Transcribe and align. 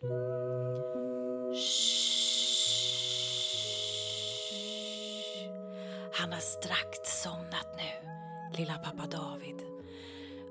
Han 0.00 0.12
har 6.32 6.40
strax 6.40 7.22
somnat 7.22 7.76
nu, 7.76 8.08
lilla 8.58 8.74
pappa 8.74 9.06
David. 9.06 9.56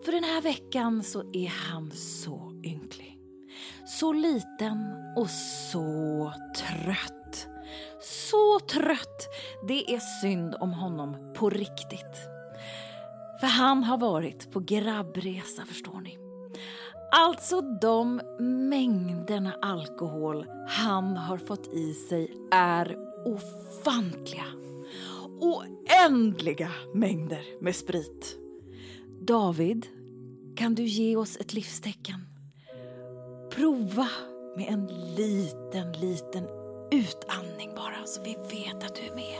För 0.05 0.11
den 0.11 0.23
här 0.23 0.41
veckan 0.41 1.03
så 1.03 1.33
är 1.33 1.47
han 1.47 1.91
så 1.91 2.61
ynklig. 2.63 3.19
Så 3.99 4.13
liten 4.13 4.95
och 5.17 5.29
så 5.71 6.33
trött. 6.57 7.47
Så 8.01 8.59
trött! 8.59 9.27
Det 9.67 9.93
är 9.93 10.21
synd 10.21 10.55
om 10.59 10.73
honom 10.73 11.33
på 11.35 11.49
riktigt. 11.49 12.15
För 13.39 13.47
han 13.47 13.83
har 13.83 13.97
varit 13.97 14.51
på 14.51 14.59
grabbresa, 14.59 15.65
förstår 15.65 16.01
ni. 16.01 16.26
Alltså 17.11 17.61
de 17.61 18.21
mängderna 18.39 19.55
alkohol 19.61 20.45
han 20.67 21.17
har 21.17 21.37
fått 21.37 21.67
i 21.67 21.93
sig 21.93 22.33
är 22.51 22.97
ofantliga. 23.25 24.45
Oändliga 25.39 26.71
mängder 26.93 27.63
med 27.63 27.75
sprit. 27.75 28.37
David, 29.21 29.87
kan 30.55 30.75
du 30.75 30.83
ge 30.83 31.15
oss 31.15 31.37
ett 31.37 31.53
livstecken? 31.53 32.21
Prova 33.51 34.07
med 34.57 34.67
en 34.69 34.87
liten, 35.15 35.91
liten 35.91 36.47
utandning 36.91 37.69
bara 37.75 38.05
så 38.05 38.21
vi 38.21 38.33
vet 38.33 38.83
att 38.83 38.95
du 38.95 39.01
är 39.01 39.15
med. 39.15 39.39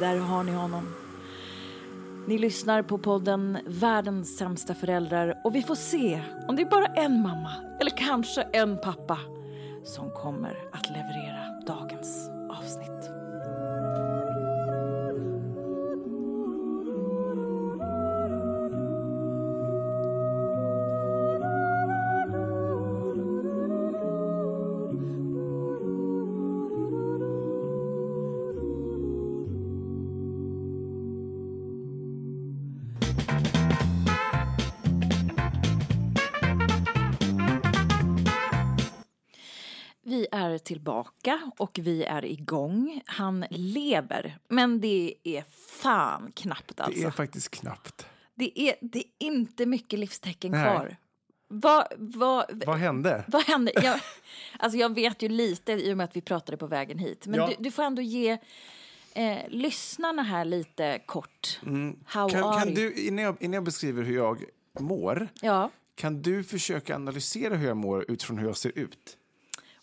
Där 0.00 0.18
har 0.18 0.44
ni 0.44 0.52
honom. 0.52 1.03
Ni 2.26 2.38
lyssnar 2.38 2.82
på 2.82 2.98
podden 2.98 3.58
Världens 3.66 4.36
sämsta 4.36 4.74
föräldrar 4.74 5.40
och 5.44 5.54
vi 5.54 5.62
får 5.62 5.74
se 5.74 6.22
om 6.48 6.56
det 6.56 6.62
är 6.62 6.66
bara 6.66 6.86
en 6.86 7.22
mamma 7.22 7.52
eller 7.80 7.90
kanske 7.90 8.42
en 8.42 8.78
pappa 8.78 9.18
som 9.84 10.10
kommer 10.10 10.58
att 10.72 10.90
leverera 10.90 11.60
dagens 11.66 12.30
avsnitt. 12.50 13.03
Tillbaka 40.84 41.50
och 41.58 41.78
vi 41.82 42.04
är 42.04 42.24
igång. 42.24 43.02
Han 43.06 43.44
lever, 43.50 44.38
men 44.48 44.80
det 44.80 45.14
är 45.24 45.44
fan 45.68 46.32
knappt 46.36 46.80
alltså. 46.80 47.00
Det 47.00 47.06
är 47.06 47.10
faktiskt 47.10 47.50
knappt. 47.50 48.06
Det 48.34 48.60
är, 48.60 48.74
det 48.80 48.98
är 48.98 49.04
inte 49.18 49.66
mycket 49.66 49.98
livstecken 49.98 50.50
Nej. 50.50 50.62
kvar. 50.64 50.96
Vad, 51.48 51.86
vad, 51.96 52.64
Vad 52.66 52.76
hände? 52.78 53.24
vad 53.28 53.42
hände? 53.44 53.72
Jag, 53.74 54.00
alltså 54.58 54.78
jag 54.78 54.94
vet 54.94 55.22
ju 55.22 55.28
lite 55.28 55.72
i 55.72 55.92
och 55.92 55.96
med 55.96 56.04
att 56.04 56.16
vi 56.16 56.20
pratade 56.20 56.56
på 56.58 56.66
vägen 56.66 56.98
hit. 56.98 57.26
Men 57.26 57.40
Ja. 57.40 57.46
du, 57.46 57.54
du 57.58 57.70
får 57.70 57.82
ändå 57.82 58.02
ge 58.02 58.38
eh, 59.14 59.38
lyssnarna 59.48 60.22
här 60.22 60.44
lite 60.44 60.98
kort. 61.06 61.60
How 61.62 61.68
Mm. 61.70 61.96
Kan, 62.10 62.44
are 62.44 62.58
kan 62.64 62.74
du, 62.74 62.94
innan 62.94 63.24
jag, 63.24 63.36
innan 63.40 63.54
jag 63.54 63.64
beskriver 63.64 64.02
hur 64.02 64.16
jag 64.16 64.44
mår, 64.80 65.28
Ja. 65.40 65.70
kan 65.94 66.22
du 66.22 66.44
försöka 66.44 66.94
analysera 66.96 67.54
hur 67.56 67.66
jag 67.68 67.76
mår 67.76 68.10
utifrån 68.10 68.38
hur 68.38 68.46
jag 68.46 68.56
ser 68.56 68.78
ut? 68.78 69.16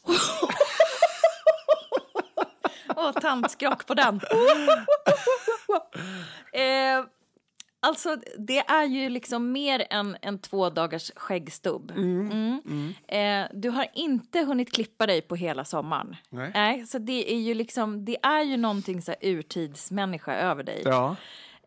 Åh, 2.97 3.11
tandskrock 3.11 3.87
på 3.87 3.93
den. 3.93 4.15
eh, 6.53 7.05
alltså, 7.79 8.17
det 8.37 8.59
är 8.59 8.83
ju 8.83 9.09
liksom 9.09 9.51
mer 9.51 9.87
än 9.89 10.17
en 10.21 10.39
två 10.39 10.69
dagars 10.69 11.11
skäggstubb. 11.15 11.91
Mm. 11.91 12.93
Eh, 13.07 13.45
du 13.53 13.69
har 13.69 13.87
inte 13.93 14.39
hunnit 14.39 14.73
klippa 14.73 15.05
dig 15.05 15.21
på 15.21 15.35
hela 15.35 15.65
sommaren. 15.65 16.15
Nej. 16.29 16.85
så 16.87 16.97
det 16.97 17.33
är 17.33 17.39
ju 17.39 17.53
liksom, 17.53 18.05
det 18.05 18.17
är 18.23 18.41
ju 18.41 18.57
någonting 18.57 19.01
så 19.01 19.11
här 19.11 19.29
urtidsmänniska 19.29 20.35
över 20.35 20.63
dig. 20.63 20.81
Ja. 20.85 21.15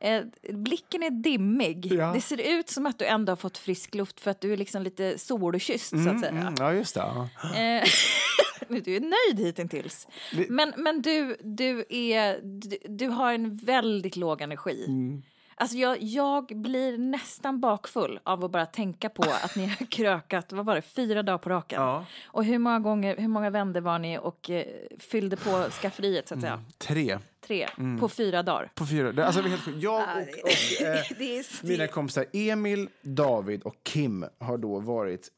Eh, 0.05 0.23
blicken 0.53 1.03
är 1.03 1.11
dimmig. 1.11 1.93
Ja. 1.93 2.13
Det 2.15 2.21
ser 2.21 2.59
ut 2.59 2.69
som 2.69 2.87
att 2.87 2.99
du 2.99 3.05
ändå 3.05 3.31
har 3.31 3.37
fått 3.37 3.59
frisk 3.59 3.95
luft 3.95 4.21
för 4.21 4.31
att 4.31 4.41
du 4.41 4.53
är 4.53 4.57
liksom 4.57 4.83
lite 4.83 5.19
solkysst 5.19 5.91
så 6.05 6.11
att 6.11 6.21
säga. 6.21 6.33
Mm, 6.33 6.55
ja, 6.59 6.73
just 6.73 6.95
det. 6.95 7.01
Ja. 7.01 7.29
Eh, 7.57 7.85
du 8.85 8.97
är 8.97 9.01
nöjd 9.01 9.47
hittills. 9.59 10.09
Men, 10.49 10.73
men 10.77 11.03
du, 11.03 11.37
du, 11.41 11.85
är, 11.89 12.41
du, 12.43 12.79
du 12.89 13.09
har 13.09 13.33
en 13.33 13.57
väldigt 13.57 14.17
låg 14.17 14.41
energi. 14.41 14.85
Mm. 14.89 15.23
Alltså 15.57 15.77
jag, 15.77 16.03
jag 16.03 16.47
blir 16.47 16.99
nästan 16.99 17.61
bakfull 17.61 18.21
av 18.23 18.45
att 18.45 18.51
bara 18.51 18.67
tänka 18.67 19.09
på 19.09 19.23
att 19.23 19.57
ni 19.57 19.67
har 19.67 19.87
krökat, 19.91 20.53
vad 20.53 20.67
var 20.67 20.75
det, 20.75 20.83
fyra 20.83 21.23
dagar 21.23 21.39
på 21.39 21.49
raken. 21.51 21.83
Ja. 21.83 22.05
Och 22.27 22.45
hur 22.45 22.59
många 22.59 22.79
gånger, 22.81 23.17
hur 23.17 23.29
många 23.29 23.51
vändor 23.51 23.81
var 23.81 23.99
ni 23.99 24.19
och 24.19 24.51
eh, 24.51 24.65
fyllde 24.99 25.37
på 25.37 25.67
skafferiet 25.71 26.29
så 26.29 26.35
att 26.35 26.41
säga? 26.41 26.65
Tre 26.79 27.19
Tre, 27.47 27.69
Mm. 27.79 28.01
på 28.01 28.09
fyra 28.09 28.43
dagar. 28.43 28.71
på 28.75 28.87
fyra. 28.87 29.27
Alltså, 29.27 29.43
helt 29.43 29.63
jag 29.83 30.03
och, 30.03 30.23
och 30.43 30.83
eh, 31.23 31.43
mina 31.63 31.87
kompisar 31.87 32.25
Emil, 32.33 32.89
David 33.03 33.63
och 33.63 33.77
Kim 33.83 34.25
har 34.39 34.59
då 34.59 34.81
varit 34.81 35.29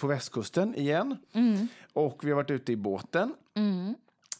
på 0.00 0.06
västkusten 0.06 0.74
igen. 0.74 1.16
Mm. 1.32 1.68
Och 1.96 2.24
vi 2.24 2.30
har 2.30 2.36
varit 2.36 2.50
ute 2.50 2.72
i 2.72 2.76
båten. 2.76 3.34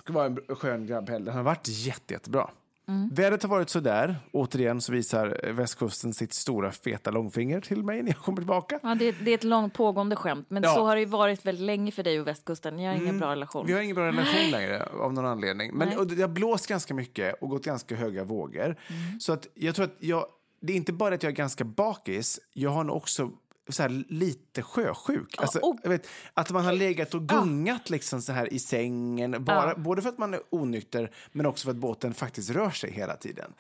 Det 0.07 0.13
var 0.13 0.27
en 0.27 0.57
skön 0.57 0.87
grabbhelg. 0.87 1.25
Den 1.25 1.35
har 1.35 1.43
varit 1.43 1.69
jätte, 1.69 2.15
jättebra. 2.15 2.51
Mm. 2.89 3.09
Vädret 3.15 3.43
har 3.43 3.51
varit 3.51 3.71
sådär. 3.71 4.17
Återigen 4.33 4.81
så 4.81 4.93
visar 4.93 5.41
eh, 5.43 5.53
västkusten 5.53 6.15
sitt 6.15 6.35
stora 6.35 6.73
feta 6.73 7.11
långfinger 7.11 7.61
till 7.61 7.83
mig 7.83 8.03
när 8.03 8.11
jag 8.11 8.19
kommer 8.19 8.37
tillbaka. 8.39 8.81
Ja, 8.83 8.95
det, 8.95 9.13
det 9.13 9.31
är 9.31 9.35
ett 9.35 9.45
långt 9.45 9.75
pågående 9.75 10.17
skämt, 10.17 10.47
men 10.51 10.63
Ja. 10.63 10.75
så 10.75 10.85
har 10.85 10.95
det 10.95 11.01
ju 11.01 11.07
varit 11.07 11.47
väldigt 11.47 11.65
länge 11.65 11.93
för 11.93 12.03
dig 12.03 12.21
och 12.21 12.27
västkusten. 12.27 12.77
Ni 12.77 12.87
har 12.87 12.95
ingen 12.95 13.19
bra 13.19 13.31
relation. 13.31 13.67
Vi 13.67 13.73
har 13.73 13.81
ingen 13.81 13.95
bra 13.95 14.07
relation 14.07 14.51
längre 14.51 14.85
av 14.87 15.13
någon 15.13 15.27
anledning. 15.27 15.75
Men 15.75 15.89
Nej. 15.89 15.97
och 15.97 16.07
det 16.07 16.21
har 16.23 16.29
blåst 16.29 16.67
ganska 16.67 16.95
mycket 16.95 17.43
och 17.43 17.49
gått 17.49 17.65
ganska 17.65 17.95
höga 17.95 18.25
vågor. 18.25 18.77
Så 19.21 19.33
att 19.33 19.47
jag 19.55 19.75
tror 19.75 19.85
att 19.85 19.97
jag, 19.99 20.27
det 20.61 20.73
är 20.73 20.77
inte 20.77 20.93
bara 20.93 21.15
att 21.15 21.23
jag 21.23 21.31
är 21.31 21.37
ganska 21.37 21.65
bakis, 21.65 22.41
jag 22.53 22.71
har 22.71 22.85
nog 22.85 22.97
också 22.97 23.31
så 23.69 23.83
här, 23.83 24.05
lite 24.09 24.63
sjösjuk. 24.63 25.35
Alltså, 25.39 25.59
och- 25.59 25.79
jag 25.83 25.91
vet, 25.91 26.07
att 26.35 26.51
man 26.51 26.65
har 26.65 26.73
legat 26.73 27.15
och 27.15 27.29
gungat 27.29 27.91
liksom 27.91 28.23
så 28.23 28.33
här 28.33 28.53
i 28.53 28.59
sängen, 28.59 29.45
bara, 29.45 29.69
Ja. 29.69 29.75
både 29.77 30.03
för 30.03 30.09
att 30.09 30.19
man 30.19 30.35
är 30.35 30.41
onykter 30.51 31.11
men 31.33 31.47
också 31.47 31.65
för 31.65 31.71
att 31.71 31.77
båten 31.77 32.15
faktiskt 32.15 32.51
rör 32.51 32.71
sig 32.71 32.91
hela 32.91 33.17
tiden. 33.17 33.53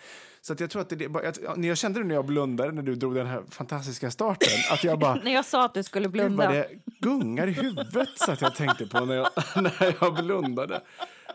Så 0.46 0.54
jag 0.58 0.70
tror 0.70 0.82
att 0.82 0.88
det, 0.88 1.04
jag, 1.44 1.64
jag 1.64 1.78
kände 1.78 2.00
det 2.00 2.06
när 2.06 2.14
jag 2.14 2.26
blundade 2.26 2.72
när 2.72 2.82
du 2.82 2.94
drog 2.94 3.14
den 3.14 3.26
här 3.26 3.42
fantastiska 3.50 4.10
starten, 4.10 4.48
att 4.70 4.84
jag 4.84 4.98
bara 4.98 5.14
När 5.24 5.32
jag 5.32 5.44
sa 5.44 5.64
att 5.64 5.74
du 5.74 5.82
skulle 5.82 6.08
blunda. 6.08 6.50
det 6.50 6.68
gungar 7.00 7.46
i 7.46 7.52
huvudet 7.52 8.08
så 8.16 8.32
att 8.32 8.40
jag 8.40 8.54
tänkte 8.54 8.86
på 8.86 9.04
när 9.04 9.14
jag, 9.14 9.28
när 9.62 9.96
jag 10.00 10.14
blundade. 10.14 10.80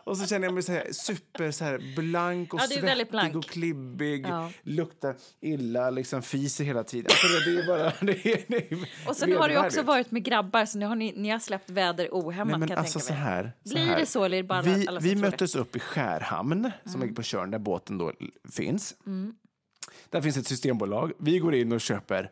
Och 0.04 0.18
så 0.18 0.28
känner 0.28 0.48
jag 0.48 0.54
mig 0.54 0.64
så 0.64 0.72
här, 0.72 0.88
super 0.92 1.52
så 1.52 1.64
här 1.64 1.96
blank 1.96 2.54
och 2.54 2.60
Ja, 2.60 2.68
svettig 2.68 3.08
blank. 3.12 3.36
och 3.36 3.44
klibbig. 3.46 4.26
Ja. 4.28 4.50
Luktar 4.64 5.16
illa, 5.42 5.90
liksom 5.90 6.22
fiser 6.22 6.64
hela 6.64 6.84
tiden. 6.84 7.12
Så 7.16 7.28
det, 7.28 7.52
det 7.56 7.62
är 7.62 7.68
bara... 7.68 7.94
Det 8.02 8.26
är, 8.34 8.44
det 8.48 8.72
är 8.72 8.90
Och 9.08 9.16
sen 9.16 9.36
har 9.38 9.50
du 9.50 9.58
också 9.58 9.82
varit 9.82 10.12
med 10.12 10.24
grabbar, 10.24 10.66
så 10.66 10.78
nu 10.78 10.86
har 10.86 10.96
ni, 10.96 11.14
ni 11.18 11.30
har 11.30 11.40
släppt 11.40 11.70
väder 11.70 12.10
ohämmat 12.12 12.60
Nej, 12.60 12.70
kan 12.70 12.78
alltså 12.78 13.00
så 13.00 13.08
tänka 13.08 13.24
mig. 13.24 13.32
här, 13.32 13.52
så 13.64 13.74
Blir 13.74 13.86
här. 13.86 14.00
det 14.00 14.06
så 14.06 14.24
eller 14.24 14.38
det 14.38 14.44
bara 14.44 14.62
vi, 14.62 14.88
alla 14.88 15.00
vi 15.00 15.10
Mm. 15.12 15.22
möttes 15.22 15.56
upp 15.56 15.76
i 15.76 15.80
Skärhamn, 15.80 16.72
som 16.86 17.02
ligger 17.02 17.14
på 17.16 17.24
Tjörn, 17.24 17.52
där 17.52 17.60
båten 17.60 17.98
då 17.98 18.12
finns. 18.52 18.96
Mm. 19.06 19.34
Där 20.10 20.22
finns 20.22 20.38
ett 20.38 20.48
systembolag. 20.48 21.12
Vi 21.20 21.40
går 21.40 21.56
in 21.56 21.72
och 21.72 21.82
köper? 21.82 22.32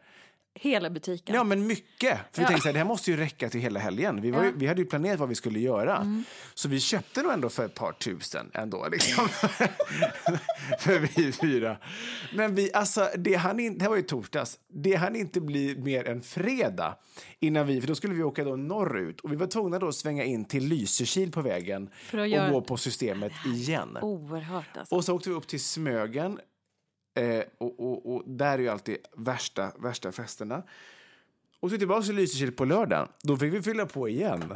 Hela 0.55 0.89
butiken. 0.89 1.35
Ja, 1.35 1.43
men 1.43 1.67
mycket. 1.67 2.17
För 2.31 2.37
vi 2.37 2.41
Ja. 2.41 2.47
tänkte 2.47 2.61
så 2.61 2.67
här, 2.67 2.73
det 2.73 2.79
här 2.79 2.85
måste 2.85 3.11
ju 3.11 3.17
räcka 3.17 3.49
till 3.49 3.61
hela 3.61 3.79
helgen. 3.79 4.21
Vi, 4.21 4.31
var 4.31 4.39
ju, 4.39 4.43
Ja. 4.45 4.47
Mm. 4.49 4.59
vi 4.59 4.67
hade 4.67 4.81
ju 4.81 4.87
planerat 4.87 5.19
vad 5.19 5.29
vi 5.29 5.35
skulle 5.35 5.59
göra. 5.59 6.23
Så 6.53 6.67
vi 6.69 6.79
köpte 6.79 7.21
nog 7.21 7.31
ändå 7.31 7.49
för 7.49 7.65
ett 7.65 7.75
par 7.75 7.91
tusen 7.91 8.51
ändå. 8.53 8.87
Liksom. 8.91 9.27
för 10.79 10.99
vi 10.99 11.31
fyra. 11.31 11.77
Men 12.35 12.55
vi, 12.55 12.73
alltså, 12.73 13.09
det, 13.17 13.35
hann 13.35 13.59
in, 13.59 13.77
det 13.77 13.83
här 13.83 13.89
var 13.89 13.97
ju 13.97 14.01
torsdags. 14.03 14.59
Det 14.67 14.95
hann 14.95 15.15
inte 15.15 15.41
bli 15.41 15.75
mer 15.77 16.07
än 16.07 16.21
fredag 16.21 16.95
innan 17.39 17.67
vi, 17.67 17.81
för 17.81 17.87
då 17.87 17.95
skulle 17.95 18.13
vi 18.13 18.23
åka 18.23 18.43
då 18.43 18.55
norrut. 18.55 19.19
Och 19.21 19.31
vi 19.31 19.35
var 19.35 19.47
tvungna 19.47 19.79
då 19.79 19.87
att 19.87 19.95
svänga 19.95 20.23
in 20.23 20.45
till 20.45 20.65
Lysekil 20.67 21.31
på 21.31 21.41
vägen 21.41 21.89
och 22.13 22.27
göra- 22.27 22.49
gå 22.51 22.61
på 22.61 22.77
systemet 22.77 23.31
igen. 23.45 23.97
Oerhört 24.01 24.77
alltså. 24.77 24.95
Och 24.95 25.05
så 25.05 25.15
åkte 25.15 25.29
vi 25.29 25.35
upp 25.35 25.47
till 25.47 25.63
Smögen. 25.63 26.39
Eh, 27.19 27.43
och, 27.57 27.79
och, 27.79 28.13
och 28.15 28.23
där 28.25 28.53
är 28.53 28.59
ju 28.59 28.69
alltid 28.69 28.97
värsta, 29.17 29.71
värsta 29.77 30.11
festerna. 30.11 30.63
Och 31.59 31.71
så 31.71 31.77
tillbaka 31.77 32.01
till 32.05 32.15
Lysekil 32.15 32.51
på 32.51 32.65
lördagen. 32.65 33.07
Då 33.23 33.37
fick 33.37 33.53
vi 33.53 33.61
fylla 33.61 33.85
på 33.85 34.09
igen. 34.09 34.53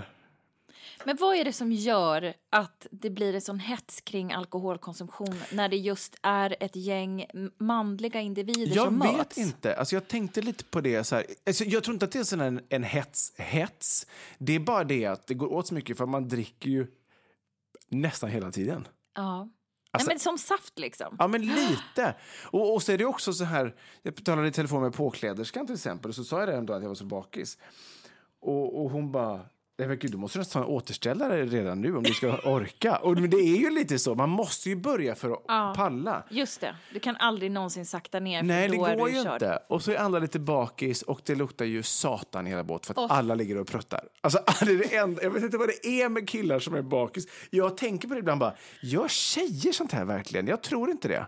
Men 1.06 1.18
vad 1.20 1.36
är 1.36 1.46
det 1.46 1.54
som 1.54 1.72
gör 1.72 2.34
att 2.50 2.88
det 2.92 3.10
blir 3.10 3.36
en 3.36 3.42
sån 3.42 3.60
hets 3.60 4.02
kring 4.02 4.34
alkoholkonsumtion 4.34 5.36
när 5.52 5.70
det 5.70 5.78
just 5.78 6.16
är 6.22 6.56
ett 6.60 6.76
gäng 6.76 7.26
manliga 7.58 8.22
individer 8.22 8.76
Jag 8.76 8.86
som 8.86 9.00
vet 9.00 9.18
möts? 9.18 9.38
inte. 9.38 9.76
Alltså 9.76 9.96
jag 9.96 10.08
tänkte 10.08 10.42
lite 10.42 10.64
på 10.64 10.82
det. 10.82 11.04
Så 11.04 11.16
här. 11.16 11.26
Alltså 11.46 11.64
jag 11.64 11.84
tror 11.84 11.94
inte 11.94 12.06
att 12.06 12.12
det 12.12 12.20
är 12.20 12.24
sån 12.24 12.42
en, 12.42 12.62
en 12.70 12.84
hets, 12.84 13.34
hets. 13.38 14.08
Det 14.38 14.54
är 14.54 14.60
bara 14.60 14.84
det 14.84 15.06
att 15.06 15.28
det 15.28 15.34
går 15.34 15.54
åt 15.54 15.68
så 15.68 15.74
mycket 15.74 15.98
för 15.98 16.06
man 16.06 16.28
dricker 16.28 16.70
ju 16.70 16.88
nästan 17.88 18.30
hela 18.30 18.52
tiden. 18.52 18.88
Ja. 19.16 19.50
Alltså- 19.94 20.08
Nej, 20.08 20.14
men 20.16 20.20
som 20.20 20.38
saft 20.38 20.80
liksom. 20.80 21.16
Ja, 21.20 21.28
men 21.28 21.42
lite. 21.46 22.16
Och, 22.52 22.74
och 22.74 22.84
så 22.84 22.92
är 22.92 22.98
det 22.98 23.06
också 23.06 23.34
så 23.34 23.44
här, 23.44 23.76
jag 24.02 24.26
talade 24.26 24.48
i 24.48 24.52
telefon 24.52 24.82
med 24.82 24.94
påkläderskan 24.94 25.66
till 25.66 25.76
exempel 25.76 26.10
och 26.10 26.16
så 26.16 26.24
sa 26.24 26.40
jag 26.40 26.48
det 26.50 26.56
ändå 26.56 26.74
att 26.74 26.82
jag 26.82 26.90
var 26.90 26.96
så 26.96 27.06
bakis. 27.06 27.58
Och, 28.42 28.84
och 28.84 28.92
hon 28.92 29.12
bara, 29.12 29.46
nej 29.78 29.88
men 29.88 29.98
gud 30.00 30.12
du 30.12 30.18
måste 30.18 30.38
nästan 30.40 30.62
ha 30.64 30.70
en 30.70 30.76
återställare 30.76 31.46
redan 31.46 31.82
nu 31.82 31.98
om 31.98 32.04
du 32.04 32.14
ska 32.14 32.38
orka. 32.38 32.96
Och 32.96 33.16
det 33.16 33.38
är 33.38 33.58
ju 33.58 33.70
lite 33.70 34.00
så, 34.00 34.16
man 34.16 34.30
måste 34.30 34.70
ju 34.70 34.76
börja 34.76 35.16
för 35.16 35.32
att 35.32 35.42
Ja. 35.48 35.74
palla. 35.78 36.24
Just 36.30 36.62
det, 36.62 36.76
du 36.94 37.00
kan 37.00 37.16
aldrig 37.16 37.52
någonsin 37.52 37.86
sakta 37.86 38.20
ner 38.20 38.44
Nej, 38.44 38.68
det 38.70 38.78
då 38.78 38.84
går 38.96 39.10
ju 39.10 39.24
körd. 39.24 39.34
inte. 39.34 39.60
Och 39.70 39.82
så 39.84 39.92
är 39.92 39.98
andra 39.98 40.20
lite 40.20 40.40
bakis 40.40 41.02
och 41.02 41.22
det 41.26 41.36
luktar 41.36 41.66
ju 41.66 41.84
satan 41.84 42.48
i 42.48 42.50
hela 42.50 42.64
båt 42.64 42.86
för 42.86 42.94
att 42.94 42.98
Åh. 43.12 43.18
alla 43.18 43.36
ligger 43.36 43.58
och 43.58 43.68
pruttar. 43.68 44.08
Alltså, 44.22 44.40
det 44.66 44.72
är 44.72 44.78
det 44.78 44.96
enda, 44.96 45.24
jag 45.24 45.30
vet 45.32 45.44
inte 45.44 45.58
vad 45.58 45.68
det 45.68 45.88
är 45.88 46.10
med 46.10 46.30
killar 46.30 46.60
som 46.60 46.74
är 46.74 46.82
bakis. 46.82 47.28
Jag 47.50 47.78
tänker 47.78 48.08
på 48.08 48.14
det 48.14 48.20
ibland 48.20 48.40
bara, 48.40 48.54
gör 48.82 49.08
tjejer 49.08 49.72
sånt 49.72 49.92
här 49.92 50.06
verkligen? 50.06 50.48
Jag 50.48 50.62
tror 50.62 50.90
inte 50.90 51.08
det. 51.08 51.28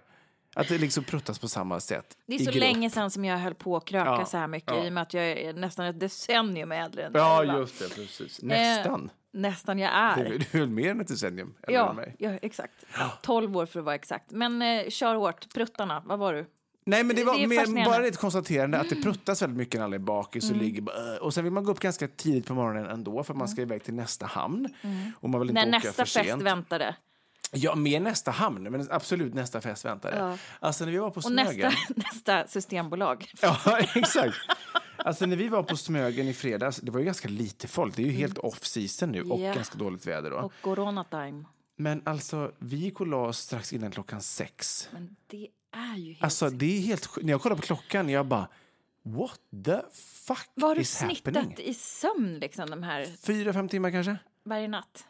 Att 0.57 0.67
det 0.67 0.77
liksom 0.77 1.03
pruttas 1.03 1.39
på 1.39 1.47
samma 1.47 1.79
sätt. 1.79 2.17
Det 2.27 2.35
är 2.35 2.39
så 2.39 2.45
grupp. 2.45 2.55
länge 2.55 2.89
sedan 2.89 3.11
som 3.11 3.25
jag 3.25 3.37
höll 3.37 3.53
på 3.55 3.77
att 3.77 3.85
kröka 3.85 4.09
Ja, 4.09 4.25
så 4.25 4.37
här 4.37 4.47
mycket 4.47 4.71
ja. 4.71 4.85
i 4.85 4.89
och 4.89 4.93
med 4.93 5.01
att 5.03 5.13
jag 5.13 5.23
är 5.25 5.53
nästan 5.53 5.85
ett 5.85 5.99
decennium 5.99 6.71
äldre 6.71 7.05
än 7.05 7.11
Ja, 7.15 7.43
va? 7.47 7.57
just 7.59 7.79
det. 7.79 7.95
Precis. 7.95 8.41
Nästan. 8.41 9.03
Eh, 9.03 9.39
nästan 9.39 9.79
jag 9.79 9.91
är. 9.93 10.15
Du, 10.29 10.37
du 10.37 10.45
är 10.51 10.59
väl 10.59 10.69
mer 10.69 10.91
än 10.91 11.01
ett 11.01 11.07
decennium 11.07 11.53
äldre 11.61 11.73
Ja, 11.73 11.89
än 11.89 11.95
mig? 11.95 12.15
ja, 12.19 12.29
exakt. 12.41 12.73
12 13.21 13.57
år 13.57 13.65
för 13.65 13.79
att 13.79 13.85
vara 13.85 13.95
exakt. 13.95 14.31
Men 14.31 14.61
eh, 14.61 14.89
kör 14.89 15.15
hårt. 15.15 15.53
Pruttarna, 15.53 16.03
vad 16.05 16.19
var 16.19 16.33
du? 16.33 16.45
Nej, 16.87 17.03
men 17.03 17.15
det 17.15 17.21
Det 17.21 17.25
var 17.25 17.35
är 17.39 17.47
mer. 17.47 17.63
Mm. 17.67 17.83
bara 17.85 18.07
ett 18.07 18.17
konstaterande 18.17 18.79
att 18.79 18.89
det 18.89 18.95
pruttas 18.95 19.41
väldigt 19.41 19.57
mycket 19.57 19.79
när 19.79 19.85
alla 19.85 19.95
är 19.95 19.99
bakis 19.99 20.51
och 20.51 20.57
ligger 20.57 20.81
bara, 20.81 21.17
Och 21.21 21.33
sen 21.33 21.43
vill 21.43 21.53
man 21.53 21.63
gå 21.63 21.71
upp 21.71 21.79
ganska 21.79 22.07
tidigt 22.07 22.45
på 22.47 22.53
morgonen 22.53 22.85
ändå 22.91 23.23
för 23.23 23.33
att 23.33 23.37
man 23.37 23.47
ska 23.47 23.61
iväg 23.61 23.83
till 23.83 23.93
nästa 23.93 24.25
hamn. 24.25 24.69
Och 25.19 25.29
man 25.29 25.41
vill 25.41 25.49
inte 25.49 25.61
Mm. 25.61 25.71
När 25.71 25.77
åka 25.77 25.87
nästa 25.87 26.05
för 26.05 26.11
fest 26.19 26.29
sent. 26.29 26.41
väntade. 26.43 26.95
Ja, 27.55 27.75
med 27.75 28.01
nästa 28.01 28.31
hamn, 28.31 28.63
men 28.63 28.87
absolut 28.91 29.33
nästa 29.33 29.61
fest 29.61 29.85
väntade. 29.85 30.17
Ja. 30.17 30.37
Alltså 30.59 30.85
när 30.85 30.91
vi 30.91 30.97
var 30.97 31.09
på 31.09 31.17
Och 31.17 31.23
Smögen. 31.23 31.71
nästa, 31.71 31.93
nästa 31.95 32.47
systembolag. 32.47 33.31
Ja, 33.41 33.79
exakt. 33.95 34.35
Alltså 34.97 35.25
när 35.25 35.35
vi 35.35 35.47
var 35.47 35.63
på 35.63 35.77
Smögen 35.77 36.27
i 36.27 36.33
fredags, 36.33 36.77
det 36.77 36.91
var 36.91 36.99
ju 36.99 37.05
ganska 37.05 37.27
lite 37.27 37.67
folk. 37.67 37.95
Det 37.95 38.01
är 38.01 38.05
ju 38.05 38.11
helt 38.11 38.37
off 38.37 38.65
season 38.65 39.11
nu 39.11 39.21
och 39.21 39.39
Ja. 39.41 39.53
ganska 39.53 39.77
dåligt 39.77 40.07
väder 40.07 40.29
då. 40.29 40.37
Och 40.37 40.53
corona 40.61 41.03
time. 41.03 41.45
Men 41.77 42.01
alltså, 42.05 42.51
vi 42.59 42.75
gick 42.75 43.01
och 43.01 43.07
la 43.07 43.17
oss 43.27 43.37
strax 43.39 43.73
innan 43.73 43.91
klockan 43.91 44.21
sex. 44.21 44.89
Men 44.91 45.15
det 45.27 45.47
är 45.71 45.95
ju 45.97 46.11
helt... 46.13 46.23
Alltså 46.23 46.49
det 46.49 46.77
är 46.77 46.81
helt. 46.81 47.17
När 47.23 47.29
jag 47.33 47.41
kollar 47.41 47.55
på 47.55 47.61
klockan, 47.61 48.09
jag 48.09 48.25
bara 48.25 48.47
what 49.03 49.39
the 49.65 49.79
fuck 50.27 50.47
Vad 50.53 50.69
har 50.69 50.75
du 50.75 50.83
snittat 50.83 51.35
happening? 51.35 51.57
i 51.59 51.73
sömn 51.73 52.39
liksom 52.39 52.69
de 52.69 52.83
här 52.83 53.05
Fyra, 53.25 53.53
fem 53.53 53.69
timmar 53.69 53.91
kanske? 53.91 54.17
varje 54.43 54.67
natt? 54.67 55.05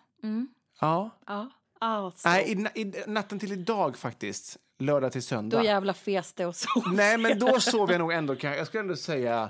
Ja. 0.81 1.09
Ja. 1.27 1.49
Alltså. 1.79 2.29
Nej, 2.29 2.67
i, 2.75 2.81
i, 2.81 2.93
natten 3.07 3.39
till 3.39 3.51
idag 3.51 3.97
faktiskt. 3.97 4.57
Lördag 4.79 5.11
till 5.11 5.23
söndag. 5.23 5.57
Då 5.57 5.63
jävla 5.63 5.93
fes 5.93 6.33
det 6.33 6.45
och 6.45 6.55
så. 6.55 6.83
Nej, 6.93 7.17
men 7.17 7.39
då 7.39 7.59
sov 7.59 7.91
jag 7.91 7.99
nog 7.99 8.13
ändå, 8.13 8.35
jag 8.41 8.67
skulle 8.67 8.81
ändå 8.81 8.95
säga 8.95 9.49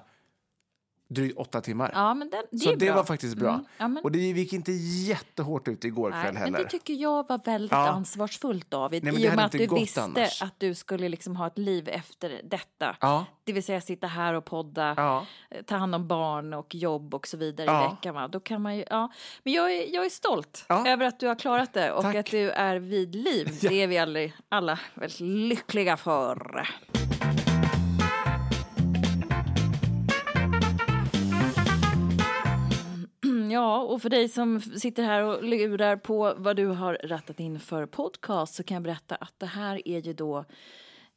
drygt 1.07 1.37
åtta 1.37 1.61
timmar. 1.61 1.91
Ja, 1.93 2.13
men 2.13 2.29
den, 2.29 2.43
det 2.51 2.57
Så 2.59 2.69
det 2.71 2.85
bra. 2.85 2.95
var 2.95 3.03
faktiskt 3.03 3.37
bra. 3.37 3.49
Mm. 3.49 3.65
Ja, 3.77 3.87
men, 3.87 4.03
Och 4.03 4.11
det 4.11 4.19
gick 4.19 4.53
inte 4.53 4.71
jättehårt 4.71 5.67
ut 5.67 5.85
igår 5.85 6.09
nej, 6.09 6.21
kväll 6.23 6.33
men 6.33 6.43
heller. 6.43 6.59
det 6.59 6.69
tycker 6.69 6.93
jag 6.93 7.27
var 7.29 7.39
väldigt 7.45 7.71
Ja. 7.71 7.87
ansvarsfullt, 7.89 8.71
David. 8.71 9.03
Nej, 9.03 9.13
men 9.13 9.21
I 9.21 9.29
och 9.29 9.35
med 9.35 9.45
att 9.45 9.51
du 9.51 9.67
visste 9.67 10.03
annars. 10.03 10.41
att 10.41 10.59
du 10.59 10.73
skulle 10.75 11.09
liksom 11.09 11.35
ha 11.35 11.47
ett 11.47 11.57
liv 11.57 11.89
efter 11.89 12.41
detta. 12.43 12.95
Ja. 13.01 13.25
Det 13.43 13.53
vill 13.53 13.63
säga 13.63 13.81
sitta 13.81 14.07
här 14.07 14.33
och 14.33 14.45
podda, 14.45 14.93
Ja. 14.97 15.25
eh, 15.51 15.61
ta 15.61 15.75
hand 15.75 15.95
om 15.95 16.07
barn 16.07 16.53
och 16.53 16.75
jobb 16.75 17.13
och 17.13 17.27
så 17.27 17.37
vidare 17.37 17.67
Ja. 17.67 17.85
i 17.85 17.95
veckan. 17.95 18.15
Va? 18.15 18.27
Då 18.27 18.39
kan 18.39 18.61
man 18.61 18.77
ju, 18.77 18.85
ja. 18.89 19.11
Men 19.43 19.53
jag 19.53 19.71
är, 19.73 19.93
jag 19.93 20.05
är 20.05 20.09
stolt 20.09 20.65
över 20.69 21.05
att 21.05 21.19
du 21.19 21.27
har 21.27 21.35
klarat 21.35 21.73
det 21.73 21.91
och 21.91 22.01
Tack. 22.03 22.15
att 22.15 22.25
du 22.25 22.51
är 22.51 22.75
vid 22.75 23.15
liv. 23.15 23.57
Det 23.61 23.83
är 23.83 23.87
vi 23.87 23.97
aldrig, 23.97 24.33
alla 24.49 24.79
väldigt 24.93 25.19
lyckliga 25.19 25.97
för. 25.97 26.67
Ja, 33.55 33.79
och 33.79 34.01
för 34.01 34.09
dig 34.09 34.29
som 34.29 34.61
sitter 34.61 35.03
här 35.03 35.23
och 35.23 35.43
lurar 35.43 35.95
på 35.97 36.33
vad 36.37 36.55
du 36.55 36.67
har 36.67 36.99
rattat 37.03 37.39
in 37.39 37.59
för 37.59 37.85
podcast 37.85 38.55
så 38.55 38.63
kan 38.63 38.75
jag 38.75 38.83
berätta 38.83 39.15
att 39.15 39.33
det 39.37 39.45
här 39.45 39.87
är 39.87 39.99
ju 39.99 40.13
då 40.13 40.45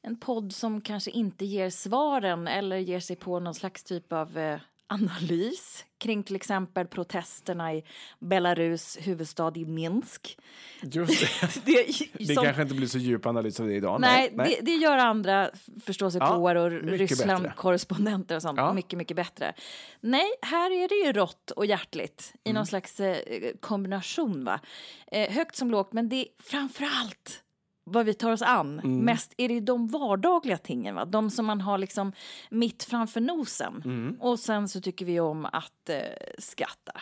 en 0.02 0.20
podd 0.20 0.52
som 0.52 0.80
kanske 0.80 1.10
inte 1.10 1.44
ger 1.44 1.70
svaren 1.70 2.48
eller 2.48 2.76
ger 2.76 3.00
sig 3.00 3.16
på 3.16 3.40
någon 3.40 3.54
slags 3.54 3.84
typ 3.84 4.12
av 4.12 4.38
eh, 4.38 4.60
analys 4.88 5.84
kring 5.98 6.22
till 6.22 6.36
exempel 6.36 6.86
protesterna 6.86 7.74
i 7.74 7.84
Belarus 8.18 8.98
huvudstad 9.00 9.52
i 9.56 9.64
Minsk. 9.64 10.38
Just 10.82 11.20
det. 11.20 11.64
Det, 11.64 11.86
Det 12.26 12.34
som- 12.34 12.44
kanske 12.44 12.62
inte 12.62 12.74
blir 12.74 12.86
så 12.86 12.98
djup 12.98 13.26
analys 13.26 13.60
av 13.60 13.66
det 13.66 13.74
idag. 13.74 14.00
Nej, 14.00 14.32
Det, 14.36 14.58
det 14.62 14.74
gör 14.74 14.96
andra 14.98 15.50
förståsigpåare 15.84 16.58
Ja, 16.58 16.64
och 16.64 16.70
Ryssland-korrespondenter 16.70 18.36
och 18.36 18.42
sånt 18.42 18.58
Ja. 18.58 18.72
mycket, 18.72 18.96
mycket 18.98 19.16
bättre. 19.16 19.54
Nej, 20.00 20.30
här 20.42 20.70
är 20.70 20.88
det 20.88 20.94
ju 21.06 21.12
rått 21.12 21.50
och 21.50 21.66
hjärtligt 21.66 22.32
i 22.44 22.48
Mm. 22.50 22.54
någon 22.58 22.66
slags 22.66 23.00
eh, 23.00 23.16
kombination. 23.60 24.44
Va? 24.44 24.60
Eh, 25.12 25.30
högt 25.32 25.56
som 25.56 25.70
lågt, 25.70 25.92
men 25.92 26.08
det 26.08 26.16
är 26.16 26.26
framför 26.42 26.84
allt 26.84 27.42
vad 27.92 28.06
vi 28.06 28.14
tar 28.14 28.30
oss 28.30 28.42
an. 28.42 28.80
Mm. 28.80 28.98
Mest 28.98 29.34
är 29.36 29.48
det 29.48 29.60
de 29.60 29.88
vardagliga 29.88 30.58
tingen, 30.58 30.94
va? 30.94 31.04
de 31.04 31.30
som 31.30 31.46
man 31.46 31.60
har 31.60 31.78
liksom 31.78 32.12
mitt 32.50 32.84
framför 32.84 33.20
nosen. 33.20 33.82
Mm. 33.84 34.16
Och 34.20 34.38
sen 34.38 34.68
så 34.68 34.80
tycker 34.80 35.04
vi 35.04 35.20
om 35.20 35.44
att 35.44 35.88
eh, 35.88 35.96
skratta 36.38 36.92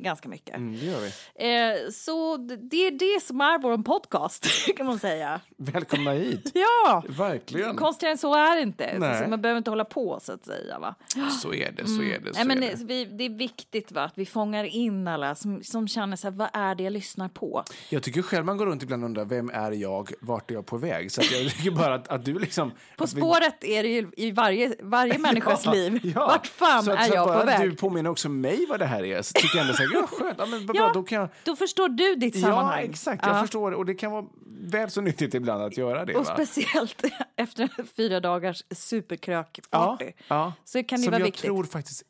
ganska 0.00 0.28
mycket. 0.28 0.56
Mm, 0.56 0.72
det 0.72 0.86
gör 0.86 1.00
vi. 1.00 1.12
Eh, 1.34 1.90
så 1.90 2.36
det 2.36 2.78
det 2.78 2.86
är 2.86 2.90
det 2.90 3.22
som 3.22 3.40
är 3.40 3.58
vår 3.58 3.78
podcast, 3.78 4.46
kan 4.76 4.86
man 4.86 4.98
säga. 4.98 5.40
Välkomna 5.56 6.12
hit. 6.12 6.52
Ja! 6.58 7.02
Verkligen. 7.08 7.76
Konstigare 7.76 8.12
än 8.12 8.18
så 8.18 8.34
är 8.34 8.56
det 8.56 8.62
inte. 8.62 8.98
Nej. 8.98 9.22
Så 9.22 9.30
man 9.30 9.40
behöver 9.42 9.58
inte 9.58 9.70
hålla 9.70 9.84
på 9.84 10.18
så 10.22 10.32
att 10.32 10.44
säga. 10.44 10.78
Va? 10.78 10.94
Så 11.42 11.54
är 11.54 11.72
det, 11.72 11.86
så 11.86 12.02
är 12.02 12.20
det. 12.20 12.34
Så 12.34 12.38
Nej, 12.38 12.46
men 12.46 12.62
är 12.62 12.76
det. 12.76 12.84
vi, 12.84 13.04
det 13.04 13.24
är 13.24 13.30
viktigt 13.30 13.92
va? 13.92 14.02
att 14.02 14.18
vi 14.18 14.26
fångar 14.26 14.64
in 14.64 15.08
alla 15.08 15.34
som, 15.34 15.62
som 15.62 15.88
känner 15.88 16.16
så 16.16 16.26
här, 16.26 16.36
vad 16.36 16.48
är 16.52 16.74
det 16.74 16.82
jag 16.82 16.92
lyssnar 16.92 17.28
på? 17.28 17.64
Jag 17.88 18.02
tycker 18.02 18.22
själv 18.22 18.44
man 18.44 18.56
går 18.56 18.66
runt 18.66 18.82
ibland 18.82 19.02
och 19.02 19.08
undrar, 19.08 19.24
vem 19.24 19.50
är 19.50 19.72
jag? 19.72 20.12
Vart 20.28 20.50
är 20.50 20.54
jag 20.54 20.66
på 20.66 20.76
väg. 20.76 21.12
Så 21.12 21.20
jag 21.20 21.50
tycker 21.52 21.70
bara 21.70 21.94
att, 21.94 22.08
att 22.08 22.24
du 22.24 22.38
liksom... 22.38 22.70
På 22.96 23.04
att 23.04 23.12
vi- 23.14 23.20
spåret 23.20 23.64
är 23.64 23.82
det 23.82 23.88
ju 23.88 24.10
i 24.16 24.30
varje, 24.30 24.74
varje 24.82 25.18
människas 25.18 25.64
Ja, 25.64 25.72
liv. 25.72 26.12
ja. 26.14 26.26
Vart 26.26 26.46
fan 26.46 26.82
så 26.82 26.92
att, 26.92 26.98
är 26.98 27.04
så 27.04 27.14
jag 27.14 27.26
bara 27.28 27.40
på 27.40 27.46
väg? 27.46 27.70
du 27.70 27.76
påminner 27.76 28.10
också 28.10 28.28
mig 28.28 28.66
vad 28.68 28.78
det 28.78 28.86
här 28.86 29.04
är. 29.04 29.22
Så 29.22 29.32
tycker 29.32 29.56
jag 29.58 29.62
ändå 29.62 29.74
så 29.74 29.82
här, 29.82 29.90
ja, 29.94 30.06
skönt, 30.06 30.34
ja, 30.38 30.46
men, 30.46 30.66
bra, 30.66 30.76
Ja, 30.76 30.90
då 30.94 31.02
kan 31.02 31.18
jag... 31.20 31.28
Då 31.44 31.56
förstår 31.56 31.88
du 31.88 32.14
ditt 32.14 32.34
Ja, 32.36 32.40
sammanhang. 32.42 32.84
exakt. 32.90 33.26
Jag 33.26 33.36
Ja. 33.36 33.40
förstår. 33.40 33.72
Och 33.72 33.86
det 33.86 33.94
kan 33.94 34.12
vara 34.12 34.24
väl 34.60 34.90
så 34.90 35.00
nyttigt 35.00 35.34
ibland 35.34 35.62
att 35.62 35.76
göra 35.76 36.04
det. 36.04 36.14
Och 36.14 36.26
va? 36.26 36.34
speciellt 36.34 37.02
efter 37.36 37.68
fyra 37.96 38.20
dagars 38.20 38.64
ja, 38.68 38.76
superkrökparty. 38.76 40.12
ja. 40.28 40.52
Så 40.64 40.84
kan 40.84 40.98
det 40.98 41.02
Som 41.04 41.10
vara 41.10 41.20
jag 41.20 41.26
viktigt. 41.26 41.44
tror 41.44 41.64
faktiskt... 41.64 42.02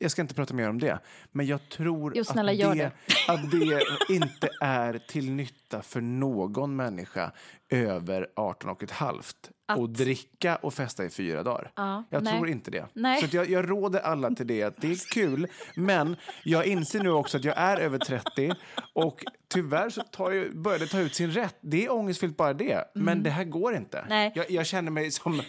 Jag 0.00 0.10
ska 0.10 0.22
inte 0.22 0.34
prata 0.34 0.54
mer 0.54 0.68
om 0.68 0.78
det, 0.78 0.98
men 1.32 1.46
jag 1.46 1.68
tror 1.68 2.12
Jo, 2.16 2.24
snälla, 2.24 2.52
att, 2.52 2.58
det, 2.58 2.74
det. 2.74 2.92
att 3.32 3.50
det 3.50 3.82
inte 4.14 4.48
är 4.60 4.98
till 5.08 5.30
nytta 5.30 5.82
för 5.82 6.00
någon 6.00 6.76
människa 6.76 7.32
över 7.70 8.26
18 8.36 8.70
och 8.70 8.82
ett 8.82 8.90
halvt 8.90 9.50
Att- 9.68 9.78
att 9.78 9.94
dricka 9.94 10.56
och 10.56 10.74
festa 10.74 11.04
i 11.04 11.10
fyra 11.10 11.42
dagar. 11.42 11.72
Ja, 11.76 12.04
jag 12.10 12.22
nej. 12.22 12.32
tror 12.32 12.48
inte 12.48 12.70
det. 12.70 12.86
Nej. 12.94 13.22
Så 13.28 13.36
jag, 13.36 13.50
jag 13.50 13.70
råder 13.70 14.00
alla 14.00 14.30
till 14.30 14.46
det. 14.46 14.62
Att 14.62 14.76
det 14.80 14.90
är 14.90 15.12
kul, 15.14 15.46
men 15.74 16.16
jag 16.44 16.66
inser 16.66 17.00
nu 17.02 17.10
också 17.10 17.36
att 17.36 17.44
jag 17.44 17.58
är 17.58 17.76
över 17.76 17.98
30 17.98 18.52
och 18.94 19.24
tyvärr 19.48 19.90
så 19.90 20.02
tar 20.02 20.30
jag, 20.30 20.56
börjar 20.56 20.78
det 20.78 20.86
ta 20.86 20.98
ut 21.00 21.14
sin 21.14 21.30
rätt. 21.30 21.56
Det 21.60 21.84
är 21.84 21.92
ångestfyllt 21.92 22.36
bara 22.36 22.52
det, 22.52 22.84
men 22.94 23.22
det 23.22 23.30
här 23.30 23.44
går 23.44 23.74
inte. 23.76 23.98
Mm. 23.98 24.08
Nej. 24.08 24.32
Jag, 24.34 24.50
jag 24.50 24.66
känner 24.66 24.90
mig 24.90 25.10
som 25.10 25.42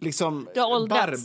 liksom. 0.00 0.48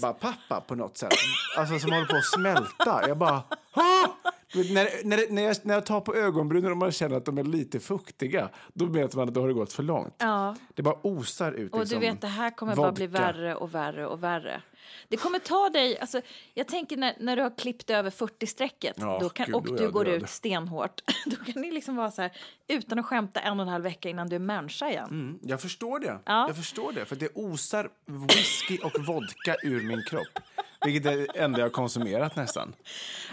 Barbapappa 0.01 0.61
på 0.61 0.75
något 0.75 0.97
sätt. 0.97 1.13
Alltså 1.57 1.79
som 1.79 1.91
håller 1.91 2.05
på 2.05 2.15
att 2.17 2.25
smälta. 2.25 3.07
Jag 3.07 3.17
bara... 3.17 3.43
"Ah!" 3.73 4.07
Du 4.53 4.73
När, 4.73 4.87
när, 5.03 5.31
när, 5.31 5.41
jag, 5.41 5.55
när 5.63 5.73
jag 5.73 5.85
tar 5.85 6.01
på 6.01 6.15
ögonbrynen 6.15 6.71
och 6.71 6.77
man 6.77 6.91
känner 6.91 7.17
att 7.17 7.25
de 7.25 7.37
är 7.37 7.43
lite 7.43 7.79
fuktiga, 7.79 8.49
då 8.73 8.85
vet 8.85 9.15
man 9.15 9.27
att 9.27 9.33
då 9.33 9.41
har 9.41 9.47
det 9.47 9.53
gått 9.53 9.73
för 9.73 9.83
långt. 9.83 10.15
Ja. 10.17 10.55
Det 10.75 10.81
bara 10.81 10.95
osar 11.01 11.51
ut 11.51 11.71
Och 11.71 11.77
du 11.79 11.83
liksom 11.83 11.99
vet, 11.99 12.21
det 12.21 12.27
här 12.27 12.49
kommer 12.49 12.75
bara 12.75 12.91
bli 12.91 13.07
vodka. 13.07 13.21
värre 13.21 13.55
och 13.55 13.75
värre 13.75 14.05
och 14.07 14.23
värre. 14.23 14.61
Det 15.07 15.17
kommer 15.17 15.39
ta 15.39 15.69
dig, 15.69 15.99
alltså, 15.99 16.21
jag 16.53 16.67
tänker 16.67 16.97
när, 16.97 17.15
när 17.19 17.35
du 17.35 17.41
har 17.41 17.57
klippt 17.57 17.89
över 17.89 18.09
40-strecket 18.09 18.93
Ja, 18.97 19.29
kan, 19.29 19.53
och 19.53 19.77
du 19.77 19.91
går 19.91 20.05
död. 20.05 20.23
ut 20.23 20.29
stenhårt, 20.29 21.01
då 21.25 21.35
kan 21.35 21.61
ni 21.61 21.71
liksom 21.71 21.95
vara 21.95 22.11
så 22.11 22.21
här, 22.21 22.31
utan 22.67 22.99
att 22.99 23.05
skämta 23.05 23.39
en 23.39 23.59
och 23.59 23.65
en 23.65 23.71
halv 23.71 23.83
vecka 23.83 24.09
innan 24.09 24.29
du 24.29 24.35
är 24.35 24.39
människa 24.39 24.89
igen. 24.89 25.09
Mm, 25.09 25.39
jag 25.41 25.61
förstår 25.61 25.99
det. 25.99 26.19
Ja. 26.25 26.47
Jag 26.47 26.55
förstår 26.55 26.91
det. 26.91 27.05
För 27.05 27.15
det 27.15 27.29
osar 27.35 27.89
whisky 28.05 28.77
och 28.77 29.05
vodka 29.07 29.55
ur 29.63 29.87
min 29.87 30.03
kropp. 30.09 30.39
Vilket 30.85 31.05
är 31.11 31.17
det 31.17 31.25
enda 31.39 31.59
jag 31.59 31.65
har 31.65 31.71
konsumerat 31.71 32.35
nästan. 32.35 32.73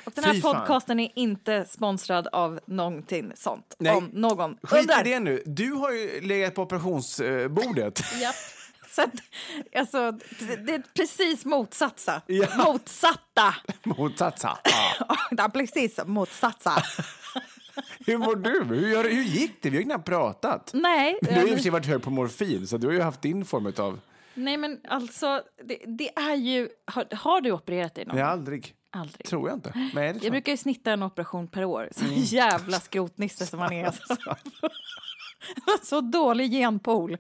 Och 0.05 0.13
den 0.15 0.25
här 0.25 0.35
Fy 0.35 0.41
fan. 0.41 0.55
podcasten 0.57 1.01
är 1.01 1.11
inte 1.15 1.65
sponsrad 1.69 2.27
av 2.33 2.61
någonting 2.67 3.33
sånt. 3.35 3.75
Nej. 3.79 3.97
Om 3.97 4.11
någon 4.13 4.57
Skit 4.63 4.81
undrar. 4.81 5.07
i 5.07 5.11
det 5.11 5.21
nu. 5.21 5.43
Du 5.47 5.73
har 5.73 5.91
ju 5.93 6.21
legat 6.21 6.55
på 6.55 6.63
operationsbordet. 6.63 8.03
Japp. 8.21 8.35
Så 8.91 9.03
att, 9.03 9.11
alltså, 9.77 10.13
det, 10.67 10.75
är 10.75 10.83
precis 10.95 11.45
motsatsa. 11.45 12.23
Ja. 12.27 12.47
Motsatta. 12.57 13.55
Motsatsa. 13.85 14.59
Ja. 15.31 15.49
Precis 15.49 15.99
motsatsa. 16.07 16.83
Hur 18.07 18.19
mår 18.19 18.37
du? 18.37 18.65
Hur, 18.75 19.03
hur 19.11 19.23
gick 19.23 19.63
det? 19.63 19.71
Vi 19.71 19.77
har 19.77 19.81
ju 19.83 19.85
knappt 19.85 20.07
pratat. 20.07 20.71
Nej, 20.75 21.19
Du 21.23 21.35
har 21.35 21.43
ju 21.43 21.49
i 21.49 21.51
och 21.51 21.57
för 21.57 21.63
sig 21.63 21.71
varit 21.71 21.87
hög 21.87 22.03
på 22.03 22.11
morfin, 22.11 22.67
så 22.67 22.77
du 22.77 22.87
har 22.87 22.95
ju 22.95 23.01
haft 23.01 23.23
din 23.23 23.45
form 23.45 23.73
av... 23.79 24.01
nej 24.39 24.57
men 24.57 24.81
alltså, 24.89 25.43
det, 25.65 25.79
det 25.87 26.09
är 26.19 26.35
ju... 26.35 26.69
Har, 26.87 27.07
har 27.17 27.41
du 27.41 27.53
opererat 27.53 27.95
dig 27.95 28.05
någon 28.05 28.17
Nej, 28.17 28.25
aldrig. 28.25 28.75
Aldrig. 28.91 29.27
Tror 29.27 29.49
jag 29.49 29.57
inte. 29.57 29.73
Nej, 29.75 29.91
det 29.95 30.03
Jag 30.03 30.21
tror 30.21 30.31
brukar 30.31 30.53
ju 30.53 30.57
snitta 30.57 30.93
en 30.93 31.03
operation 31.03 31.49
per 31.49 31.65
år. 31.65 31.89
Så 31.93 32.05
Mm. 32.05 32.15
jävla 32.23 32.81
skrotnisse 32.81 33.47
som 33.47 33.59
man 33.59 33.73
är. 33.73 33.95
så 35.83 36.01
dålig 36.01 36.51
genpool. 36.53 37.19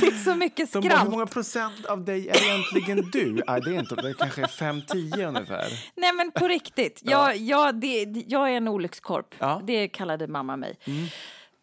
Det 0.00 0.06
är 0.06 0.24
så 0.24 0.34
mycket 0.34 0.72
De 0.72 0.80
bara, 0.80 0.88
skratt. 0.90 1.06
hur 1.06 1.10
många 1.10 1.26
procent 1.26 1.86
av 1.86 2.04
dig 2.04 2.28
är 2.28 2.44
egentligen 2.44 3.10
du? 3.12 3.32
Nej, 3.46 3.60
det 3.60 3.70
är 3.70 3.78
inte. 3.78 3.94
Det 3.94 4.14
kanske 4.14 4.42
är 4.42 4.46
5-10 4.46 5.28
ungefär. 5.28 5.66
Nej 5.94 6.12
men 6.12 6.30
på 6.30 6.48
riktigt, 6.48 7.00
jag, 7.04 7.36
jag, 7.36 7.74
det, 7.80 8.04
jag 8.26 8.50
är 8.50 8.56
en 8.56 8.68
olyckskorp. 8.68 9.34
Ja. 9.38 9.54
Mm. 9.54 9.66
Det 9.66 9.88
kallade 9.88 10.26
mamma 10.28 10.56
mig. 10.56 10.78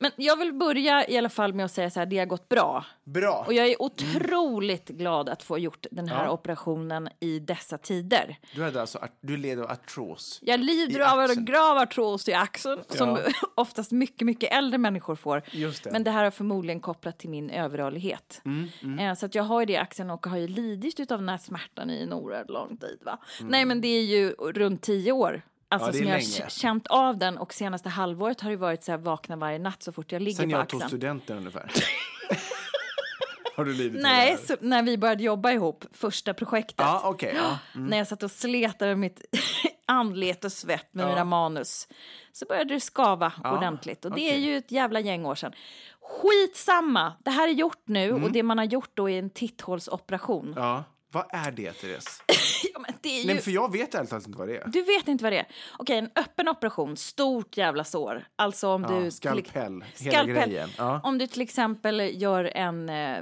Men 0.03 0.11
jag 0.15 0.37
vill 0.37 0.53
börja 0.53 1.07
i 1.07 1.17
alla 1.17 1.29
fall 1.29 1.53
med 1.53 1.65
att 1.65 1.71
säga 1.71 1.89
så 1.89 1.99
här, 1.99 2.05
det 2.07 2.17
har 2.19 2.25
gått 2.25 2.49
bra. 2.49 2.85
Bra. 3.03 3.43
Och 3.47 3.53
jag 3.53 3.67
är 3.67 3.81
otroligt 3.81 4.89
glad 4.89 5.29
att 5.29 5.43
få 5.43 5.57
gjort 5.59 5.85
den 5.91 6.07
här 6.07 6.25
Ja. 6.25 6.31
operationen 6.31 7.09
i 7.19 7.39
dessa 7.39 7.77
tider. 7.77 8.37
Du, 8.55 8.63
hade 8.63 8.81
alltså, 8.81 8.99
du 9.21 9.37
led 9.37 9.59
av 9.59 9.71
artros. 9.71 10.39
Jag 10.41 10.59
lider 10.59 10.99
av 11.13 11.21
en 11.21 11.45
grav 11.45 11.77
artros 11.77 12.27
i 12.29 12.33
axeln 12.33 12.83
som 12.89 13.09
Ja. 13.09 13.17
oftast 13.55 13.91
mycket, 13.91 14.25
mycket 14.25 14.53
äldre 14.53 14.77
människor 14.77 15.15
får. 15.15 15.41
Just 15.51 15.83
det. 15.83 15.91
Men 15.91 16.03
det 16.03 16.11
här 16.11 16.23
har 16.23 16.31
förmodligen 16.31 16.79
kopplat 16.79 17.19
till 17.19 17.29
min 17.29 17.49
överrörlighet. 17.49 18.41
Mm, 18.45 18.99
Eh, 18.99 19.15
Så 19.15 19.25
att 19.25 19.35
jag 19.35 19.43
har 19.43 19.59
ju 19.59 19.65
det 19.65 19.73
i 19.73 19.77
axeln 19.77 20.09
och 20.09 20.25
har 20.25 20.37
ju 20.37 20.47
lidit 20.47 21.11
av 21.11 21.19
den 21.19 21.29
här 21.29 21.37
smärtan 21.37 21.89
i 21.89 22.03
en 22.03 22.13
oerhört 22.13 22.49
lång 22.49 22.77
tid. 22.77 22.99
Va? 23.05 23.17
Mm. 23.39 23.51
Nej, 23.51 23.65
men 23.65 23.81
det 23.81 23.87
är 23.87 24.03
ju 24.03 24.29
runt 24.31 24.81
tio 24.81 25.11
år. 25.11 25.41
Alltså 25.81 26.03
Ja, 26.03 26.15
är 26.15 26.19
som 26.19 26.37
jag 26.39 26.45
har 26.45 26.49
känt 26.49 26.87
av 26.87 27.17
den 27.17 27.37
och 27.37 27.53
senaste 27.53 27.89
halvåret 27.89 28.41
har 28.41 28.49
det 28.49 28.57
varit 28.57 28.83
så 28.83 28.91
här 28.91 28.97
vakna 28.99 29.35
varje 29.35 29.59
natt 29.59 29.83
så 29.83 29.91
fort 29.91 30.11
jag 30.11 30.21
ligger 30.21 30.37
Sen 30.37 30.49
på 30.49 30.55
jag 30.57 30.69
tog 30.69 30.81
axeln. 30.81 30.89
studenten 30.89 31.37
ungefär. 31.37 31.71
har 33.55 33.65
du 33.65 33.73
lidit 33.73 34.01
Nej, 34.01 34.37
så 34.37 34.55
när 34.61 34.83
vi 34.83 34.97
började 34.97 35.23
jobba 35.23 35.51
ihop, 35.51 35.85
första 35.91 36.33
projektet. 36.33 36.75
Ja, 36.79 37.01
okej. 37.05 37.33
ja. 37.37 37.57
När 37.79 37.97
jag 37.97 38.07
satt 38.07 38.23
och 38.23 38.31
sletade 38.31 38.95
mitt 38.95 39.21
anlete 39.85 40.47
och 40.47 40.53
svett 40.53 40.93
med 40.93 41.03
Ja. 41.05 41.09
mina 41.09 41.23
manus 41.23 41.87
så 42.31 42.45
började 42.45 42.73
det 42.73 42.79
skava 42.79 43.33
Ja, 43.43 43.57
ordentligt. 43.57 44.05
Och 44.05 44.11
det 44.11 44.21
är 44.21 44.29
okej. 44.31 44.39
ju 44.45 44.57
ett 44.57 44.71
jävla 44.71 44.99
gäng 44.99 45.25
år 45.25 45.35
sedan. 45.35 45.53
Skitsamma! 46.01 47.13
Det 47.25 47.31
här 47.31 47.47
är 47.47 47.51
gjort 47.51 47.81
nu 47.85 48.09
Mm. 48.09 48.23
och 48.23 48.31
det 48.31 48.43
man 48.43 48.57
har 48.57 48.65
gjort 48.65 48.91
då 48.93 49.09
är 49.09 49.19
en 49.19 49.29
titthålsoperation. 49.29 50.53
ja. 50.57 50.83
Vad 51.13 51.25
är 51.29 51.51
det, 51.51 51.71
Therese? 51.73 52.21
Ja, 52.75 52.85
är 53.09 53.21
ju... 53.21 53.27
Nej, 53.27 53.41
för 53.41 53.51
jag 53.51 53.71
vet 53.71 53.95
ärligt 53.95 54.09
talat 54.09 54.27
inte 54.27 54.39
vad 54.39 54.47
det 54.47 54.57
är. 54.57 54.67
Du 54.67 54.81
vet 54.81 55.07
inte 55.07 55.23
vad 55.23 55.33
det 55.33 55.39
är? 55.39 55.47
Okej, 55.77 55.97
en 55.97 56.09
öppen 56.15 56.49
operation, 56.49 56.97
stort 56.97 57.57
jävla 57.57 57.83
sår. 57.83 58.25
Alltså 58.35 58.67
om 58.67 58.83
Ja, 58.89 58.99
du... 58.99 59.11
skalpell, 59.11 59.83
hela 59.97 60.11
Skalpell. 60.11 60.49
grejen. 60.49 60.69
Ja. 60.77 61.01
Om 61.03 61.17
du 61.17 61.27
till 61.27 61.41
exempel 61.41 62.21
gör 62.21 62.51
en, 62.55 62.89
eh, 62.89 63.17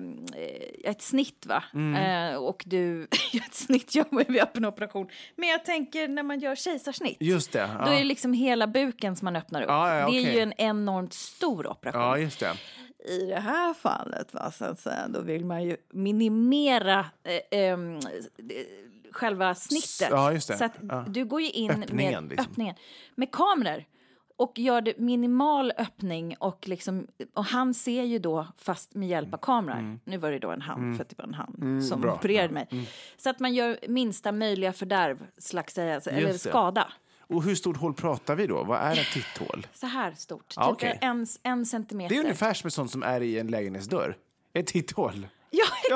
ett 0.84 1.02
snitt, 1.02 1.46
va? 1.46 1.64
Mm. 1.74 2.32
Eh, 2.32 2.38
och 2.38 2.64
du... 2.66 3.04
ett 3.48 3.54
snitt 3.54 3.96
gör 3.96 4.06
man 4.12 4.24
vid 4.28 4.42
öppen 4.42 4.66
operation. 4.66 5.08
Men 5.36 5.50
jag 5.50 5.66
tänker 5.66 6.08
när 6.08 6.24
man 6.24 6.40
gör 6.40 6.56
kejsarsnitt. 6.56 7.18
Just 7.20 7.52
det. 7.52 7.70
Då 7.80 7.86
är 7.86 7.92
det 7.92 7.98
Ja, 7.98 8.04
liksom 8.04 8.34
hela 8.34 8.68
buken 8.68 9.16
som 9.16 9.26
man 9.26 9.36
öppnar 9.36 9.62
upp. 9.62 9.70
Ja, 9.70 9.88
ja, 9.96 10.10
Det 10.12 10.18
är 10.18 10.22
okej. 10.22 10.34
ju 10.36 10.40
en 10.40 10.54
enormt 10.58 11.14
stor 11.14 11.68
operation. 11.68 12.02
ja 12.02 12.18
just 12.18 12.40
det. 12.40 12.54
I 13.06 13.26
det 13.26 13.40
här 13.40 13.74
fallet, 13.74 14.34
va, 14.34 14.52
så 14.52 14.66
att 14.66 14.80
säga, 14.80 15.08
då 15.08 15.22
vill 15.22 15.46
man 15.46 15.64
ju 15.64 15.78
minimera 15.94 17.06
eh, 17.24 17.60
eh, 17.60 17.78
själva 19.12 19.56
snittet. 19.56 20.08
Ja. 20.12 20.40
Så 20.40 20.64
att 20.66 20.72
Ja. 20.90 21.06
du 21.08 21.26
går 21.26 21.42
ju 21.42 21.50
in 21.50 21.72
Öppningen, 21.72 22.24
med 22.24 22.30
liksom. 22.30 22.52
öppningen 22.52 22.76
med 23.16 23.32
kameror 23.32 23.86
och 24.38 24.60
gör 24.60 24.82
det 24.82 24.98
minimal 24.98 25.74
öppning 25.78 26.36
och 26.40 26.68
liksom 26.68 27.08
och 27.34 27.46
han 27.46 27.74
ser 27.74 28.04
ju 28.04 28.20
då 28.20 28.48
fast 28.58 28.96
med 28.96 29.10
hjälp 29.10 29.34
av 29.34 29.38
kameran. 29.38 30.00
Nu 30.06 30.18
var 30.18 30.32
det 30.32 30.40
då 30.40 30.52
en 30.52 30.62
han 30.62 30.96
för 30.96 31.04
att 31.04 31.10
det 31.10 31.18
var 31.18 31.26
en 31.26 31.34
han 31.34 31.54
som 31.82 31.92
Mm. 31.92 32.02
bra. 32.02 32.14
opererade 32.14 32.54
mig. 32.54 32.68
Så 33.18 33.30
att 33.30 33.40
man 33.40 33.54
gör 33.54 33.78
minsta 33.88 34.32
möjliga 34.32 34.74
fördärv 34.74 35.28
slags 35.38 35.74
säga, 35.74 35.96
eller 36.06 36.20
Just 36.22 36.44
det. 36.44 36.50
skada. 36.50 36.88
Och 37.32 37.44
hur 37.44 37.56
stort 37.56 37.78
hål 37.78 37.94
pratar 37.94 38.36
vi 38.36 38.48
då? 38.48 38.64
Vad 38.64 38.80
är 38.80 38.92
ett 39.00 39.12
titthål? 39.14 39.68
Så 39.74 39.86
här 39.88 40.12
stort, 40.18 40.54
Ja, 40.56 40.66
typ 40.66 40.74
okej. 40.74 40.98
en, 41.02 41.28
en 41.44 41.66
centimeter. 41.66 42.10
Det 42.10 42.20
är 42.20 42.24
ungefär 42.24 42.54
som 42.54 42.72
sånt 42.72 42.92
som 42.92 43.04
är 43.04 43.22
i 43.22 43.40
en 43.40 43.48
lägenhetsdörr. 43.48 44.18
Ett 44.54 44.68
titthål. 44.68 45.28
Ja, 45.50 45.66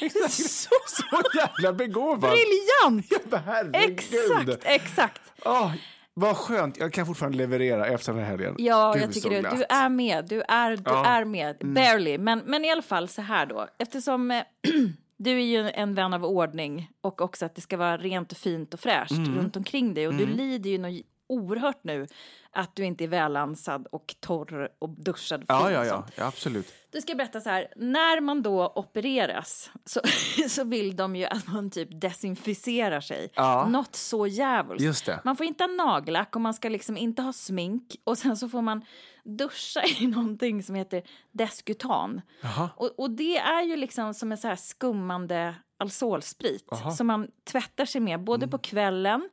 exakt! 0.00 0.32
Så 0.32 0.68
Så 0.86 1.04
jävla 1.38 1.72
begåvad! 1.72 2.30
briljant! 2.30 3.06
Ja. 3.32 3.62
Exakt, 3.72 4.64
exakt. 4.64 5.20
Åh, 5.44 5.72
vad 6.14 6.36
skönt. 6.36 6.76
Jag 6.76 6.92
kan 6.92 7.06
fortfarande 7.06 7.38
leverera 7.38 7.86
efter 7.86 8.12
den 8.12 8.22
här 8.22 8.30
helgen. 8.30 8.54
Ja, 8.58 8.92
Gud, 8.92 9.02
jag 9.02 9.12
tycker 9.12 9.40
glatt. 9.40 9.56
Du 9.56 9.64
är 9.68 9.88
med. 9.88 10.24
Du 10.28 10.42
är, 10.42 10.76
du 10.76 10.82
Ja. 10.86 10.98
Mm. 10.98 11.12
är 11.12 11.24
med. 11.24 11.56
Barely. 11.74 12.18
Men, 12.18 12.38
men 12.46 12.64
i 12.64 12.70
alla 12.70 12.82
fall 12.82 13.08
så 13.08 13.22
här 13.22 13.46
då. 13.46 13.68
Eftersom 13.78 14.30
eh, 14.30 14.42
du 15.16 15.30
är 15.30 15.44
ju 15.44 15.70
en 15.70 15.94
vän 15.94 16.14
av 16.14 16.24
ordning 16.24 16.90
och 17.00 17.20
också 17.20 17.46
att 17.46 17.54
det 17.54 17.60
ska 17.60 17.76
vara 17.76 17.96
rent 17.96 18.32
och 18.32 18.38
fint 18.38 18.74
och 18.74 18.80
fräscht 18.80 19.10
Mm. 19.12 19.38
runt 19.38 19.56
omkring 19.56 19.94
dig. 19.94 20.08
Och 20.08 20.14
du 20.14 20.26
lider 20.26 20.70
ju 20.70 20.78
något 20.78 21.02
oerhört 21.28 21.84
nu 21.84 22.06
att 22.50 22.76
du 22.76 22.84
inte 22.84 23.04
är 23.04 23.08
välansad 23.08 23.86
och 23.92 24.14
torr 24.20 24.68
och 24.78 24.88
duschad 24.90 25.44
Ja, 25.48 25.70
ja, 25.70 25.84
ja, 25.84 26.06
ja, 26.16 26.26
absolut. 26.26 26.72
Du 26.92 27.00
ska 27.00 27.14
berätta 27.14 27.40
så 27.40 27.50
här, 27.50 27.68
när 27.76 28.20
man 28.20 28.42
då 28.42 28.72
opereras 28.74 29.70
så, 29.84 30.00
så 30.48 30.64
vill 30.64 30.96
de 30.96 31.16
ju 31.16 31.24
att 31.24 31.46
man 31.46 31.70
typ 31.70 32.00
desinficerar 32.00 33.00
sig. 33.00 33.28
Ja. 33.34 33.68
Något 33.68 33.96
så 33.96 34.26
djävulskt. 34.26 35.08
Man 35.24 35.36
får 35.36 35.46
inte 35.46 35.64
ha 35.64 35.68
nagellack 35.68 36.34
och 36.36 36.40
man 36.42 36.54
ska 36.54 36.68
liksom 36.68 36.96
inte 36.96 37.22
ha 37.22 37.32
smink 37.32 37.96
och 38.04 38.18
sen 38.18 38.36
så 38.36 38.48
får 38.48 38.62
man 38.62 38.84
duscha 39.26 39.82
i 40.00 40.06
någonting 40.06 40.62
som 40.62 40.74
heter 40.74 41.02
Deskutan. 41.32 42.20
Jaha. 42.40 42.70
Och, 42.76 42.98
och 42.98 43.10
det 43.10 43.36
är 43.38 43.62
ju 43.62 43.76
liksom 43.76 44.14
som 44.14 44.32
en 44.32 44.38
så 44.38 44.48
här 44.48 44.56
skummande 44.56 45.54
alkoholsprit 45.78 46.68
som 46.96 47.06
man 47.06 47.28
tvättar 47.44 47.84
sig 47.84 48.00
med 48.00 48.20
både 48.24 48.44
Mm. 48.44 48.50
på 48.50 48.58
kvällen 48.58 49.28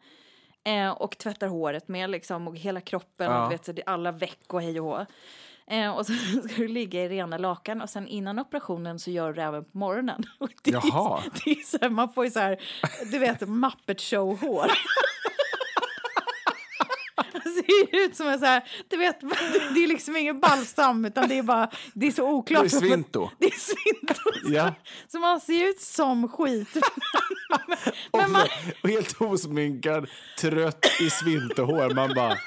eh, 0.66 0.90
och 0.92 1.18
tvättar 1.18 1.48
håret 1.48 1.88
med 1.88 2.10
liksom 2.10 2.48
och 2.48 2.58
hela 2.58 2.82
kroppen 2.82 3.32
Ja. 3.32 3.46
och 3.46 3.52
vet, 3.52 3.66
så 3.66 3.72
är 3.72 3.84
alla 3.90 4.12
veck 4.12 4.54
och 4.54 4.62
hej 4.62 4.80
och 4.80 4.86
hå. 4.86 5.06
Eh, 5.68 5.92
och 5.98 6.06
sen 6.06 6.16
ska 6.50 6.56
du 6.62 6.68
ligga 6.68 7.04
i 7.04 7.10
rena 7.10 7.38
lakan 7.38 7.82
och 7.82 7.90
sen 7.90 8.08
innan 8.08 8.40
operationen 8.40 9.00
så 9.00 9.12
gör 9.12 9.28
du 9.28 9.34
det 9.34 9.44
även 9.44 9.64
på 9.66 9.78
morgonen. 9.78 10.24
Och 10.40 10.50
det 10.64 10.70
är, 10.70 10.74
Jaha. 10.74 11.22
Det 11.46 11.52
är 11.52 11.56
så 11.64 11.78
här, 11.82 11.90
man 11.90 12.14
får 12.14 12.26
ju 12.26 12.32
så 12.32 12.40
här, 12.40 12.62
du 13.12 13.20
vet, 13.20 13.42
Muppet 13.48 14.02
Show-hår. 14.02 14.72
Ser 17.92 17.96
ut 18.06 18.16
som 18.16 18.28
en 18.28 18.40
så 18.40 18.46
här, 18.46 18.64
du 18.88 18.98
vet, 18.98 19.20
det 19.74 19.84
är 19.84 19.88
liksom 19.88 20.16
ingen 20.16 20.40
balsam 20.40 21.06
utan 21.06 21.30
det 21.30 21.38
är 21.38 21.44
bara, 21.44 21.70
det 21.94 22.08
är 22.08 22.12
så 22.12 22.30
oklart. 22.30 22.62
Det 22.62 22.78
är 22.78 22.80
svinto. 22.80 23.30
Det 23.40 23.46
är 23.46 23.52
svinto. 23.52 24.54
Ja. 24.56 24.74
Så 25.08 25.20
man 25.20 25.40
ser 25.40 25.70
ut 25.70 25.82
som 25.82 26.30
skit. 26.30 26.76
Och, 28.12 28.20
Men 28.20 28.32
man, 28.32 28.48
och 28.84 28.90
helt 28.90 29.22
osminkad, 29.22 30.08
trött 30.40 30.86
i 31.00 31.10
svinterhår. 31.10 31.94
Man 31.94 32.14
bara... 32.14 32.38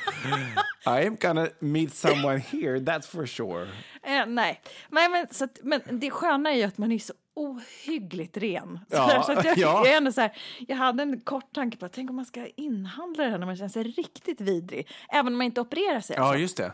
I 0.86 1.06
am 1.06 1.16
gonna 1.16 1.48
meet 1.60 1.94
someone 1.94 2.38
here, 2.38 2.78
that's 2.78 3.08
for 3.08 3.26
sure. 3.26 3.66
Eh, 4.06 4.26
nej, 4.26 4.60
nej 4.88 5.08
men, 5.08 5.26
så 5.30 5.44
att, 5.44 5.58
men 5.62 5.80
det 5.90 6.10
sköna 6.10 6.50
är 6.50 6.56
ju 6.56 6.62
att 6.62 6.78
man 6.78 6.92
är 6.92 6.98
så 6.98 7.12
ohyggligt 7.34 8.36
ren. 8.36 8.80
Ja, 8.88 9.22
så 9.26 9.32
jag, 9.32 9.44
ja. 9.44 9.52
jag, 9.56 9.88
är 9.88 9.96
ändå 9.96 10.12
så 10.12 10.20
här, 10.20 10.36
jag 10.68 10.76
hade 10.76 11.02
en 11.02 11.20
kort 11.20 11.52
tanke 11.54 11.76
på 11.76 11.86
att 11.86 11.92
tänk 11.92 12.10
om 12.10 12.16
man 12.16 12.24
ska 12.24 12.46
inhandla 12.56 13.24
det 13.24 13.30
här 13.30 13.38
när 13.38 13.46
man 13.46 13.56
känner 13.56 13.68
sig 13.68 13.82
riktigt 13.82 14.40
vidrig. 14.40 14.88
Även 15.08 15.32
om 15.32 15.38
man 15.38 15.44
inte 15.44 15.60
opererar 15.60 16.00
sig. 16.00 16.16
Ja, 16.16 16.22
alltså. 16.22 16.38
just 16.38 16.56
det. 16.56 16.72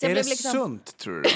Så 0.00 0.06
är 0.06 0.14
det 0.14 0.14
liksom- 0.14 0.50
sunt, 0.50 0.96
tror 0.96 1.14
du? 1.14 1.28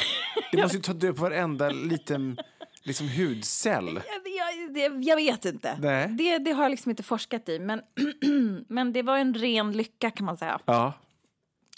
Det 0.52 0.62
måste 0.62 0.76
ju 0.76 0.82
ta 0.82 0.92
död 0.92 1.16
på 1.16 1.22
varenda 1.22 1.70
liten 1.70 2.38
liksom, 2.82 3.08
hudcell. 3.08 4.00
Jag, 4.38 4.76
jag, 4.76 5.02
jag 5.02 5.16
vet 5.16 5.44
inte. 5.44 5.76
Nej. 5.80 6.08
Det, 6.08 6.38
det 6.38 6.52
har 6.52 6.62
jag 6.62 6.70
liksom 6.70 6.90
inte 6.90 7.02
forskat 7.02 7.48
i. 7.48 7.58
Men, 7.58 7.80
men 8.68 8.92
det 8.92 9.02
var 9.02 9.18
en 9.18 9.34
ren 9.34 9.72
lycka 9.72 10.10
kan 10.10 10.26
man 10.26 10.36
säga. 10.36 10.60
Ja. 10.64 10.92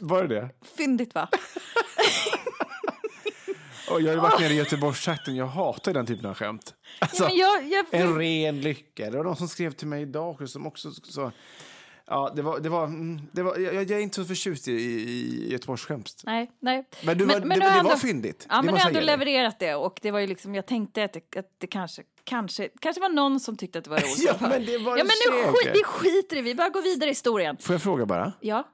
Var 0.00 0.22
det 0.22 0.34
det? 0.34 0.48
Fyndigt 0.76 1.14
va? 1.14 1.28
Och 3.90 4.00
jag 4.00 4.14
har 4.14 4.22
varit 4.22 4.40
nere 4.40 4.52
i 4.52 4.56
Göteborgstrakten, 4.56 5.36
jag 5.36 5.46
hatar 5.46 5.92
den 5.94 6.06
typen 6.06 6.26
av 6.26 6.34
skämt. 6.34 6.74
Alltså, 6.98 7.28
ja, 7.32 7.58
men 7.60 7.70
jag, 7.70 7.84
jag, 7.90 8.00
En 8.00 8.18
ren 8.18 8.60
lycka. 8.60 9.10
Det 9.10 9.16
var 9.16 9.24
någon 9.24 9.36
som 9.36 9.48
skrev 9.48 9.70
till 9.72 9.86
mig 9.88 10.02
idag 10.02 10.48
som 10.48 10.66
också 10.66 10.90
så... 10.92 11.32
Ja, 12.06 12.32
det 12.36 12.42
var... 12.42 12.60
Det 12.60 12.68
var, 12.68 12.84
mm, 12.84 13.20
det 13.32 13.42
var 13.42 13.58
jag, 13.58 13.74
jag 13.74 13.90
är 13.90 13.98
inte 13.98 14.16
så 14.16 14.24
förtjust 14.24 14.68
i, 14.68 14.72
i 14.72 15.52
Göteborgsskämt. 15.52 16.22
Nej, 16.24 16.50
nej. 16.60 16.84
Men, 17.02 17.18
du 17.18 17.24
var, 17.24 17.34
det, 17.34 17.40
du 17.40 17.48
har 17.50 17.58
det 17.58 17.66
ändå- 17.66 17.90
var 17.90 17.96
fyndigt. 17.96 18.46
Ja, 18.50 18.56
det 18.56 18.62
men 18.62 18.74
du 18.74 18.80
har 18.80 18.88
ändå 18.88 19.00
levererat 19.00 19.58
det 19.58 19.74
och 19.74 19.98
det 20.02 20.10
var 20.10 20.20
ju 20.20 20.26
liksom, 20.26 20.54
jag 20.54 20.66
tänkte 20.66 21.04
att 21.04 21.12
det, 21.12 21.36
att 21.38 21.46
det 21.58 21.66
kanske, 21.66 22.02
kanske, 22.24 22.68
kanske 22.80 23.00
var 23.00 23.08
någon 23.08 23.40
som 23.40 23.56
tyckte 23.56 23.78
att 23.78 23.84
det 23.84 23.90
var 23.90 23.98
roligt. 24.00 24.24
Ja, 24.26 24.34
men 24.40 24.66
det 24.66 24.78
var 24.78 24.96
ja, 24.96 25.04
det 25.04 25.10
men 25.30 25.42
nu 25.42 25.52
skit, 25.52 25.70
vi 25.74 25.84
skiter 25.84 26.36
i 26.36 26.38
det, 26.38 26.42
vi 26.42 26.54
bara 26.54 26.68
går 26.68 26.82
vidare 26.82 27.08
i 27.08 27.10
historien. 27.10 27.56
Får 27.60 27.74
jag 27.74 27.82
fråga 27.82 28.06
bara? 28.06 28.32
Ja, 28.40 28.68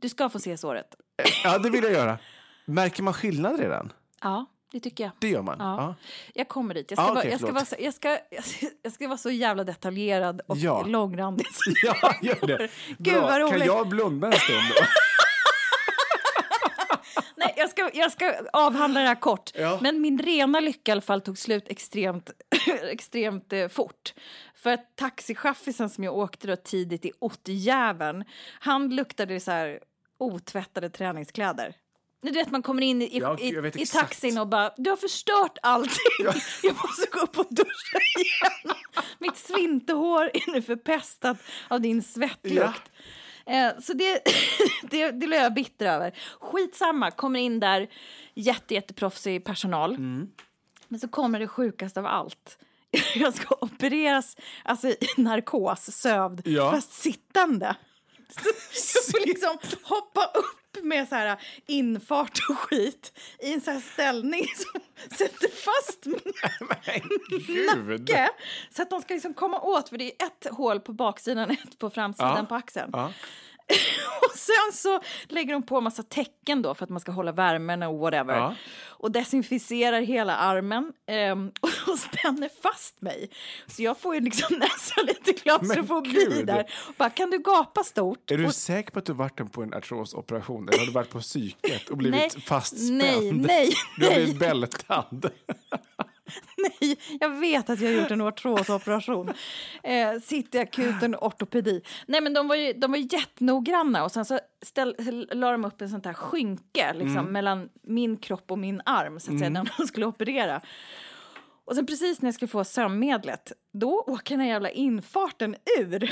du 0.00 0.08
ska 0.08 0.28
få 0.28 0.38
se 0.38 0.56
såret. 0.56 0.86
Ja, 1.44 1.58
det 1.58 1.70
vill 1.70 1.84
jag 1.84 1.92
göra. 1.92 2.18
Märker 2.64 3.02
man 3.02 3.14
skillnad 3.14 3.60
redan? 3.60 3.92
Ja, 4.22 4.46
det 4.72 4.80
tycker 4.80 5.04
jag. 5.04 5.12
Det 5.18 5.28
gör 5.28 5.42
man? 5.42 5.56
Ja. 5.58 5.94
Jag 6.34 6.48
kommer 6.48 6.74
dit. 6.74 6.90
Jag 6.90 6.98
ska, 6.98 7.04
Ah, 7.04 7.08
vara, 7.08 7.18
okej, 7.18 7.30
jag, 7.30 7.40
ska 7.40 7.46
förlåt. 7.46 7.54
vara 7.54 7.64
så, 7.64 7.76
jag, 7.78 7.94
ska, 7.94 8.18
jag, 8.30 8.44
ska, 8.54 8.66
jag 8.82 8.92
ska 8.92 9.08
vara 9.08 9.18
så 9.18 9.30
jävla 9.30 9.64
detaljerad 9.64 10.40
och 10.46 10.56
Ja. 10.56 10.82
långrandig. 10.86 11.46
Ja, 11.82 12.14
gör 12.22 12.46
det. 12.46 12.68
Gud, 12.98 13.14
Bra. 13.14 13.22
vad 13.22 13.40
roligt. 13.40 13.52
Kan 13.58 13.66
jag 13.66 13.88
blunda 13.88 14.26
en 14.26 14.32
stund 14.32 14.58
då? 14.78 14.84
Nej, 17.36 17.54
jag 17.56 17.70
ska, 17.70 17.90
jag 17.94 18.12
ska 18.12 18.34
avhandla 18.52 19.00
det 19.00 19.06
här 19.06 19.20
kort. 19.20 19.50
Ja. 19.54 19.78
Men 19.82 20.00
min 20.00 20.18
rena 20.18 20.60
lycka 20.60 20.90
i 20.90 20.92
alla 20.92 21.00
fall 21.00 21.20
tog 21.20 21.38
slut 21.38 21.64
extremt, 21.68 22.30
extremt 22.82 23.52
eh, 23.52 23.68
fort. 23.68 24.14
För 24.54 24.70
att 24.72 24.96
taxichaffisen 24.96 25.90
som 25.90 26.04
jag 26.04 26.16
åkte 26.16 26.46
då 26.46 26.56
tidigt 26.56 27.04
i 27.04 27.12
ottjäveln, 27.18 28.24
han 28.60 28.94
luktade 28.96 29.40
så 29.40 29.50
här 29.50 29.80
otvättade 30.18 30.90
träningskläder. 30.90 31.74
Du 32.22 32.30
vet 32.30 32.50
man 32.50 32.62
kommer 32.62 32.82
in 32.82 33.02
i, 33.02 33.18
Ja, 33.18 33.38
i, 33.38 33.82
i 33.82 33.86
taxin 33.86 34.38
och 34.38 34.48
bara 34.48 34.72
du 34.76 34.90
har 34.90 34.96
förstört 34.96 35.58
allting. 35.62 35.96
Jag 36.62 36.74
måste 36.74 37.06
gå 37.12 37.20
upp 37.20 37.38
och 37.38 37.46
duscha 37.50 37.98
igen. 38.18 38.76
Mitt 39.18 39.36
svinterhår 39.36 40.24
är 40.34 40.52
nu 40.52 40.62
förpestat 40.62 41.36
av 41.68 41.80
din 41.80 42.02
svettlukt. 42.02 42.90
Eh, 43.46 43.68
så 43.80 43.92
det, 43.92 44.22
det, 44.82 45.10
det 45.10 45.26
blev 45.26 45.40
jag 45.42 45.54
bitter 45.54 45.86
över. 45.86 46.18
Skitsamma, 46.40 47.10
kommer 47.10 47.40
in 47.40 47.60
där, 47.60 47.88
jätte, 48.34 48.74
jätteproffsig 48.74 49.44
personal. 49.44 49.90
Mm. 49.94 50.28
Men 50.88 51.00
så 51.00 51.08
kommer 51.08 51.38
det 51.40 51.48
sjukaste 51.48 52.00
av 52.00 52.06
allt. 52.06 52.58
Jag 53.14 53.34
ska 53.34 53.54
opereras 53.60 54.36
alltså, 54.64 54.88
i 54.88 54.96
narkos, 55.16 55.84
sövd, 55.92 56.42
Ja. 56.44 56.70
fast 56.70 56.92
sittande. 56.92 57.76
Så 58.72 58.98
jag 58.98 59.04
får 59.20 59.26
liksom 59.26 59.58
hoppa 59.82 60.24
upp 60.24 60.61
med 60.82 61.08
så 61.08 61.14
här 61.14 61.36
infart 61.66 62.38
och 62.48 62.58
skit 62.58 63.18
i 63.38 63.52
en 63.52 63.60
så 63.60 63.70
här 63.70 63.80
ställning 63.80 64.44
som 64.56 64.80
sätter 65.16 65.48
fast 65.48 66.06
min 66.06 67.88
nacke. 67.88 68.28
Så 68.70 68.82
att 68.82 68.90
de 68.90 69.02
ska 69.02 69.14
liksom 69.14 69.34
komma 69.34 69.60
åt, 69.60 69.88
för 69.88 69.98
det 69.98 70.04
är 70.04 70.26
ett 70.26 70.46
hål 70.50 70.80
på 70.80 70.92
baksidan 70.92 71.50
ett 71.64 71.78
på 71.78 71.90
framsidan 71.90 72.36
Ja. 72.36 72.44
på 72.46 72.54
axeln. 72.54 72.90
Ja. 72.92 73.12
Och 74.24 74.38
sen 74.38 74.72
så 74.72 75.00
lägger 75.28 75.52
de 75.52 75.62
på 75.62 75.76
en 75.76 75.84
massa 75.84 76.02
tecken 76.02 76.62
då 76.62 76.74
för 76.74 76.84
att 76.84 76.90
man 76.90 77.00
ska 77.00 77.12
hålla 77.12 77.32
värmen 77.32 77.82
och 77.82 77.98
whatever. 77.98 78.36
Ja. 78.36 78.54
Och 78.88 79.12
desinficerar 79.12 80.00
hela 80.00 80.36
armen 80.36 80.92
ehm, 81.06 81.50
och 81.86 81.98
spänner 81.98 82.50
fast 82.62 83.00
mig. 83.00 83.30
Så 83.66 83.82
jag 83.82 83.98
får 83.98 84.14
ju 84.14 84.20
liksom 84.20 84.56
nästan 84.58 85.06
lite 85.06 85.32
klaustrofobi 85.32 86.42
där. 86.42 86.60
Och 86.88 86.94
bara, 86.96 87.10
kan 87.10 87.30
du 87.30 87.38
gapa 87.38 87.84
stort? 87.84 88.30
Är 88.30 88.38
du 88.38 88.46
och, 88.46 88.54
säker 88.54 88.90
på 88.90 88.98
att 88.98 89.06
du 89.06 89.12
varit 89.12 89.52
på 89.52 89.62
en 89.62 89.74
artrosoperation? 89.74 90.68
Eller 90.68 90.78
har 90.78 90.86
du 90.86 90.92
varit 90.92 91.10
på 91.10 91.20
psyket 91.20 91.88
och 91.88 91.96
blivit 91.96 92.20
Nej, 92.20 92.30
fastspänd? 92.30 92.98
nej, 92.98 93.32
nej, 93.32 93.72
Du 93.98 94.06
har 94.06 94.14
blivit 94.14 94.38
bältad. 94.38 95.30
Nej, 96.56 96.96
jag 97.20 97.28
vet 97.30 97.70
att 97.70 97.80
jag 97.80 97.90
har 97.90 98.00
gjort 98.00 98.10
en 98.10 98.20
artrosoperation. 98.20 99.32
Eh, 99.84 100.18
i 100.54 100.58
akuten 100.58 101.14
ortopedi. 101.16 101.82
Nej, 102.06 102.20
men 102.20 102.34
de 102.34 102.48
var 102.48 102.56
ju, 102.56 102.72
de 102.72 102.90
var 102.90 103.14
jättenoggranna 103.14 104.04
och 104.04 104.12
sen 104.12 104.24
så 104.24 104.40
ställ, 104.62 104.94
la 105.32 105.52
de 105.52 105.64
upp 105.64 105.80
en 105.82 105.88
sånt 105.88 106.06
här 106.06 106.12
skynke 106.12 106.92
liksom, 106.92 107.18
Mm. 107.18 107.32
mellan 107.32 107.68
min 107.82 108.16
kropp 108.16 108.50
och 108.50 108.58
min 108.58 108.82
arm 108.84 109.20
så 109.20 109.32
att 109.32 109.38
säga, 109.38 109.50
när 109.50 109.70
de 109.78 109.86
skulle 109.86 110.06
operera. 110.06 110.60
Och 111.72 111.76
sen 111.76 111.86
precis 111.86 112.22
när 112.22 112.26
jag 112.26 112.34
skulle 112.34 112.48
få 112.48 112.64
sömnmedlet, 112.64 113.52
då 113.72 114.04
åker 114.06 114.36
den 114.36 114.46
jävla 114.46 114.70
infarten 114.70 115.56
ur. 115.78 116.10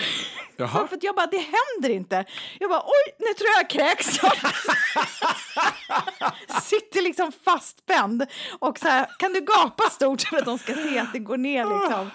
Jaha. 0.56 0.68
För 0.88 0.96
att 0.96 1.02
jag 1.02 1.16
bara, 1.16 1.26
det 1.26 1.38
händer 1.38 1.96
inte. 1.96 2.24
Jag 2.60 2.70
bara, 2.70 2.80
oj, 2.80 3.14
nu 3.18 3.34
tror 3.34 3.48
jag 3.48 3.62
jag 3.62 3.70
kräks. 3.70 4.06
Sitter 6.62 7.02
liksom 7.02 7.32
fastspänd 7.32 8.26
och 8.58 8.78
så 8.78 8.88
här, 8.88 9.06
kan 9.18 9.32
du 9.32 9.40
gapa 9.40 9.90
stort 9.90 10.22
för 10.30 10.36
att 10.36 10.44
de 10.44 10.58
ska 10.58 10.74
se 10.74 10.98
att 10.98 11.12
det 11.12 11.18
går 11.18 11.36
ner 11.36 11.64
liksom. 11.64 12.10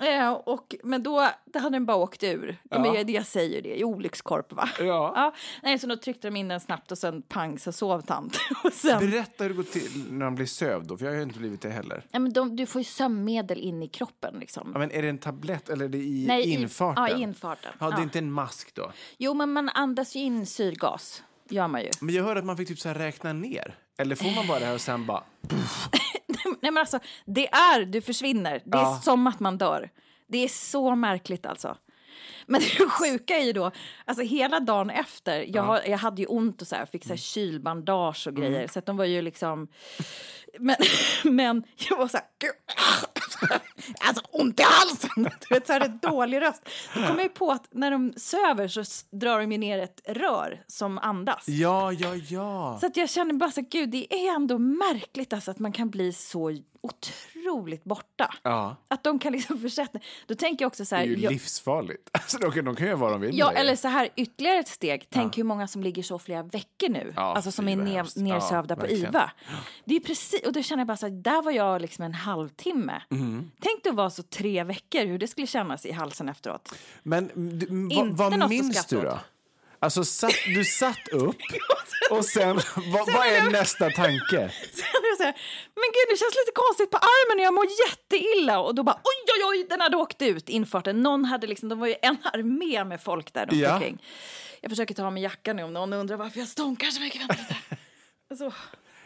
Eh, 0.00 0.32
och, 0.32 0.74
men 0.82 1.02
då, 1.02 1.28
då 1.44 1.58
hade 1.58 1.74
den 1.76 1.86
bara 1.86 1.96
åkt 1.96 2.22
ur. 2.22 2.56
Ja. 2.70 2.78
Men 2.78 2.94
jag, 2.94 3.10
jag 3.10 3.26
säger 3.26 3.62
det, 3.62 3.78
i 3.78 3.84
olyckskorp 3.84 4.52
va? 4.52 4.68
Ja. 4.78 4.84
Ja, 5.16 5.34
nej, 5.62 5.78
så 5.78 5.86
då 5.86 5.96
tryckte 5.96 6.26
de 6.28 6.36
in 6.36 6.48
den 6.48 6.60
snabbt 6.60 6.92
och 6.92 6.98
sen 6.98 7.22
pang 7.22 7.58
så 7.58 7.72
sov 7.72 8.00
tant. 8.00 8.38
och 8.64 8.72
sen, 8.72 9.10
Berätta 9.10 9.44
hur 9.44 9.48
det 9.50 9.56
går 9.56 9.62
till 9.62 10.04
när 10.10 10.24
man 10.24 10.34
blir 10.34 10.46
sövd 10.46 10.86
då, 10.88 10.96
för 10.96 11.04
jag 11.04 11.12
har 11.12 11.16
ju 11.16 11.22
inte 11.22 11.38
blivit 11.38 11.60
det 11.60 11.70
heller. 11.70 12.04
ja, 12.10 12.18
men 12.18 12.32
de, 12.32 12.56
du 12.56 12.66
får 12.66 12.80
ju 12.80 12.84
sömnmedel 12.84 13.58
in 13.60 13.82
i 13.82 13.88
kroppen 13.88 14.34
liksom. 14.40 14.70
Ja, 14.72 14.78
men 14.78 14.90
är 14.90 15.02
det 15.02 15.08
en 15.08 15.18
tablett 15.18 15.68
eller 15.68 15.84
är 15.84 15.88
det 15.88 15.98
i 15.98 16.24
Nej, 16.28 16.42
i- 16.48 16.52
infarten? 16.52 17.04
ja, 17.10 17.18
i 17.18 17.22
infarten. 17.22 17.72
Ja, 17.78 17.86
det 17.86 17.92
är 17.92 17.98
Ja. 17.98 18.02
inte 18.02 18.18
en 18.18 18.32
mask 18.32 18.74
då. 18.74 18.92
Jo, 19.18 19.34
men 19.34 19.52
man 19.52 19.68
andas 19.68 20.16
ju 20.16 20.20
in 20.20 20.46
syrgas. 20.46 21.22
Gör 21.48 21.68
man 21.68 21.80
ju. 21.82 21.90
Men 22.00 22.14
jag 22.14 22.24
hörde 22.24 22.40
att 22.40 22.46
man 22.46 22.56
fick 22.56 22.68
typ 22.68 22.78
så 22.78 22.88
här 22.88 22.94
räkna 22.94 23.32
ner. 23.32 23.74
Eller 23.98 24.14
får 24.16 24.30
man 24.34 24.46
bara 24.46 24.58
det 24.58 24.64
här 24.66 24.74
och 24.74 24.80
sen 24.80 25.06
bara... 25.06 25.22
Nej 26.62 26.72
men 26.72 26.78
alltså, 26.78 26.98
det 27.24 27.48
är, 27.48 27.84
du 27.84 28.00
försvinner. 28.00 28.62
Det 28.64 28.78
är 28.78 28.82
Ja. 28.82 29.00
som 29.02 29.26
att 29.26 29.40
man 29.40 29.58
dör. 29.58 29.90
Det 30.28 30.38
är 30.44 30.48
så 30.48 30.94
märkligt 30.94 31.46
alltså. 31.46 31.76
Men 32.46 32.60
det 32.78 32.88
sjuka 32.90 33.36
är 33.38 33.44
ju 33.44 33.52
då, 33.52 33.70
alltså 34.04 34.24
hela 34.24 34.60
dagen 34.60 34.90
efter, 34.90 35.44
jag, 35.56 35.62
har, 35.62 35.80
jag 35.86 35.98
hade 35.98 36.22
ju 36.22 36.26
ont 36.26 36.62
och 36.62 36.68
så 36.68 36.76
här, 36.76 36.86
fick 36.86 37.02
så 37.04 37.08
här 37.08 37.16
kylbandage 37.16 38.26
och 38.26 38.34
grejer, 38.36 38.66
så 38.68 38.78
att 38.78 38.86
de 38.86 38.96
var 38.96 39.04
ju 39.04 39.22
liksom... 39.22 39.68
Men, 40.58 40.76
men 41.24 41.62
jag 41.90 41.96
var 41.96 42.08
så 42.08 42.16
här... 42.16 42.26
Alltså 44.00 44.24
ont 44.30 44.60
i 44.60 44.62
halsen! 44.62 45.30
Du 45.48 45.54
vet, 45.54 45.66
så 45.66 45.72
här, 45.72 45.88
dålig 45.88 46.40
röst. 46.40 46.68
Då 46.94 47.00
kom 47.00 47.16
jag 47.16 47.22
ju 47.22 47.28
på 47.28 47.50
att 47.50 47.68
när 47.70 47.90
de 47.90 48.12
söver 48.16 48.68
så 48.68 48.84
drar 49.10 49.40
de 49.40 49.56
ner 49.58 49.78
ett 49.78 50.00
rör 50.06 50.62
som 50.66 50.98
andas. 50.98 51.48
Ja, 51.48 51.92
ja, 51.92 52.14
ja. 52.14 52.78
Så 52.80 52.86
att 52.86 52.96
jag 52.96 53.10
känner 53.10 53.34
bara 53.34 53.50
så 53.50 53.60
här, 53.60 53.68
gud 53.68 53.90
det 53.90 54.14
är 54.14 54.34
ändå 54.34 54.58
märkligt 54.58 55.32
alltså 55.32 55.50
att 55.50 55.58
man 55.58 55.72
kan 55.72 55.90
bli 55.90 56.12
så 56.12 56.50
otroligt 56.80 57.35
borta. 57.84 58.34
Ja, 58.42 58.76
Att 58.88 59.04
de 59.04 59.18
kan 59.18 59.32
liksom 59.32 59.58
försätta... 59.62 59.98
Då 60.26 60.34
tänker 60.34 60.62
jag 60.62 60.66
också 60.68 60.84
så 60.84 60.94
det 60.94 60.98
här... 60.98 61.06
är 61.06 61.10
ju 61.10 61.16
jag, 61.22 61.32
livsfarligt. 61.32 62.08
Alltså, 62.12 62.38
de, 62.38 62.52
kan, 62.52 62.64
de 62.64 62.76
kan 62.76 62.86
göra 62.86 62.96
vad 62.96 63.12
de 63.12 63.20
vill 63.20 63.38
ja, 63.38 63.50
det. 63.50 63.56
eller 63.56 63.76
så 63.76 63.88
här, 63.88 64.08
ytterligare 64.16 64.58
ett 64.58 64.68
steg. 64.68 65.06
Tänk 65.10 65.38
hur 65.38 65.44
många 65.44 65.66
som 65.68 65.82
ligger 65.82 66.02
så 66.02 66.18
flera 66.18 66.42
veckor 66.42 66.88
nu. 66.88 67.12
Ja, 67.16 67.22
alltså 67.34 67.50
som 67.52 67.68
är 67.68 67.76
ner, 67.76 68.22
nersövda 68.22 68.74
Ja, 68.74 68.80
på. 68.80 68.88
IVA. 68.88 69.30
Det 69.84 69.96
är 69.96 70.00
precis, 70.00 70.40
och 70.46 70.52
då 70.52 70.62
känner 70.62 70.80
jag 70.80 70.86
bara 70.86 70.96
så 70.96 71.06
här, 71.06 71.14
där 71.14 71.42
var 71.42 71.52
jag 71.52 71.80
liksom 71.82 72.04
en 72.04 72.14
halvtimme. 72.14 73.02
Mm. 73.10 73.50
Tänk 73.60 73.82
dig 73.82 73.90
att 73.90 73.96
vara 73.96 74.10
så 74.10 74.22
tre 74.22 74.64
veckor, 74.64 75.06
hur 75.06 75.18
det 75.18 75.26
skulle 75.28 75.46
kännas 75.46 75.86
i 75.86 75.92
halsen 75.92 76.28
efteråt. 76.28 76.74
Men 77.02 77.26
d- 77.58 77.66
m- 77.70 77.90
Inte 77.90 78.16
vad, 78.16 78.48
minns 78.48 78.86
du 78.86 79.00
då? 79.00 79.08
åt. 79.08 79.18
Alltså, 79.78 80.04
satt, 80.04 80.34
du 80.54 80.64
satt 80.64 81.08
upp 81.12 81.36
och 82.10 82.24
sen, 82.24 82.60
vad, 82.76 83.12
vad 83.14 83.26
är 83.26 83.50
nästa 83.50 83.90
tanke? 83.90 84.50
Sen 84.72 84.84
jag 85.02 85.16
säger, 85.18 85.32
men 85.74 85.88
gud 85.96 86.06
det 86.10 86.16
känns 86.18 86.34
lite 86.34 86.52
konstigt 86.54 86.90
på 86.90 86.96
armen 86.96 87.38
och 87.40 87.44
jag 87.46 87.54
mår 87.54 87.66
jätteilla. 87.88 88.60
Och 88.60 88.74
då 88.74 88.82
bara 88.82 88.94
oj 88.96 89.32
oj 89.38 89.44
oj, 89.60 89.66
den 89.70 89.80
hade 89.80 89.96
åkt 89.96 90.22
ut 90.22 90.48
infarten. 90.48 91.02
Någon 91.02 91.24
hade 91.24 91.46
liksom, 91.46 91.68
de 91.68 91.78
var 91.78 91.86
ju 91.86 91.94
en 92.02 92.16
armé 92.32 92.84
med 92.84 93.02
folk 93.02 93.32
där 93.32 93.46
runt 93.46 93.60
Ja. 93.62 93.74
omkring. 93.74 94.02
Jag 94.60 94.70
försöker 94.70 94.94
ta 94.94 95.06
av 95.06 95.12
mig 95.12 95.22
jackan 95.22 95.56
nu 95.56 95.62
om 95.62 95.72
någon 95.72 95.92
undrar 95.92 96.16
varför 96.16 96.38
jag 96.38 96.48
stånkar 96.48 96.86
så 96.88 97.00
mycket. 97.00 97.20
Vänta 97.20 97.34
lite. 97.34 97.56
Alltså, 98.30 98.52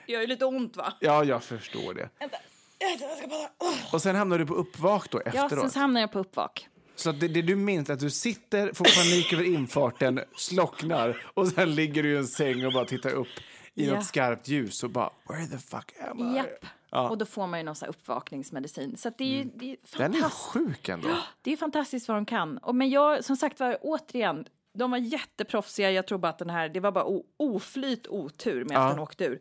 det 0.06 0.12
gör 0.12 0.20
ju 0.20 0.26
lite 0.26 0.44
ont 0.44 0.76
va? 0.76 0.92
Ja, 1.00 1.24
jag 1.24 1.42
förstår 1.44 1.94
det. 1.94 2.08
Vänta. 2.18 2.36
Jag 2.78 3.18
ska 3.18 3.26
bara... 3.28 3.48
Åh. 3.58 3.94
Och 3.94 4.02
sen 4.02 4.16
hamnar 4.16 4.38
du 4.38 4.46
på 4.46 4.54
uppvak 4.54 5.10
då 5.10 5.22
Ja, 5.24 5.30
efteråt. 5.44 5.60
sen 5.60 5.70
så 5.70 5.78
hamnar 5.78 6.00
jag 6.00 6.12
på 6.12 6.18
uppvak. 6.18 6.68
Så 7.00 7.10
att 7.10 7.20
det, 7.20 7.28
det 7.28 7.42
du 7.42 7.56
minns 7.56 7.90
att 7.90 8.00
du 8.00 8.10
sitter, 8.10 8.72
får 8.72 8.84
panik 8.84 9.32
över 9.32 9.44
infarten, 9.44 10.20
slocknar 10.36 11.22
och 11.34 11.48
sen 11.48 11.74
ligger 11.74 12.02
du 12.02 12.12
i 12.12 12.16
en 12.16 12.26
säng 12.26 12.66
och 12.66 12.72
bara 12.72 12.84
tittar 12.84 13.10
upp 13.10 13.28
i 13.74 13.86
Ja. 13.86 13.94
något 13.94 14.04
skarpt 14.04 14.48
ljus 14.48 14.82
och 14.84 14.90
bara 14.90 15.10
where 15.28 15.46
the 15.46 15.58
fuck 15.58 15.92
am 16.10 16.32
I? 16.32 16.36
Japp. 16.36 16.64
Och 17.10 17.18
då 17.18 17.26
får 17.26 17.46
man 17.46 17.58
ju 17.60 17.64
någon 17.64 17.74
här 17.80 17.88
uppvakningsmedicin. 17.88 18.96
Så 18.96 19.08
att 19.08 19.18
det 19.18 19.24
är 19.24 19.38
ju 19.38 19.44
det 19.54 19.70
är 19.72 19.76
Den 19.98 20.14
är 20.14 20.18
fantastiskt. 20.20 20.48
sjuk 20.48 20.88
ändå. 20.88 21.08
Det 21.42 21.52
är 21.52 21.56
fantastiskt 21.56 22.08
vad 22.08 22.16
de 22.16 22.24
kan. 22.26 22.58
Och, 22.58 22.74
men 22.74 22.90
jag, 22.90 23.24
som 23.24 23.36
sagt 23.36 23.60
var, 23.60 23.78
återigen, 23.80 24.44
de 24.78 24.90
var 24.90 24.98
jätteproffsiga. 24.98 25.90
Jag 25.90 26.06
tror 26.06 26.18
bara 26.18 26.28
att 26.28 26.38
den 26.38 26.50
här, 26.50 26.68
det 26.68 26.80
var 26.80 26.92
bara 26.92 27.20
oflyt 27.36 28.06
otur 28.08 28.64
med 28.64 28.78
att 28.78 28.84
Ja. 28.84 28.88
den 28.90 28.98
åkte 28.98 29.24
ur. 29.24 29.40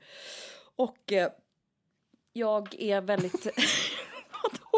Och 0.76 1.12
eh, 1.14 1.30
jag 2.34 2.76
är 2.82 3.02
väldigt... 3.02 3.48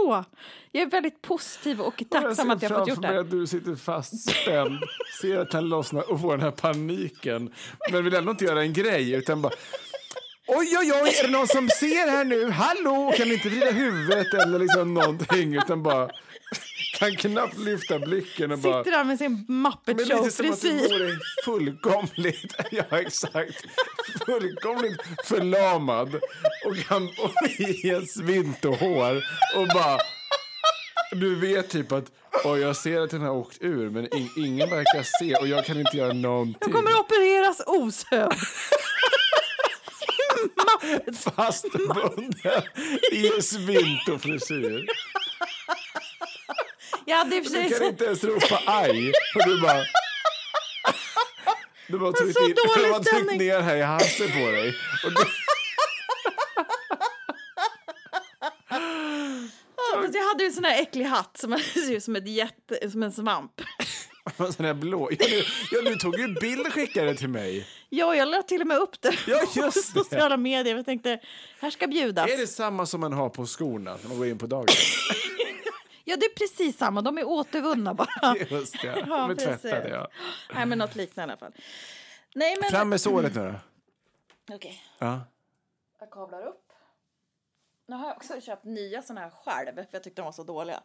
Vadå? 0.07 0.23
Jag 0.71 0.81
är 0.81 0.89
väldigt 0.89 1.21
positiv 1.21 1.81
och 1.81 2.03
tacksam 2.09 2.51
att 2.51 2.61
jag 2.61 2.69
har 2.69 2.79
fått 2.79 2.87
gjort 2.87 3.01
det 3.01 3.19
att 3.19 3.31
du 3.31 3.47
sitter 3.47 3.75
fastspänd, 3.75 4.79
ser 5.21 5.37
att 5.37 5.53
han 5.53 5.69
lossnar 5.69 6.11
och 6.11 6.21
får 6.21 6.31
den 6.31 6.41
här 6.41 6.51
paniken. 6.51 7.53
Men 7.91 8.03
vill 8.03 8.13
ändå 8.15 8.31
inte 8.31 8.45
göra 8.45 8.61
en 8.61 8.73
grej 8.73 9.13
utan 9.13 9.41
bara 9.41 9.53
Oj, 10.47 10.77
oj, 10.79 10.91
oj, 11.03 11.09
är 11.19 11.23
det 11.23 11.31
någon 11.31 11.47
som 11.47 11.69
ser 11.69 12.11
här 12.11 12.25
nu? 12.25 12.49
Hallå, 12.49 13.13
kan 13.17 13.31
inte 13.31 13.49
vrida 13.49 13.71
huvudet 13.71 14.33
eller 14.33 14.59
liksom 14.59 14.93
någonting 14.93 15.55
utan 15.55 15.83
bara 15.83 16.09
kan 16.99 17.15
knappt 17.15 17.57
lyfta 17.57 17.99
blicken 17.99 18.51
och 18.51 18.59
bara 18.59 18.83
Sitter 18.83 18.97
där 18.97 19.03
med 19.03 19.17
sin 19.17 19.45
Muppet 19.47 20.07
Show-frisyr. 20.07 21.19
fullkomligt, 21.45 22.55
ja 22.71 22.83
exakt, 22.99 23.65
fullkomligt 24.25 25.01
förlamad 25.25 26.15
och, 26.65 26.77
kan, 26.87 27.03
och 27.03 27.31
en 27.83 28.07
svint 28.07 28.65
och 28.65 28.75
hår 28.75 29.23
och 29.55 29.67
bara, 29.67 29.97
du 31.11 31.35
vet 31.35 31.69
typ 31.69 31.91
att 31.91 32.11
och 32.43 32.59
jag 32.59 32.75
ser 32.75 33.01
att 33.01 33.09
den 33.09 33.21
har 33.21 33.31
åkt 33.31 33.57
ur 33.61 33.89
men 33.89 34.15
in, 34.15 34.29
ingen 34.37 34.69
verkar 34.69 35.03
se 35.19 35.35
och 35.35 35.47
jag 35.47 35.65
kan 35.65 35.79
inte 35.79 35.97
göra 35.97 36.13
någonting. 36.13 36.57
Jag 36.61 36.73
kommer 36.73 36.91
att 36.91 36.99
opereras 36.99 37.61
osövd. 37.65 38.33
Fastbunden 41.35 42.33
i 43.11 43.35
en 43.35 43.43
svint 43.43 44.09
hade 47.09 47.35
i 47.35 47.39
och 47.41 47.45
för 47.45 47.63
Du 47.63 47.69
kan 47.69 47.87
inte 47.87 48.05
ens 48.05 48.23
ropa 48.23 48.61
aj 48.65 49.11
och 49.35 49.45
du 49.45 49.61
bara 49.61 49.83
du 51.87 51.99
bara 51.99 52.11
tryckt, 52.11 52.37
så 52.37 52.43
in, 52.43 52.49
du 52.75 52.89
bara 52.91 52.99
tryckt 53.03 53.37
ner 53.37 53.59
här 53.59 53.75
i 53.75 53.81
halsen 53.81 54.27
på 54.31 54.51
dig. 54.51 54.75
Och 55.05 55.11
du, 55.11 55.25
Ja, 59.93 60.07
jag 60.13 60.27
hade 60.27 60.43
ju 60.43 60.47
en 60.47 60.53
sån 60.53 60.63
här 60.63 60.81
äcklig 60.81 61.05
hatt 61.05 61.37
som 61.37 61.57
ser 61.73 61.93
ut 61.95 62.03
som, 62.03 62.15
ett 62.15 62.27
jätte, 62.27 62.91
som 62.91 63.03
en 63.03 63.11
svamp. 63.11 63.51
En 64.37 64.53
sån 64.53 64.65
här 64.65 64.73
blå. 64.73 65.09
Ja, 65.11 65.25
du, 65.29 65.43
ja, 65.71 65.81
du 65.81 65.95
tog 65.95 66.19
ju 66.19 66.27
bild 66.41 66.67
och 66.67 66.73
skickade 66.73 67.15
till 67.15 67.27
mig. 67.29 67.67
Ja, 67.89 68.15
jag 68.15 68.27
la 68.27 68.41
till 68.41 68.61
och 68.61 68.67
med 68.67 68.77
upp 68.77 69.01
det 69.01 69.13
Ja, 69.27 69.37
på 69.53 69.59
just 69.59 69.93
det. 69.93 69.99
sociala 69.99 70.37
medier. 70.37 70.75
Jag 70.75 70.85
tänkte, 70.85 71.19
här 71.59 71.69
ska 71.69 71.87
bjudas. 71.87 72.29
Är 72.29 72.37
det 72.37 72.47
samma 72.47 72.85
som 72.85 73.01
man 73.01 73.13
har 73.13 73.29
på 73.29 73.45
skorna 73.45 73.97
när 74.01 74.09
man 74.09 74.17
går 74.17 74.27
in 74.27 74.37
på 74.37 74.47
dagis? 74.47 74.97
Ja, 76.03 76.15
det 76.17 76.25
är 76.25 76.33
precis 76.35 76.77
samma. 76.77 77.01
De 77.01 77.17
är 77.17 77.23
återvunna 77.27 77.93
bara. 77.93 78.35
Just 78.49 78.81
det, 78.81 78.91
de 78.91 79.09
Ja, 79.09 79.31
är 79.31 79.35
precis. 79.35 79.61
tvättade. 79.61 79.89
Ja. 79.89 80.07
Nej, 80.53 80.65
men 80.65 80.77
något 80.77 80.95
liknande 80.95 81.31
i 81.31 81.33
alla 81.33 81.39
fall. 81.39 81.61
Nej, 82.35 82.57
men... 82.61 82.69
Fram 82.71 82.89
med 82.89 83.01
såret 83.01 83.35
nu 83.35 83.59
då. 84.47 84.55
Okej, 84.55 84.83
Ja. 84.99 85.19
jag 85.99 86.11
kavlar 86.11 86.45
upp. 86.47 86.57
Nu 87.87 87.95
har 87.95 88.07
jag 88.07 88.17
också 88.17 88.41
köpt 88.41 88.65
nya 88.65 89.01
såna 89.01 89.21
här 89.21 89.29
själv, 89.29 89.75
för 89.75 89.87
jag 89.91 90.03
tyckte 90.03 90.21
de 90.21 90.25
var 90.25 90.31
så 90.31 90.43
dåliga. 90.43 90.81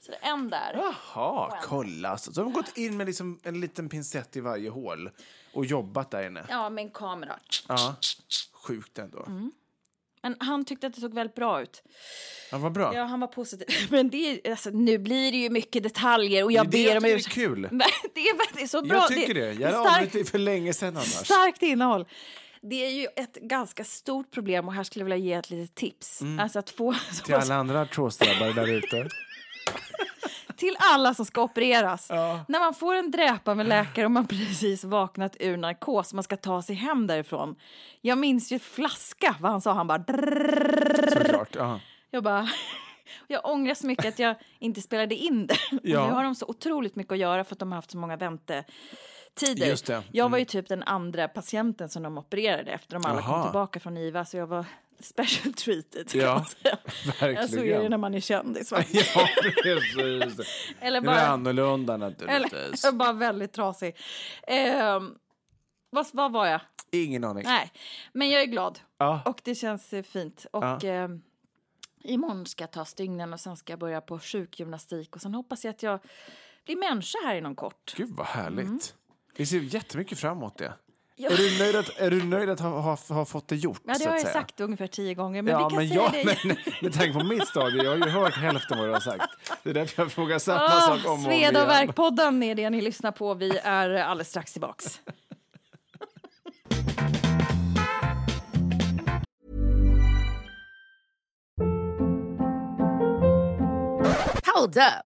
Så 0.00 0.10
det 0.12 0.16
är 0.26 0.30
en 0.30 0.48
där. 0.50 0.72
Jaha, 0.74 1.58
kolla. 1.62 2.08
alltså. 2.08 2.32
Så 2.32 2.40
de 2.40 2.52
har 2.52 2.62
gått 2.62 2.76
in 2.76 2.96
med 2.96 3.06
liksom 3.06 3.40
en 3.42 3.60
liten 3.60 3.88
pincett 3.88 4.36
i 4.36 4.40
varje 4.40 4.70
hål 4.70 5.10
och 5.52 5.64
jobbat 5.66 6.10
där 6.10 6.26
inne. 6.26 6.46
Ja, 6.48 6.70
med 6.70 6.82
en 6.84 6.90
kamera. 6.90 7.38
Ja. 7.68 7.96
Sjukt 8.52 8.98
ändå. 8.98 9.22
Mm. 9.26 9.52
Men 10.26 10.36
han 10.40 10.64
tyckte 10.64 10.86
att 10.86 10.94
det 10.94 11.00
såg 11.00 11.14
väldigt 11.14 11.34
bra 11.36 11.62
ut. 11.62 11.82
Ja, 12.50 12.58
vad 12.58 12.72
bra. 12.72 12.94
Ja, 12.94 13.04
han 13.04 13.20
var 13.20 13.28
positiv. 13.28 13.66
Men 13.90 14.10
det 14.10 14.30
är, 14.30 14.50
alltså, 14.50 14.70
nu 14.70 14.98
blir 14.98 15.32
det 15.32 15.38
ju 15.38 15.50
mycket 15.50 15.82
detaljer 15.82 16.44
och 16.44 16.52
jag 16.52 16.70
det 16.70 16.78
är 16.78 16.90
ber 16.90 16.96
om 16.96 17.02
det 17.02 17.10
är 17.10 17.16
ursäkt. 17.16 17.34
kul. 17.34 17.60
Men 17.70 17.88
Det 18.14 18.20
är 18.20 18.66
så 18.66 18.82
bra. 18.82 18.96
Jag 18.96 19.08
tycker 19.08 19.34
det. 19.34 19.52
Jag 19.52 19.72
hade 19.72 19.90
avbrutit 19.90 20.30
för 20.30 20.38
länge 20.38 20.72
sedan 20.72 20.88
annars. 20.96 21.06
Starkt 21.06 21.62
innehåll. 21.62 22.06
Det 22.62 22.86
är 22.86 22.90
ju 22.90 23.06
ett 23.16 23.34
ganska 23.34 23.84
stort 23.84 24.30
problem 24.30 24.68
och 24.68 24.74
här 24.74 24.84
skulle 24.84 25.00
jag 25.04 25.10
vilja 25.10 25.26
ge 25.26 25.32
ett 25.32 25.50
litet 25.50 25.74
tips. 25.74 26.20
Alltså 26.40 26.58
att 26.58 26.70
få 26.70 26.88
Mm. 26.90 27.00
Till 27.24 27.34
alla 27.34 27.54
andra 27.54 27.80
artrosdrabbade 27.80 28.52
där 28.52 28.72
ute. 28.72 29.08
Till 30.56 30.76
alla 30.78 31.14
som 31.14 31.26
ska 31.26 31.42
opereras. 31.42 32.10
När 32.48 32.60
man 32.60 32.74
får 32.74 32.94
en 32.94 33.10
dräpa 33.10 33.54
med 33.54 33.66
läkare 33.66 34.04
och 34.04 34.10
man 34.10 34.26
precis 34.28 34.84
vaknat 34.84 35.36
ur 35.40 35.56
narkos 35.56 36.12
man 36.12 36.24
ska 36.24 36.36
ta 36.36 36.62
sig 36.62 36.76
hem 36.76 37.06
därifrån. 37.06 37.56
Jag 38.00 38.18
minns 38.18 38.52
ju 38.52 38.58
flaska, 38.58 39.36
vad 39.40 39.50
han 39.50 39.60
sa, 39.60 39.72
han 39.72 39.86
bara 39.86 40.04
Såklart. 41.08 41.54
Ja. 41.54 41.80
Jag 42.10 42.22
bara... 42.22 42.48
Jag 43.26 43.40
ångrar 43.46 43.74
så 43.74 43.86
mycket 43.86 44.06
att 44.06 44.18
jag 44.18 44.36
inte 44.58 44.80
spelade 44.80 45.14
in 45.14 45.46
det. 45.46 45.56
Ja. 45.82 46.06
Nu 46.06 46.12
har 46.12 46.24
de 46.24 46.34
så 46.34 46.46
otroligt 46.48 46.96
mycket 46.96 47.12
att 47.12 47.18
göra 47.18 47.44
för 47.44 47.54
att 47.54 47.58
de 47.58 47.72
har 47.72 47.76
haft 47.76 47.90
så 47.90 47.98
många 47.98 48.16
väntetider. 48.16 49.66
Just 49.66 49.86
det. 49.86 50.02
Jag 50.12 50.28
var 50.28 50.38
ju 50.38 50.44
typ 50.44 50.68
den 50.68 50.82
andra 50.82 51.28
patienten 51.28 51.88
som 51.88 52.02
de 52.02 52.18
opererade 52.18 52.70
efter 52.70 52.94
de 52.94 53.06
alla 53.06 53.22
kom 53.22 53.30
Jaha. 53.30 53.42
tillbaka 53.42 53.80
från 53.80 53.96
IVA. 53.96 54.24
Så 54.24 54.36
jag 54.36 54.46
var 54.46 54.64
special 55.00 55.52
treated 55.54 56.10
kan 56.10 56.20
Ja, 56.20 56.34
man 56.34 56.44
säga. 56.44 56.78
verkligen. 57.06 57.34
Jag 57.34 57.50
såg 57.50 57.64
det 57.66 57.88
när 57.88 57.96
man 57.98 58.14
är 58.14 58.20
kändis. 58.20 58.72
va? 58.72 58.82
Ja, 58.92 59.28
precis. 59.62 60.40
Eller 60.80 61.00
Det 61.00 61.04
är 61.06 61.14
bara, 61.14 61.26
annorlunda 61.26 61.94
eller, 61.94 62.10
naturligtvis. 62.10 62.84
jag 62.84 62.96
var 62.96 63.12
väldigt 63.12 63.52
trasig. 63.52 63.96
Ehm, 64.46 65.14
vad, 65.90 66.06
vad 66.12 66.32
var 66.32 66.46
jag? 66.46 66.60
Ingen 66.90 67.24
aning. 67.24 67.44
Nej, 67.46 67.72
men 68.12 68.30
jag 68.30 68.42
är 68.42 68.46
glad. 68.46 68.78
Ja. 68.98 69.22
Och 69.24 69.40
det 69.44 69.54
känns 69.54 69.92
eh, 69.92 70.02
fint. 70.02 70.46
Och 70.52 70.64
Ja. 70.64 70.84
eh, 70.84 71.08
imorgon 72.04 72.46
ska 72.46 72.62
jag 72.62 72.70
ta 72.70 72.84
stygnen 72.84 73.32
och 73.32 73.40
sen 73.40 73.56
ska 73.56 73.72
jag 73.72 73.80
börja 73.80 74.00
på 74.00 74.18
sjukgymnastik. 74.18 75.16
Och 75.16 75.22
sen 75.22 75.34
hoppas 75.34 75.64
jag 75.64 75.70
att 75.72 75.82
jag 75.82 76.00
blir 76.64 76.76
människa 76.76 77.18
här 77.24 77.34
inom 77.36 77.54
kort. 77.56 77.94
Gud 77.96 78.10
vad 78.10 78.26
härligt. 78.26 78.94
Vi 79.36 79.46
ser 79.46 79.58
jättemycket 79.60 80.18
fram 80.18 80.36
emot 80.36 80.58
det. 80.58 80.72
Ja. 81.18 81.30
Är 81.30 81.36
du 81.36 81.58
nöjd 81.58 81.76
att, 81.76 81.98
är 81.98 82.10
du 82.10 82.22
nöjd 82.24 82.50
att 82.50 82.60
ha, 82.60 82.68
ha, 82.80 82.98
ha 83.08 83.24
fått 83.24 83.48
det 83.48 83.56
gjort? 83.56 83.80
Ja, 83.84 83.94
det 83.98 84.04
har 84.04 84.12
jag 84.12 84.20
säga? 84.20 84.32
sagt 84.32 84.60
ungefär 84.60 84.86
tio 84.86 85.14
gånger. 85.14 85.42
Men 85.42 85.52
ja, 85.52 85.68
vi 85.68 85.74
kan 85.74 85.78
men 85.78 85.88
säga 85.88 86.02
jag, 86.02 86.12
det 86.12 86.44
men, 86.44 86.56
med 86.82 86.92
tanke 86.94 87.12
på 87.18 87.24
mitt 87.24 87.48
stadie, 87.48 87.82
jag 87.84 87.90
har 87.90 87.96
ju 87.96 88.08
hört 88.12 88.34
hälften 88.36 88.78
vad 88.78 88.88
du 88.88 88.92
har 88.92 89.00
sagt. 89.00 89.24
Det 89.62 89.70
är 89.70 89.74
därför 89.74 90.02
jag 90.02 90.12
frågar 90.12 90.38
samma 90.38 90.60
Ah, 90.64 90.80
sak 90.80 90.98
om 90.98 91.06
och 91.06 91.12
om 91.12 91.22
Sveda 91.24 91.48
och 91.48 91.54
igen. 91.54 91.66
är 92.42 92.54
det 92.54 92.70
ni 92.70 92.80
lyssnar 92.80 93.12
på. 93.12 93.34
Vi 93.34 93.58
är 93.58 93.90
alldeles 93.90 94.28
strax 94.28 94.52
tillbaks. 94.52 95.00
Hold 104.54 104.76
up. 104.76 105.05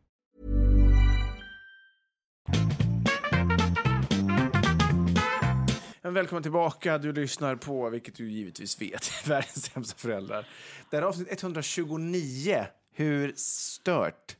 Välkommen 6.13 6.43
tillbaka. 6.43 6.97
Du 6.97 7.13
lyssnar 7.13 7.55
på, 7.55 7.89
vilket 7.89 8.15
du 8.15 8.31
givetvis 8.31 8.81
vet, 8.81 9.11
Världens 9.27 9.71
sämsta 9.73 9.97
föräldrar. 9.97 10.47
Det 10.89 10.95
här 10.97 11.03
är 11.03 11.07
avsnitt 11.07 11.43
129. 11.43 12.65
Hur 12.93 13.33
stört? 13.35 14.35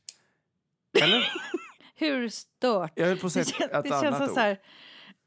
Eller? 1.01 1.33
Hur 1.95 2.29
stört? 2.29 2.91
Jag 2.95 3.07
höll 3.07 3.17
på 3.17 3.27
att 3.27 3.33
säga 3.33 3.45
det 3.57 3.63
ett 3.63 3.83
det 3.83 3.89
känns 3.89 4.03
annat 4.03 4.17
som 4.17 4.29
ord. 4.29 4.33
så 4.33 4.39
här, 4.39 4.59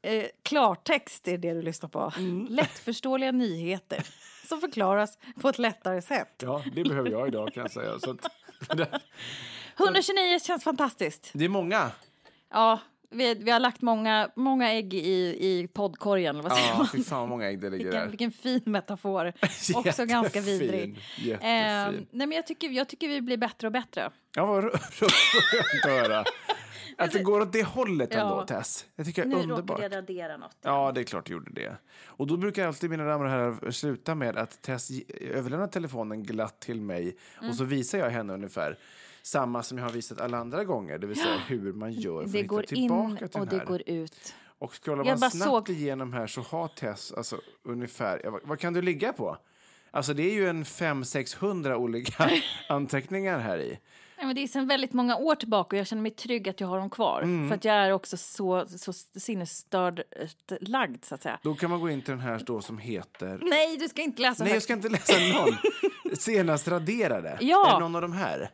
eh, 0.01 0.25
klartext 0.43 1.27
är 1.27 1.37
det 1.37 1.53
du 1.53 1.61
lyssnar 1.61 1.89
på. 1.89 2.13
Mm. 2.17 2.45
Lättförståeliga 2.49 3.31
nyheter 3.31 4.07
som 4.47 4.61
förklaras 4.61 5.17
på 5.41 5.49
ett 5.49 5.59
lättare 5.59 6.01
sätt. 6.01 6.35
Ja, 6.43 6.63
det 6.75 6.83
behöver 6.83 7.09
jag 7.09 7.27
idag 7.27 7.53
kan 7.53 7.61
jag 7.61 7.71
säga. 7.71 7.99
Så 7.99 8.11
att, 8.11 8.31
129 9.77 10.39
känns 10.39 10.63
fantastiskt. 10.63 11.29
det 11.33 11.45
är 11.45 11.49
många. 11.49 11.91
Ja, 12.49 12.79
vi, 13.11 13.33
vi 13.35 13.51
har 13.51 13.59
lagt 13.59 13.81
många, 13.81 14.29
många 14.35 14.73
ägg 14.73 14.93
i, 14.93 15.37
i 15.47 15.67
poddkorgen. 15.73 16.41
Vad 16.41 16.51
säger 16.53 16.67
Ja, 16.67 16.87
fy 16.91 17.03
fan 17.03 17.19
vad 17.19 17.29
många 17.29 17.47
ägg 17.49 17.61
det 17.61 17.69
ligger 17.69 17.83
Vilken, 17.85 18.01
där. 18.01 18.07
vilken 18.09 18.31
fin 18.31 18.61
metafor. 18.65 19.33
Också 19.75 20.05
ganska 20.05 20.41
vidrig. 20.41 20.97
Eh, 21.29 21.37
nej, 21.39 21.97
men 22.11 22.31
jag, 22.31 22.47
tycker, 22.47 22.69
jag 22.69 22.87
tycker 22.89 23.07
vi 23.07 23.21
blir 23.21 23.37
bättre 23.37 23.67
och 23.67 23.71
bättre. 23.73 24.11
Ja, 24.35 24.45
vad 24.45 24.63
skönt 24.63 25.11
att 25.85 25.91
höra. 25.91 26.23
Att 26.97 27.11
det 27.11 27.19
går 27.19 27.41
åt 27.41 27.53
det 27.53 27.63
hållet 27.63 28.13
ändå, 28.15 28.35
Ja. 28.35 28.45
Tess. 28.45 28.85
Det 28.95 29.03
tycker 29.03 29.21
jag 29.21 29.31
är 29.31 29.35
Nu 29.35 29.41
underbart. 29.43 29.69
råkade 29.79 29.95
jag 29.95 30.01
radera 30.01 30.37
något. 30.37 30.57
Ja, 30.61 30.91
det 30.95 31.01
är 31.01 31.03
klart 31.03 31.25
du 31.25 31.33
gjorde 31.33 31.51
det. 31.53 31.77
Och 32.05 32.27
då 32.27 32.37
brukar 32.37 32.67
alltid 32.67 32.89
mina 32.89 33.05
damer 33.05 33.25
och 33.25 33.31
herrar 33.31 33.71
sluta 33.71 34.15
med 34.15 34.37
att 34.37 34.61
Tess 34.61 34.89
överlämnar 35.21 35.67
telefonen 35.67 36.23
glatt 36.23 36.59
till 36.59 36.81
mig 36.81 37.17
Mm. 37.37 37.49
och 37.49 37.55
så 37.55 37.63
visar 37.63 37.97
jag 37.97 38.09
henne 38.09 38.33
ungefär 38.33 38.77
samma 39.25 39.63
som 39.63 39.77
jag 39.77 39.85
har 39.85 39.91
visat 39.91 40.19
alla 40.21 40.37
andra 40.37 40.63
gånger, 40.63 40.97
det 40.97 41.07
vill 41.07 41.19
säga 41.19 41.37
hur 41.47 41.73
man 41.73 41.93
gör 41.93 42.23
för 42.25 42.29
Det 42.33 42.41
att 42.41 42.47
går 42.47 42.61
hitta 42.61 42.75
in 42.75 42.81
tillbaka 42.89 43.27
till 43.27 43.41
och 43.41 43.47
den 43.47 43.57
det 43.57 43.63
här. 43.63 43.65
går 43.65 43.81
ut. 43.85 44.33
Och 44.59 44.73
scrollar 44.83 45.05
Jag 45.05 45.19
man 45.19 45.31
snabbt 45.31 45.49
såg- 45.67 45.69
igenom 45.69 46.13
här 46.13 46.27
så 46.27 46.41
har 46.41 46.67
Tess 46.67 47.11
alltså 47.11 47.41
ungefär, 47.63 48.21
ja, 48.23 48.31
vad, 48.31 48.41
vad 48.43 48.59
kan 48.59 48.73
du 48.73 48.81
ligga 48.81 49.13
på? 49.13 49.37
Alltså 49.91 50.13
det 50.13 50.23
är 50.23 50.33
ju 50.33 50.49
en 50.49 50.63
500-600 50.63 51.73
olika 51.75 52.29
anteckningar 52.69 53.39
här 53.39 53.57
i. 53.57 53.79
Nej, 54.17 54.25
men 54.25 54.35
det 54.35 54.43
är 54.43 54.47
sedan 54.47 54.67
väldigt 54.67 54.93
många 54.93 55.15
år 55.17 55.35
tillbaka 55.35 55.75
och 55.75 55.79
jag 55.79 55.87
känner 55.87 56.01
mig 56.01 56.11
trygg 56.11 56.49
att 56.49 56.59
jag 56.61 56.67
har 56.67 56.77
dem 56.77 56.89
kvar. 56.89 57.21
Mm. 57.21 57.47
För 57.49 57.55
att 57.55 57.65
jag 57.65 57.75
är 57.75 57.91
också 57.91 58.17
så, 58.17 58.65
så 58.67 58.93
sinnesstörd 58.93 59.99
eh, 59.99 60.57
lagd 60.61 61.05
så 61.05 61.15
att 61.15 61.23
säga. 61.23 61.39
Då 61.43 61.55
kan 61.55 61.69
man 61.69 61.79
gå 61.81 61.89
in 61.89 62.01
till 62.01 62.11
den 62.11 62.19
här 62.19 62.41
då 62.45 62.61
som 62.61 62.77
heter 62.77 63.39
Nej, 63.41 63.77
du 63.77 63.87
ska 63.87 64.01
inte 64.01 64.21
läsa 64.21 64.43
Nej, 64.43 64.49
jag 64.49 64.55
högt. 64.55 64.63
ska 64.63 64.73
inte 64.73 64.89
läsa 64.89 65.13
någon. 65.39 65.57
Senast 66.17 66.67
raderade. 66.67 67.37
Ja. 67.41 67.69
Är 67.69 67.73
det 67.73 67.79
någon 67.79 67.95
av 67.95 68.01
de 68.01 68.11
här? 68.13 68.49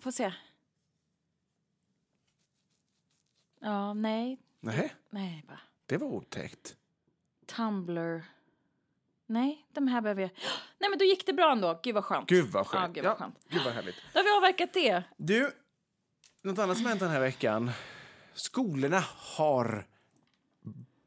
Får 0.00 0.10
se. 0.10 0.32
Ja, 3.60 3.94
nej, 3.94 4.38
Nej, 4.60 4.94
nej 5.10 5.44
bara. 5.48 5.60
det 5.86 5.96
var 5.96 6.06
otäckt. 6.06 6.76
Tumblr. 7.46 8.24
Nej, 9.26 9.66
de 9.72 9.88
här 9.88 10.00
behöver 10.00 10.22
jag... 10.22 10.30
Nej, 10.78 10.90
men 10.90 10.98
då 10.98 11.04
gick 11.04 11.26
det 11.26 11.32
bra 11.32 11.52
ändå. 11.52 11.80
Gud 11.82 11.94
vad 11.94 12.04
skönt. 12.04 12.28
Gud 12.28 12.46
vad 12.48 12.60
Ja, 12.60 12.64
skönt. 12.64 12.94
gud 12.94 13.04
vad 13.04 13.16
skönt. 13.18 13.38
gud 13.48 13.62
vad 13.64 13.74
härligt. 13.74 13.96
Då 14.12 14.18
har 14.18 14.24
vi 14.24 14.30
avverkat 14.36 14.72
det. 14.72 15.02
Du, 15.16 15.52
något 16.42 16.58
annat 16.58 16.76
som 16.76 16.86
hänt 16.86 17.00
den 17.00 17.10
här 17.10 17.20
veckan. 17.20 17.70
Skolorna 18.34 19.04
har 19.16 19.86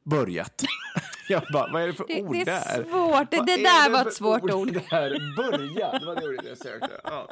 börjat. 0.03 0.63
Jag 1.29 1.43
bara, 1.53 1.71
vad 1.73 1.81
är 1.83 1.87
det 1.87 1.93
för 1.93 2.05
Det- 2.07 2.23
ord 2.23 2.33
det 2.35 2.41
är 2.41 2.45
där? 2.45 2.83
svårt. 2.89 3.31
Det- 3.31 3.43
det 3.45 3.53
är 3.53 3.63
där 3.63 3.89
var 3.89 4.07
ett 4.07 4.13
svårt 4.13 4.51
ord. 4.51 4.71
Där? 4.89 5.35
Börja, 5.35 5.99
det 5.99 6.05
var 6.05 6.15
det 6.15 6.27
ordet 6.27 6.45
jag 6.47 6.57
sökte. 6.57 6.89
Ja. 7.03 7.29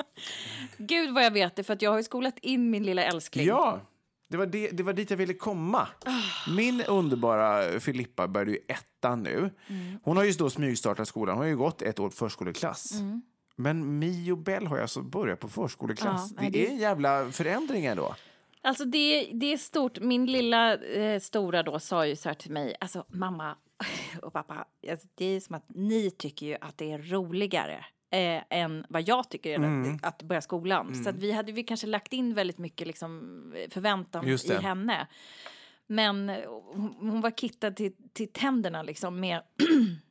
Gud 0.78 1.14
vad 1.14 1.24
jag 1.26 1.32
vet 1.32 1.56
det, 1.56 1.64
för 1.64 1.74
att 1.74 1.82
jag 1.82 1.92
har 1.92 1.98
ju 1.98 2.04
skolat 2.04 2.38
in 2.42 2.70
min 2.70 2.84
lilla 2.84 3.04
älskling. 3.04 3.46
Ja, 3.48 3.80
det 4.30 4.38
var, 4.38 4.46
det, 4.46 4.70
det 4.70 4.84
var 4.84 4.94
dit 4.94 5.10
jag 5.10 5.18
ville 5.18 5.34
komma. 5.34 5.88
Min 6.56 6.82
underbara 6.82 7.80
Filippa 7.80 8.28
började 8.28 8.52
ju 8.52 8.58
ettan 8.68 9.24
nu. 9.24 9.50
Hon 10.04 10.18
har 10.18 10.24
ju 10.24 10.32
då 10.32 10.50
smygstartat 10.50 11.08
skolan. 11.08 11.36
Hon 11.36 11.42
har 11.44 11.50
ju 11.50 11.58
gått 11.58 11.82
ett 11.82 12.00
år 12.00 12.10
förskoleklass. 12.10 12.94
Men 13.56 14.00
Mio 14.00 14.36
Bell 14.36 14.68
har 14.68 14.76
ju 14.76 14.82
alltså 14.82 15.02
börjat 15.02 15.40
på 15.40 15.48
förskoleklass. 15.48 16.32
Ja, 16.38 16.42
det, 16.44 16.50
det- 16.50 16.68
är 16.68 16.72
en 16.72 16.78
jävla 16.78 17.32
förändring 17.32 17.86
ändå. 17.86 18.16
Alltså 18.64 18.86
det, 18.86 19.30
det 19.34 19.54
är 19.54 19.58
stort. 19.58 20.00
Min 20.00 20.26
lilla 20.26 20.78
eh, 20.78 21.20
stora 21.20 21.64
då 21.64 21.80
sa 21.80 22.08
ju 22.08 22.16
så 22.16 22.30
här 22.30 22.34
till 22.34 22.52
mig, 22.52 22.76
alltså 22.80 23.06
mamma 23.08 23.56
och 24.22 24.34
pappa, 24.34 24.66
alltså, 24.92 25.08
det 25.16 25.26
är 25.26 25.40
som 25.40 25.56
att 25.56 25.66
ni 25.68 26.12
tycker 26.12 26.46
ju 26.46 26.58
att 26.62 26.78
det 26.78 26.92
är 26.92 26.98
roligare 26.98 27.86
eh, 28.12 28.44
än 28.50 28.86
vad 28.90 29.08
jag 29.08 29.30
tycker 29.30 29.56
Mm. 29.56 30.00
att 30.02 30.24
börja 30.24 30.42
skolan. 30.42 31.04
Så 31.04 31.10
att 31.10 31.16
vi 31.16 31.32
hade 31.32 31.52
vi 31.52 31.64
kanske 31.64 31.88
lagt 31.88 32.14
in 32.14 32.34
väldigt 32.34 32.58
mycket 32.58 32.88
liksom, 32.88 33.22
förväntan 33.70 34.28
i 34.28 34.54
henne. 34.62 35.08
Men 35.88 36.30
hon, 36.74 36.96
hon 37.00 37.22
var 37.22 37.32
kittad 37.32 37.76
till, 37.76 37.94
till 38.14 38.32
tänderna 38.32 38.84
liksom 38.84 39.20
med 39.20 39.42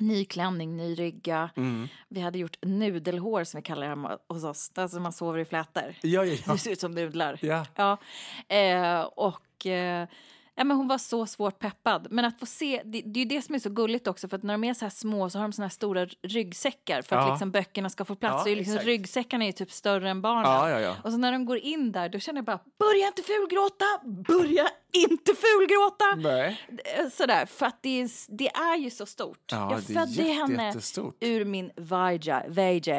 ny 0.00 0.24
klänning, 0.24 0.76
ny 0.76 0.94
rygga. 0.94 1.50
Mm. 1.56 1.88
Vi 2.08 2.20
hade 2.20 2.38
gjort 2.38 2.56
nudelhår 2.62 3.44
som 3.44 3.58
vi 3.58 3.62
kallar 3.62 3.82
det 3.82 3.88
hemma 3.88 4.18
hos 4.28 4.44
oss. 4.44 4.72
Alltså 4.74 5.00
man 5.00 5.12
sover 5.12 5.38
i 5.38 5.44
flätor. 5.44 5.94
Ja, 6.02 6.24
ja, 6.24 6.38
ja. 6.46 6.52
Det 6.52 6.58
ser 6.58 6.70
ut 6.70 6.80
som 6.80 6.92
nudlar. 6.92 7.38
Ja. 7.42 7.66
Ja. 7.76 7.96
Eh, 8.56 9.00
och 9.02 9.66
eh, 9.66 10.08
ja, 10.60 10.64
men 10.64 10.76
hon 10.76 10.88
var 10.88 10.98
så 10.98 11.26
svårt 11.26 11.58
peppad. 11.58 12.06
Men 12.10 12.24
att 12.24 12.40
få 12.40 12.46
se, 12.46 12.82
det, 12.84 13.02
det 13.04 13.20
är 13.20 13.26
det 13.26 13.42
som 13.42 13.54
är 13.54 13.58
så 13.58 13.70
gulligt 13.70 14.06
också 14.06 14.28
för 14.28 14.36
att 14.36 14.42
när 14.42 14.54
de 14.54 14.64
är 14.64 14.74
så 14.74 14.84
här 14.84 14.90
små 14.90 15.30
så 15.30 15.38
har 15.38 15.42
de 15.42 15.52
såna 15.52 15.66
här 15.66 15.70
stora 15.70 16.06
ryggsäckar 16.22 17.02
för 17.02 17.16
att 17.16 17.26
Ja. 17.26 17.30
liksom 17.32 17.50
böckerna 17.50 17.90
ska 17.90 18.04
få 18.04 18.14
plats. 18.14 18.34
Ja, 18.46 18.52
så 18.52 18.58
liksom, 18.58 18.78
ryggsäckarna 18.78 19.44
är 19.44 19.46
ju 19.46 19.52
typ 19.52 19.70
större 19.72 20.10
än 20.10 20.22
barnen. 20.22 20.82
Ja. 20.82 20.96
Och 21.04 21.10
så 21.12 21.16
när 21.18 21.32
de 21.32 21.44
går 21.44 21.58
in 21.58 21.92
där 21.92 22.08
då 22.08 22.18
känner 22.18 22.38
jag 22.38 22.44
bara 22.44 22.60
börja 22.78 23.06
inte 23.06 23.22
fulgråta, 23.22 23.84
börja 24.04 24.68
inte 24.92 25.32
fulgråta. 25.34 26.04
Nej. 26.16 26.60
Eh, 26.98 27.08
Sådär, 27.10 27.46
för 27.46 27.66
att 27.66 27.78
det 27.82 28.00
är, 28.02 28.10
det 28.36 28.48
är 28.48 28.76
ju 28.76 28.90
så 28.90 29.06
stort. 29.06 29.38
Ja, 29.52 29.70
jag 29.72 29.82
det 29.82 29.92
är 29.92 29.94
födde 30.00 30.12
jätte- 30.12 30.32
henne 30.32 30.66
jättestort. 30.66 31.16
ur 31.20 31.44
min 31.44 31.70
Vija, 31.76 32.42
VJ. 32.48 32.90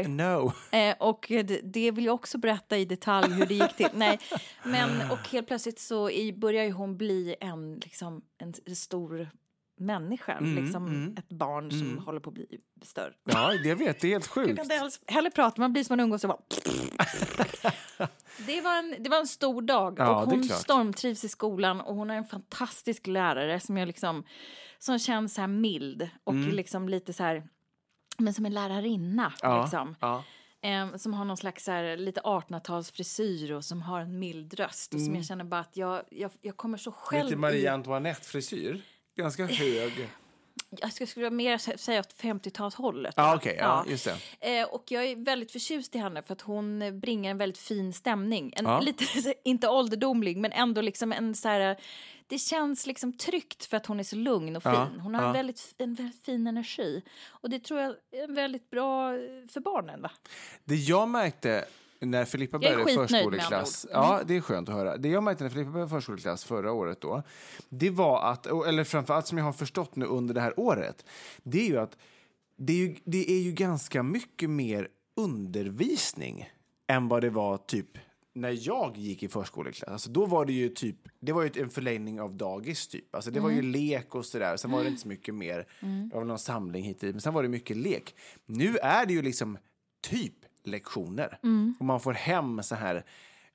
I 0.00 0.04
know. 0.04 0.52
Eh, 0.70 0.94
och 0.98 1.26
det, 1.28 1.42
det 1.72 1.90
vill 1.90 2.04
jag 2.04 2.14
också 2.14 2.38
berätta 2.38 2.76
i 2.78 2.84
detalj 2.84 3.32
hur 3.34 3.46
det 3.46 3.54
gick 3.54 3.76
till. 3.76 3.88
Nej, 3.94 4.18
men 4.64 5.10
och 5.10 5.28
helt 5.32 5.46
plötsligt 5.46 5.80
så 5.80 6.10
i, 6.10 6.32
börjar 6.32 6.64
ju 6.64 6.70
hon 6.72 6.96
bli 6.96 7.05
en, 7.40 7.74
liksom, 7.78 8.22
en 8.38 8.76
stor 8.76 9.30
människa. 9.78 10.32
Mm, 10.32 10.64
liksom 10.64 11.14
ett 11.18 11.28
barn 11.28 11.70
som 11.70 11.98
håller 11.98 12.20
på 12.20 12.30
att 12.30 12.34
bli 12.34 12.46
större. 12.82 13.12
Ja, 13.24 13.52
det 13.62 13.74
vet 13.74 14.00
det 14.00 14.08
är 14.08 14.12
helt 14.12 14.26
sjukt. 14.26 14.56
kan 14.56 14.64
inte 14.64 14.80
alls 14.80 15.00
heller 15.06 15.30
prata, 15.30 15.60
man 15.60 15.72
blir 15.72 15.84
som 15.84 15.92
en 15.92 16.00
unge 16.00 16.14
och 16.14 16.20
bara... 16.28 16.38
Det 18.46 18.60
var, 18.60 18.78
en, 18.78 18.94
det 18.98 19.10
var 19.10 19.18
en 19.18 19.26
stor 19.26 19.62
dag 19.62 19.94
Ja, 19.98 20.22
och 20.22 20.30
hon 20.30 20.44
stormtrivs 20.44 21.24
i 21.24 21.28
skolan 21.28 21.80
och 21.80 21.94
hon 21.94 22.10
är 22.10 22.16
en 22.16 22.24
fantastisk 22.24 23.06
lärare 23.06 23.60
som 23.60 23.76
jag 23.76 23.86
liksom 23.86 24.24
som 24.78 24.98
känns 24.98 25.34
så 25.34 25.40
här 25.40 25.48
mild 25.48 26.08
och 26.24 26.34
liksom 26.34 26.88
lite 26.88 27.12
så 27.12 27.22
här 27.22 27.48
men 28.18 28.34
som 28.34 28.46
en 28.46 28.54
lärarinna 28.54 29.22
Mm. 29.22 29.32
Ja, 29.42 29.62
liksom. 29.62 29.96
ja. 30.00 30.24
Eh, 30.62 30.96
som 30.96 31.14
har 31.14 31.24
någon 31.24 31.36
slags 31.36 31.64
så 31.64 31.70
här, 31.72 31.96
lite 31.96 32.20
1800-talsfrisyr 32.20 33.52
och 33.52 33.64
som 33.64 33.82
har 33.82 34.00
en 34.00 34.18
mild 34.18 34.54
röst. 34.54 34.94
Och 34.94 35.00
som 35.00 35.14
jag 35.16 35.24
känner 35.24 35.44
bara 35.44 35.60
att 35.60 35.76
jag, 35.76 36.02
jag, 36.10 36.30
jag 36.42 36.56
kommer 36.56 36.78
så 36.78 36.92
själv 36.92 37.20
Mm. 37.20 37.26
Lite. 37.26 37.36
Marie 37.38 37.72
Antoinette-frisyr. 37.72 38.82
Ganska 39.16 39.46
hög. 39.46 40.08
Jag 40.70 41.08
skulle, 41.08 41.30
mer 41.30 41.56
sä- 41.58 41.76
säga 41.76 42.00
åt 42.00 42.14
50-talshållet. 42.20 43.12
Ja, 43.16 43.22
va? 43.22 43.34
okej. 43.36 43.56
ja, 43.60 43.84
just 43.88 44.08
det. 44.40 44.58
Eh, 44.60 44.64
och 44.68 44.84
jag 44.88 45.04
är 45.04 45.16
väldigt 45.24 45.52
förtjust 45.52 45.94
i 45.94 45.98
henne 45.98 46.22
för 46.22 46.32
att 46.32 46.40
hon 46.40 47.00
bringar 47.00 47.30
en 47.30 47.38
väldigt 47.38 47.58
fin 47.58 47.92
stämning. 47.92 48.52
En, 48.56 48.64
Ja. 48.64 48.80
Lite, 48.80 49.04
inte 49.44 49.68
ålderdomlig, 49.68 50.36
men 50.36 50.52
ändå 50.52 50.80
liksom 50.80 51.12
en 51.12 51.34
så 51.34 51.48
här... 51.48 51.76
det 52.26 52.38
känns 52.38 52.86
liksom 52.86 53.12
tryggt 53.12 53.64
för 53.64 53.76
att 53.76 53.86
hon 53.86 54.00
är 54.00 54.04
så 54.04 54.16
lugn 54.16 54.56
och 54.56 54.62
fin. 54.62 54.72
Ja, 54.72 54.88
Hon 55.00 55.14
har 55.14 55.22
ja. 55.22 55.28
en, 55.28 55.32
väldigt, 55.32 55.74
en 55.78 55.94
väldigt 55.94 56.24
fin 56.24 56.46
energi. 56.46 57.02
Och 57.26 57.50
det 57.50 57.58
tror 57.58 57.80
jag 57.80 57.90
är 58.12 58.34
väldigt 58.34 58.70
bra 58.70 59.14
eh, 59.14 59.18
för 59.48 59.60
barnen 59.60 60.02
va? 60.02 60.10
Det 60.64 60.74
jag 60.74 61.08
märkte 61.08 61.64
när 62.00 62.24
Filippa 62.24 62.58
började 62.58 62.94
förskoleklass. 62.94 63.84
ord. 63.84 63.90
Mm. 63.90 64.02
Ja, 64.02 64.20
det 64.26 64.36
är 64.36 64.40
skönt 64.40 64.68
att 64.68 64.74
höra. 64.74 64.96
Det 64.96 65.08
jag 65.08 65.22
märkte 65.22 65.44
när 65.44 65.50
Filippa 65.50 65.70
började 65.70 65.90
förskoleklass 65.90 66.44
förra 66.44 66.72
året 66.72 67.00
då, 67.00 67.22
det 67.68 67.90
var 67.90 68.32
att, 68.32 68.46
eller 68.46 68.84
framförallt 68.84 69.26
som 69.26 69.38
jag 69.38 69.44
har 69.44 69.52
förstått 69.52 69.96
nu 69.96 70.06
under 70.06 70.34
det 70.34 70.40
här 70.40 70.60
året, 70.60 71.04
det 71.42 71.60
är 71.60 71.66
ju 71.66 71.78
att 71.78 71.96
det 72.58 72.72
är 72.72 72.76
ju, 72.76 72.96
det 73.04 73.30
är 73.30 73.40
ju 73.40 73.52
ganska 73.52 74.02
mycket 74.02 74.50
mer 74.50 74.88
undervisning 75.16 76.50
än 76.86 77.08
vad 77.08 77.22
det 77.22 77.30
var 77.30 77.56
typ 77.56 77.98
när 78.36 78.58
jag 78.68 78.96
gick 78.96 79.22
i 79.22 79.28
förskoleklass. 79.28 79.92
Alltså 79.92 80.10
då 80.10 80.26
var 80.26 80.44
det 80.44 80.52
ju 80.52 80.68
typ, 80.68 80.96
det 81.20 81.32
var 81.32 81.42
ju 81.42 81.50
en 81.62 81.70
förlängning 81.70 82.20
av 82.20 82.34
dagis 82.36 82.88
typ. 82.88 83.14
Alltså 83.14 83.30
det 83.30 83.40
var 83.40 83.50
ju 83.50 83.62
lek 83.62 84.14
och 84.14 84.24
sådär. 84.26 84.56
Sen 84.56 84.70
var 84.70 84.82
det 84.82 84.88
inte 84.88 85.02
så 85.02 85.08
mycket 85.08 85.34
mer, 85.34 85.66
var 86.12 86.18
väl 86.20 86.28
någon 86.28 86.38
samling 86.38 86.84
hit 86.84 86.96
och 86.96 87.06
dit, 87.06 87.14
men 87.14 87.20
sen 87.20 87.34
var 87.34 87.42
det 87.42 87.48
mycket 87.48 87.76
lek. 87.76 88.14
Nu 88.46 88.76
är 88.76 89.06
det 89.06 89.12
ju 89.12 89.22
liksom 89.22 89.58
typ 90.02 90.34
lektioner. 90.64 91.38
Och 91.80 91.84
man 91.86 92.00
får 92.00 92.12
hem 92.12 92.62
så 92.62 92.74
här 92.74 93.04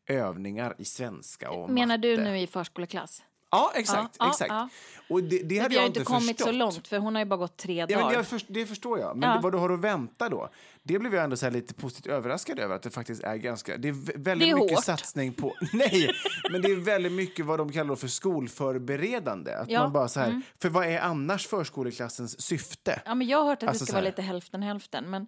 övningar 0.08 0.76
i 0.78 0.86
svenska 0.86 1.52
och 1.52 1.70
Menar 1.70 1.98
du 1.98 2.18
matte. 2.18 2.24
nu 2.32 2.40
i 2.40 2.48
förskoleklass? 2.48 3.24
Ja, 3.52 3.72
exakt. 3.76 4.16
Ja, 4.20 4.26
ja, 4.26 4.32
exakt. 4.32 4.50
ja. 4.50 4.70
Och 5.10 5.24
det, 5.24 5.40
det 5.44 5.58
hade 5.60 5.70
vi 5.70 5.78
har 5.80 5.86
inte 5.86 6.00
inte 6.00 6.12
kommit 6.12 6.40
så 6.40 6.52
långt 6.52 6.88
för 6.88 6.98
hon 6.98 7.16
har 7.16 7.22
ju 7.22 7.26
bara 7.26 7.38
gått 7.38 7.58
tre 7.58 7.76
Ja, 7.80 7.86
dagar. 7.88 8.06
men 8.06 8.14
jag 8.14 8.28
först, 8.28 8.46
det 8.50 8.66
förstår 8.66 9.00
jag. 9.00 9.18
Men 9.18 9.30
Ja. 9.30 9.36
det, 9.36 9.42
vad 9.42 9.52
du 9.52 9.58
har 9.58 9.70
att 9.70 9.80
vänta 9.80 10.30
då, 10.30 10.50
det 10.84 11.00
blev 11.00 11.16
jag 11.16 11.24
ändå 11.24 11.36
så 11.38 11.50
lite 11.50 11.74
positivt 11.74 12.12
överraskad 12.14 12.60
över. 12.60 12.76
Att 12.76 12.82
det 12.82 12.90
faktiskt 12.90 13.24
är 13.24 13.36
ganska, 13.36 13.78
det 13.78 13.88
är 13.88 13.94
vä- 13.94 14.12
väldigt 14.24 14.48
Det 14.48 14.52
är 14.52 14.56
mycket 14.56 14.76
hårt. 14.78 14.84
satsning 14.86 15.34
på, 15.34 15.54
nej, 15.74 16.10
men 16.52 16.62
det 16.62 16.72
är 16.72 16.76
väldigt 16.76 17.12
mycket 17.12 17.46
vad 17.46 17.60
de 17.60 17.72
kallar 17.72 17.96
för 17.96 18.08
skolförberedande. 18.08 19.54
Att 19.54 19.70
Ja. 19.70 19.76
Mm. 19.80 19.84
man 19.86 19.94
bara 19.94 20.08
så 20.08 20.20
här, 20.20 20.42
För 20.62 20.70
vad 20.70 20.86
är 20.88 21.00
annars 21.00 21.48
förskoleklassens 21.48 22.42
syfte? 22.42 23.02
Ja, 23.06 23.16
men 23.16 23.28
jag 23.28 23.38
har 23.38 23.46
hört 23.46 23.64
att 23.64 23.70
Alltså 23.70 23.84
det 23.86 23.88
ska 23.92 23.94
vara 23.98 24.06
lite 24.06 24.22
hälften 24.22 24.62
hälften. 24.64 25.10
Men, 25.10 25.28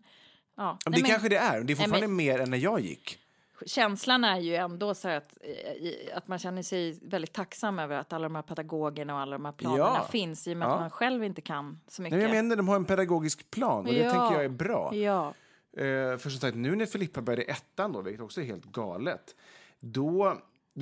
ja. 0.58 0.78
det 0.86 0.90
Nej, 0.92 1.02
men 1.02 1.12
kanske 1.12 1.30
det 1.30 1.38
är, 1.38 1.62
det 1.62 1.74
är 1.74 1.76
fortfarande 1.76 2.08
men- 2.08 2.16
mer 2.16 2.40
än 2.40 2.50
när 2.52 2.58
jag 2.58 2.80
gick. 2.80 3.18
Känslan 3.66 4.24
är 4.24 4.40
ju 4.40 4.56
ändå 4.56 4.94
så 4.94 5.10
att, 5.10 5.38
eh, 5.42 6.18
att 6.18 6.28
man 6.28 6.40
känner 6.40 6.62
sig 6.64 7.00
väldigt 7.02 7.34
tacksam 7.34 7.80
över 7.80 7.96
att 7.96 8.14
alla 8.14 8.24
de 8.24 8.36
här 8.36 8.42
pedagogerna 8.42 9.14
och 9.14 9.20
alla 9.20 9.32
de 9.32 9.46
här 9.46 9.52
planerna 9.52 9.84
Ja. 9.84 10.08
finns 10.12 10.48
i 10.48 10.54
och 10.54 10.58
med 10.58 10.68
Ja. 10.68 10.74
att 10.74 10.80
man 10.80 10.90
själv 10.90 11.24
inte 11.24 11.42
kan 11.42 11.80
så 11.88 12.02
mycket. 12.02 12.18
Nej, 12.20 12.28
jag 12.28 12.36
menar, 12.36 12.56
de 12.56 12.68
har 12.68 12.76
en 12.76 12.86
pedagogisk 12.86 13.52
plan 13.52 13.80
och 13.88 13.94
det 13.94 14.00
Ja. 14.00 14.10
tänker 14.12 14.36
jag 14.36 14.46
är 14.46 14.50
bra. 14.50 14.96
Ja. 14.96 15.34
Eh, 15.78 16.18
för 16.18 16.30
som 16.30 16.40
sagt, 16.40 16.56
nu 16.58 16.76
när 16.76 16.86
Filippa 16.86 17.22
började 17.22 17.44
ettan, 17.44 17.92
då, 17.94 18.02
vilket 18.02 18.22
också 18.22 18.42
är 18.42 18.46
helt 18.46 18.66
galet, 18.66 19.36
då, 19.80 20.38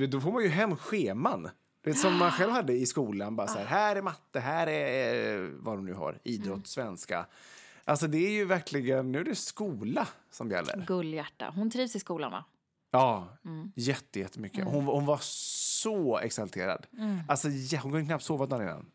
då 0.09 0.19
får 0.21 0.31
man 0.31 0.43
ju 0.43 0.49
hem 0.49 0.75
scheman. 0.75 1.49
Det 1.83 1.93
som 1.93 2.17
man 2.17 2.31
själv 2.31 2.51
hade 2.51 2.73
i 2.73 2.85
skolan. 2.85 3.35
Bara 3.35 3.47
så 3.47 3.57
här, 3.59 3.65
här 3.65 3.95
är 3.95 4.01
matte, 4.01 4.39
här 4.39 4.67
är 4.67 5.35
eh, 5.43 5.49
vad 5.59 5.77
de 5.77 5.85
nu 5.85 5.93
har, 5.93 6.19
idrott, 6.23 6.47
Mm. 6.47 6.63
svenska. 6.65 7.25
Alltså 7.85 8.07
det 8.07 8.17
är 8.17 8.31
ju 8.31 8.45
verkligen, 8.45 9.11
nu 9.11 9.19
är 9.19 9.23
det 9.23 9.35
skola 9.35 10.07
som 10.31 10.51
gäller. 10.51 10.83
Gullhjärta. 10.87 11.53
Hon 11.55 11.69
trivs 11.71 11.95
i 11.95 11.99
skolan 11.99 12.31
va? 12.31 12.45
Ja, 12.91 13.27
Mm. 13.45 13.71
jätte, 13.75 14.19
jättemycket. 14.19 14.65
Hon, 14.65 14.85
hon 14.85 15.05
var 15.05 15.19
så 15.21 16.17
exalterad. 16.17 16.87
Mm. 16.97 17.19
Alltså, 17.27 17.47
hon 17.81 17.91
kunde 17.91 18.05
knappt 18.05 18.23
sova 18.23 18.45
dagen 18.45 18.61
innan. 18.61 18.85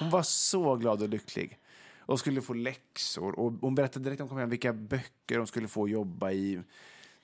Hon 0.00 0.10
var 0.10 0.22
så 0.22 0.76
glad 0.76 1.02
och 1.02 1.08
lycklig. 1.08 1.58
Och 1.98 2.18
skulle 2.20 2.42
få 2.42 2.54
läxor. 2.54 3.38
Och 3.38 3.52
hon 3.60 3.74
berättade 3.74 4.04
direkt 4.04 4.18
när 4.18 4.24
hon 4.24 4.28
kom 4.28 4.38
hem 4.38 4.50
vilka 4.50 4.72
böcker 4.72 5.38
de 5.38 5.46
skulle 5.46 5.68
få 5.68 5.88
jobba 5.88 6.30
i. 6.30 6.60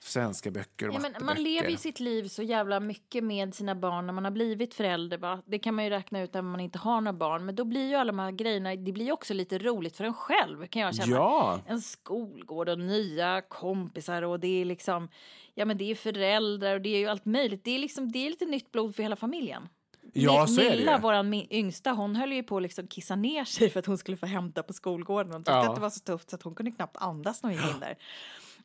Svenska 0.05 0.51
böcker 0.51 0.89
och 0.89 0.95
Ja, 0.95 0.99
men 0.99 1.25
man 1.25 1.43
lever 1.43 1.69
ju 1.69 1.77
sitt 1.77 1.99
liv 1.99 2.27
så 2.27 2.43
jävla 2.43 2.79
mycket 2.79 3.23
med 3.23 3.55
sina 3.55 3.75
barn 3.75 4.05
när 4.05 4.13
man 4.13 4.23
har 4.23 4.31
blivit 4.31 4.73
förälder. 4.73 5.17
Va? 5.17 5.41
Det 5.45 5.59
kan 5.59 5.75
man 5.75 5.83
ju 5.83 5.89
räkna 5.89 6.21
ut 6.21 6.35
även 6.35 6.45
om 6.45 6.51
man 6.51 6.59
inte 6.59 6.79
har 6.79 7.01
några 7.01 7.17
barn. 7.17 7.45
Men 7.45 7.55
då 7.55 7.65
blir 7.65 7.89
ju 7.89 7.95
alla 7.95 8.11
de 8.11 8.19
här 8.19 8.31
grejerna, 8.31 8.75
det 8.75 8.91
blir 8.91 9.11
också 9.11 9.33
lite 9.33 9.57
roligt 9.57 9.97
för 9.97 10.03
en 10.03 10.13
själv 10.13 10.67
kan 10.67 10.81
jag 10.81 10.95
känna. 10.95 11.15
Ja. 11.15 11.59
En 11.67 11.81
skolgård 11.81 12.69
och 12.69 12.79
nya 12.79 13.41
kompisar 13.41 14.21
och 14.21 14.39
det 14.39 14.61
är 14.61 14.65
liksom, 14.65 15.09
ja 15.53 15.65
men 15.65 15.77
det 15.77 15.91
är 15.91 15.95
föräldrar 15.95 16.75
och 16.75 16.81
det 16.81 16.89
är 16.89 16.99
ju 16.99 17.07
allt 17.07 17.25
möjligt. 17.25 17.63
Det 17.63 17.71
är 17.71 17.79
liksom, 17.79 18.11
det 18.11 18.25
är 18.25 18.29
lite 18.29 18.45
nytt 18.45 18.71
blod 18.71 18.95
för 18.95 19.03
hela 19.03 19.15
familjen. 19.15 19.69
Ja, 20.13 20.47
så 20.47 20.61
är 20.61 20.75
det 20.77 20.85
mi- 21.23 21.47
yngsta, 21.49 21.91
hon 21.91 22.15
höll 22.15 22.33
ju 22.33 22.43
på 22.43 22.57
att 22.57 22.63
liksom 22.63 22.87
kissa 22.87 23.15
ner 23.15 23.43
sig 23.45 23.69
för 23.69 23.79
att 23.79 23.85
hon 23.85 23.97
skulle 23.97 24.17
få 24.17 24.25
hämta 24.25 24.63
på 24.63 24.73
skolgården. 24.73 25.31
Hon 25.31 25.41
tyckte 25.41 25.51
Ja. 25.51 25.69
att 25.69 25.75
det 25.75 25.81
var 25.81 25.89
så 25.89 25.99
tufft 25.99 26.29
så 26.29 26.35
att 26.35 26.43
hon 26.43 26.55
kunde 26.55 26.71
knappt 26.71 26.97
andas 26.97 27.43
när 27.43 27.49
hon 27.49 27.59
gick 27.61 27.73
in 27.73 27.79
där. 27.79 27.95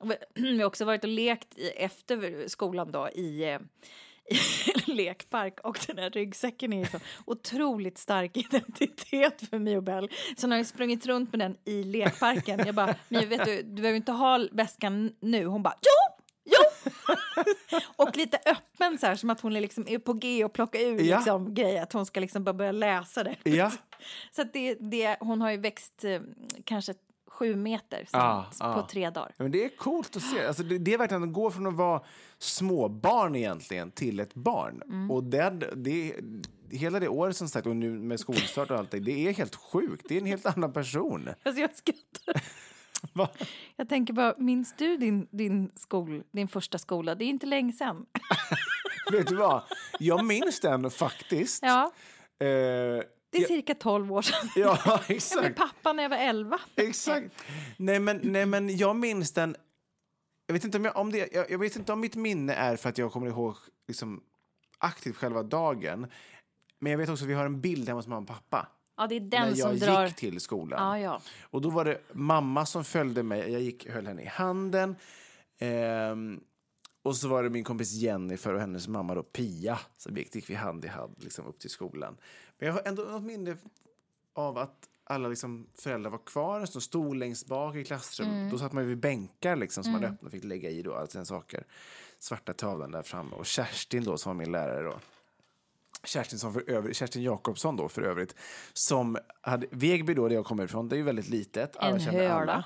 Vi- 0.34 0.58
har 0.58 0.64
också 0.64 0.84
varit 0.84 1.04
och 1.04 1.10
lekt 1.10 1.58
i, 1.58 1.68
efter 1.68 2.48
skolan 2.48 2.92
då 2.92 3.08
i, 3.08 3.44
eh, 3.52 3.58
lekpark 4.86 5.60
och 5.60 5.78
den 5.86 5.98
här 5.98 6.10
ryggsäcken 6.10 6.72
är 6.72 6.78
ju 6.78 6.86
så 6.86 6.98
otroligt 7.24 7.98
stark 7.98 8.36
identitet 8.36 9.48
för 9.50 9.58
Mio 9.58 9.80
Bell. 9.80 10.10
Så 10.36 10.48
har 10.48 10.56
ju 10.56 10.64
sprungit 10.64 11.06
runt 11.06 11.32
med 11.32 11.40
den 11.40 11.56
i 11.64 11.82
lekparken. 11.82 12.62
Jag 12.66 12.74
bara, 12.74 12.94
Mio 13.08 13.26
vet 13.26 13.44
du, 13.44 13.62
du 13.62 13.82
behöver 13.82 13.96
inte 13.96 14.12
ha 14.12 14.46
väskan 14.52 15.12
nu. 15.20 15.44
Hon 15.44 15.62
bara, 15.62 15.74
jo! 15.82 16.14
Jo! 16.44 16.90
och 17.96 18.16
lite 18.16 18.38
öppen 18.46 18.98
så 18.98 19.06
här 19.06 19.16
som 19.16 19.30
att 19.30 19.40
hon 19.40 19.56
är, 19.56 19.60
liksom, 19.60 19.84
är 19.88 19.98
på 19.98 20.12
G 20.12 20.44
och 20.44 20.52
plocka 20.52 20.80
ur 20.80 21.00
Ja. 21.02 21.16
liksom, 21.16 21.54
grejer. 21.54 21.82
Att 21.82 21.92
hon 21.92 22.06
ska 22.06 22.20
liksom 22.20 22.44
bara 22.44 22.52
börja 22.52 22.72
läsa 22.72 23.24
det. 23.24 23.36
Ja. 23.42 23.72
Så 24.30 24.42
det, 24.52 24.74
det, 24.74 25.16
hon 25.20 25.40
har 25.40 25.50
ju 25.50 25.56
växt 25.56 26.04
eh, 26.04 26.20
kanske 26.64 26.94
sju 27.38 27.56
meter 27.56 27.96
sen, 28.10 28.20
Ja, 28.20 28.46
på 28.60 28.86
tre 28.90 29.10
dagar. 29.10 29.34
Ja, 29.36 29.42
Men 29.42 29.52
det 29.52 29.64
är 29.64 29.68
coolt 29.68 30.16
att 30.16 30.22
se. 30.22 30.46
Alltså 30.46 30.62
det, 30.62 30.78
det 30.78 30.94
är 30.94 30.98
verkligen 30.98 31.22
att 31.22 31.32
gå 31.32 31.50
från 31.50 31.66
att 31.66 31.74
vara 31.74 32.02
småbarn 32.38 33.36
egentligen 33.36 33.90
till 33.90 34.20
ett 34.20 34.34
barn. 34.34 34.82
Mm. 34.84 35.10
Och 35.10 35.24
det, 35.24 35.50
det, 35.76 36.14
hela 36.70 37.00
det 37.00 37.08
året 37.08 37.36
som 37.36 37.48
sagt, 37.48 37.66
och 37.66 37.76
nu 37.76 37.90
med 37.90 38.20
skolstart 38.20 38.70
och 38.70 38.78
allt 38.78 38.90
det, 38.90 39.00
det 39.00 39.28
är 39.28 39.32
helt 39.32 39.54
sjukt. 39.54 40.06
Det 40.08 40.16
är 40.16 40.20
en 40.20 40.26
helt 40.26 40.46
annan 40.46 40.72
person. 40.72 41.28
Alltså 41.42 41.60
jag 41.60 41.76
skrattar. 41.76 42.42
Va? 43.12 43.28
Jag 43.76 43.88
tänker 43.88 44.12
bara, 44.12 44.34
minns 44.38 44.74
du 44.78 44.96
din, 44.96 45.28
din, 45.30 45.70
skol, 45.74 46.22
din 46.32 46.48
första 46.48 46.78
skola? 46.78 47.14
Det 47.14 47.24
är 47.24 47.28
inte 47.28 47.46
länge 47.46 47.72
sedan. 47.72 48.06
Vet 49.12 49.26
du 49.26 49.36
vad? 49.36 49.62
Jag 49.98 50.24
minns 50.24 50.60
den 50.60 50.90
faktiskt. 50.90 51.62
Ja, 51.62 51.92
Eh, 52.40 53.02
det 53.30 53.38
är 53.38 53.46
cirka 53.46 53.74
12 53.74 54.12
år 54.12 54.22
sedan. 54.22 54.48
ja, 54.56 54.78
Jag 54.86 55.00
blev 55.06 55.16
exakt. 55.16 55.56
pappa 55.56 55.92
när 55.92 56.02
jag 56.02 56.10
var 56.10 56.16
11. 56.16 56.60
Exakt. 56.76 57.44
Nej 57.76 58.00
men, 58.00 58.20
nej, 58.22 58.46
men 58.46 58.76
jag 58.76 58.96
minns 58.96 59.32
den... 59.32 59.56
Jag 60.46 60.52
vet, 60.52 60.64
inte 60.64 60.78
om 60.78 60.84
jag, 60.84 60.96
om 60.96 61.12
det, 61.12 61.28
jag, 61.32 61.50
jag 61.50 61.58
vet 61.58 61.76
inte 61.76 61.92
om 61.92 62.00
mitt 62.00 62.14
minne 62.16 62.54
är 62.54 62.76
för 62.76 62.88
att 62.88 62.98
jag 62.98 63.12
kommer 63.12 63.26
ihåg 63.26 63.56
liksom, 63.88 64.22
aktivt 64.78 65.16
själva 65.16 65.42
dagen. 65.42 66.06
Men 66.78 66.92
jag 66.92 66.98
vet 66.98 67.08
också 67.08 67.24
att 67.24 67.30
vi 67.30 67.34
har 67.34 67.46
en 67.46 67.60
bild 67.60 67.88
hemma 67.88 67.98
hos 67.98 68.06
mamma 68.06 68.20
och 68.20 68.28
pappa. 68.28 68.68
Ja, 68.96 69.06
det 69.06 69.16
är 69.16 69.20
när 69.20 69.28
den 69.28 69.48
jag 69.48 69.58
som 69.58 69.74
gick 69.74 69.82
drar... 69.82 70.08
till 70.08 70.40
skolan. 70.40 71.00
Ja, 71.00 71.04
ja. 71.04 71.20
Och 71.42 71.62
då 71.62 71.70
var 71.70 71.84
det 71.84 72.00
mamma 72.12 72.66
som 72.66 72.84
följde 72.84 73.22
mig. 73.22 73.52
Jag 73.52 73.62
gick, 73.62 73.88
höll 73.90 74.06
henne 74.06 74.22
i 74.22 74.26
handen. 74.26 74.96
Ehm, 75.58 76.40
och 77.02 77.16
så 77.16 77.28
var 77.28 77.42
det 77.42 77.50
min 77.50 77.64
kompis 77.64 77.92
Jennifer 77.92 78.54
och 78.54 78.60
hennes 78.60 78.88
mamma 78.88 79.14
då, 79.14 79.22
Pia. 79.22 79.78
Så 79.96 80.12
vi 80.12 80.20
gick, 80.20 80.34
gick 80.34 80.50
vi 80.50 80.54
hand 80.54 80.84
i 80.84 80.88
hand 80.88 81.14
liksom, 81.18 81.46
upp 81.46 81.58
till 81.58 81.70
skolan. 81.70 82.16
Men 82.58 82.66
jag 82.66 82.74
har 82.74 82.82
ändå 82.84 83.02
något 83.02 83.22
minne 83.22 83.56
av 84.34 84.58
att 84.58 84.88
alla 85.04 85.28
liksom, 85.28 85.66
föräldrar 85.74 86.10
var 86.10 86.26
kvar. 86.26 86.66
Så 86.66 86.80
stod 86.80 87.16
längst 87.16 87.46
bak 87.46 87.76
i 87.76 87.84
klassrummet. 87.84 88.50
Då 88.50 88.58
satt 88.58 88.72
man 88.72 88.82
ju 88.82 88.88
vid 88.88 88.98
bänkar 88.98 89.56
liksom, 89.56 89.84
som 89.84 89.92
man 89.92 90.04
öppnade 90.04 90.26
och 90.26 90.32
fick 90.32 90.44
lägga 90.44 90.70
i 90.70 90.82
då, 90.82 90.94
all 90.94 91.08
sina 91.08 91.24
saker. 91.24 91.64
Svarta 92.18 92.52
tavlan 92.52 92.90
där 92.90 93.02
framme. 93.02 93.36
Och 93.36 93.46
Kerstin 93.46 94.04
då, 94.04 94.18
som 94.18 94.30
var 94.30 94.44
min 94.44 94.52
lärare 94.52 94.82
då. 94.82 94.98
Kerstin, 96.04 96.38
som 96.38 96.52
för 96.52 96.70
övrigt, 96.70 96.96
Kerstin 96.96 97.22
Jakobsson 97.22 97.76
då 97.76 97.88
för 97.88 98.02
övrigt. 98.02 98.34
Som 98.72 99.18
hade, 99.40 99.66
Vegby 99.70 100.14
då, 100.14 100.28
där 100.28 100.34
jag 100.34 100.44
kommer 100.44 100.64
ifrån, 100.64 100.88
det 100.88 100.94
är 100.94 100.98
ju 100.98 101.02
väldigt 101.02 101.28
litet. 101.28 101.76
Alla 101.76 101.94
En 101.94 102.00
känner 102.00 102.28
alla. 102.28 102.38
höla. 102.38 102.64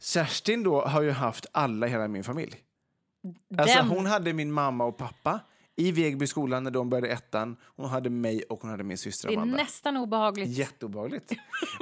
Kerstin 0.00 0.62
då 0.62 0.82
har 0.84 1.02
ju 1.02 1.10
haft 1.10 1.46
alla 1.52 1.86
i 1.86 1.90
hela 1.90 2.08
min 2.08 2.24
familj. 2.24 2.62
Alltså, 3.58 3.82
hon 3.82 4.06
hade 4.06 4.32
min 4.32 4.52
mamma 4.52 4.84
och 4.84 4.96
pappa 4.96 5.40
i 5.76 5.92
Vegby 5.92 6.26
skolan 6.26 6.64
när 6.64 6.70
de 6.70 6.90
började 6.90 7.08
ettan. 7.08 7.56
Hon 7.76 7.88
hade 7.88 8.10
mig 8.10 8.42
och 8.42 8.60
hon 8.62 8.70
hade 8.70 8.84
min 8.84 8.98
syster 8.98 9.28
Det 9.28 9.34
är 9.34 9.38
Amanda. 9.38 9.56
nästan 9.56 9.96
obehagligt. 9.96 10.48
Jätteobehagligt. 10.48 11.32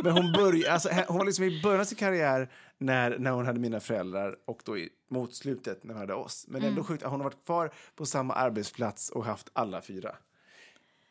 Men 0.03 0.13
hon, 0.13 0.33
började, 0.33 0.73
alltså, 0.73 0.89
hon 1.09 1.19
var 1.19 1.25
liksom 1.25 1.45
i 1.45 1.63
början 1.63 1.81
av 1.81 1.85
sin 1.85 1.99
karriär 1.99 2.51
när, 2.79 3.19
när 3.19 3.31
hon 3.31 3.47
hade 3.47 3.59
mina 3.61 3.81
föräldrar 3.81 4.37
och 4.47 4.61
då 4.65 4.79
i, 4.79 4.89
mot 5.11 5.35
slutet 5.35 5.85
när 5.85 5.95
hon 5.95 6.01
hade 6.01 6.15
oss. 6.15 6.45
Men 6.49 6.61
Mm. 6.61 6.69
ändå 6.71 6.85
sjukt, 6.85 7.03
hon 7.05 7.21
har 7.21 7.25
varit 7.25 7.45
kvar 7.47 7.71
på 7.95 8.07
samma 8.07 8.35
arbetsplats 8.35 9.11
och 9.11 9.25
haft 9.25 9.49
alla 9.53 9.83
fyra. 9.83 10.17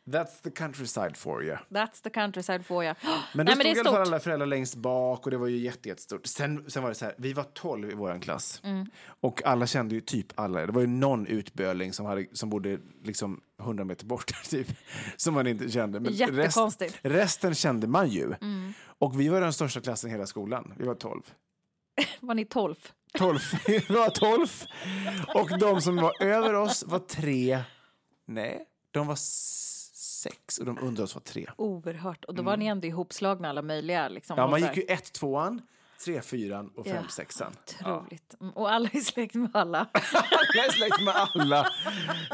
That's 0.06 0.42
the 0.44 0.52
countryside 0.52 1.18
for 1.18 1.44
you. 1.44 1.58
That's 1.70 2.02
the 2.04 2.10
countryside 2.10 2.66
for 2.66 2.84
you. 2.84 2.94
Men 3.34 3.46
då 3.46 3.54
Nej, 3.54 3.56
men 3.56 3.56
stod 3.56 3.64
det 3.66 3.70
i 3.70 3.72
är 3.72 3.80
alla 3.80 3.84
fall 3.84 3.96
stort. 3.96 4.08
alla 4.08 4.20
föräldrar 4.20 4.48
längst 4.48 4.76
bak 4.76 5.26
och 5.26 5.32
det 5.32 5.38
var 5.38 5.48
ju 5.48 5.58
jätte, 5.58 5.90
jättestort. 5.90 6.26
Sen, 6.26 6.66
sen 6.70 6.84
var 6.84 6.90
det 6.90 6.96
så 6.96 7.06
här, 7.06 7.16
vi 7.18 7.34
var 7.34 7.44
12 7.44 7.92
i 7.92 7.94
vår 7.94 8.22
klass. 8.22 8.62
Mm. 8.64 8.86
Och 9.22 9.46
alla 9.46 9.68
kände 9.68 9.96
ju 9.96 10.02
typ 10.02 10.28
alla. 10.40 10.66
Det 10.66 10.72
var 10.72 10.82
ju 10.82 10.88
någon 10.88 11.28
utböling 11.28 11.94
som, 11.94 12.06
hade, 12.06 12.26
som 12.34 12.50
bodde 12.50 12.80
liksom 13.04 13.42
100 13.62 13.84
meter 13.84 14.06
bort 14.06 14.32
typ. 14.50 14.68
Som 15.18 15.34
man 15.34 15.48
inte 15.48 15.70
kände. 15.70 16.00
Men. 16.00 16.14
Rest, 16.14 16.82
resten 17.02 17.56
kände 17.56 17.88
man 17.88 18.08
ju. 18.10 18.34
Och 19.00 19.20
vi 19.20 19.30
var 19.30 19.42
den 19.42 19.54
största 19.54 19.82
klassen 19.82 20.10
i 20.10 20.14
hela 20.14 20.26
skolan. 20.26 20.74
Vi 20.78 20.86
var 20.86 20.96
12. 20.96 21.22
Var 22.20 22.36
ni 22.36 22.46
12? 22.46 22.76
12. 23.18 23.40
vi 23.68 23.80
var 23.90 24.10
12. 24.10 24.48
Och 25.36 25.60
de 25.60 25.82
som 25.82 25.96
var 25.96 26.24
över 26.24 26.54
oss 26.54 26.84
var 26.88 27.00
tre. 27.00 27.60
Nej, 28.26 28.66
de 28.92 29.08
var 29.08 29.16
sex 30.24 30.58
och 30.58 30.66
de 30.66 30.78
under 30.82 31.04
oss 31.04 31.16
var 31.16 31.22
tre. 31.22 31.46
Oerhört. 31.58 32.26
Och 32.26 32.36
då 32.36 32.44
var 32.44 32.58
ni 32.58 32.66
ändå 32.66 32.88
ihopslagna 32.88 33.50
alla 33.50 33.62
möjliga. 33.62 34.08
Liksom, 34.10 34.34
Mm. 34.34 34.44
Ja, 34.44 34.50
man 34.52 34.62
gick 34.62 34.78
ju 34.78 34.84
ett, 34.94 35.14
tvåan, 35.14 35.62
tre, 36.06 36.22
fyran 36.22 36.70
och 36.76 36.86
fem, 36.86 36.96
Ja, 36.96 37.10
sexan. 37.10 37.56
Ja. 37.84 37.98
Otroligt. 37.98 38.36
Mm, 38.42 38.54
Och 38.54 38.72
alla 38.72 38.90
är 38.94 39.00
släkt 39.00 39.36
med 39.36 39.50
alla. 39.54 39.80
Alla 40.14 40.66
är 40.68 40.72
släkt 40.72 41.02
med 41.02 41.14
alla. 41.16 41.68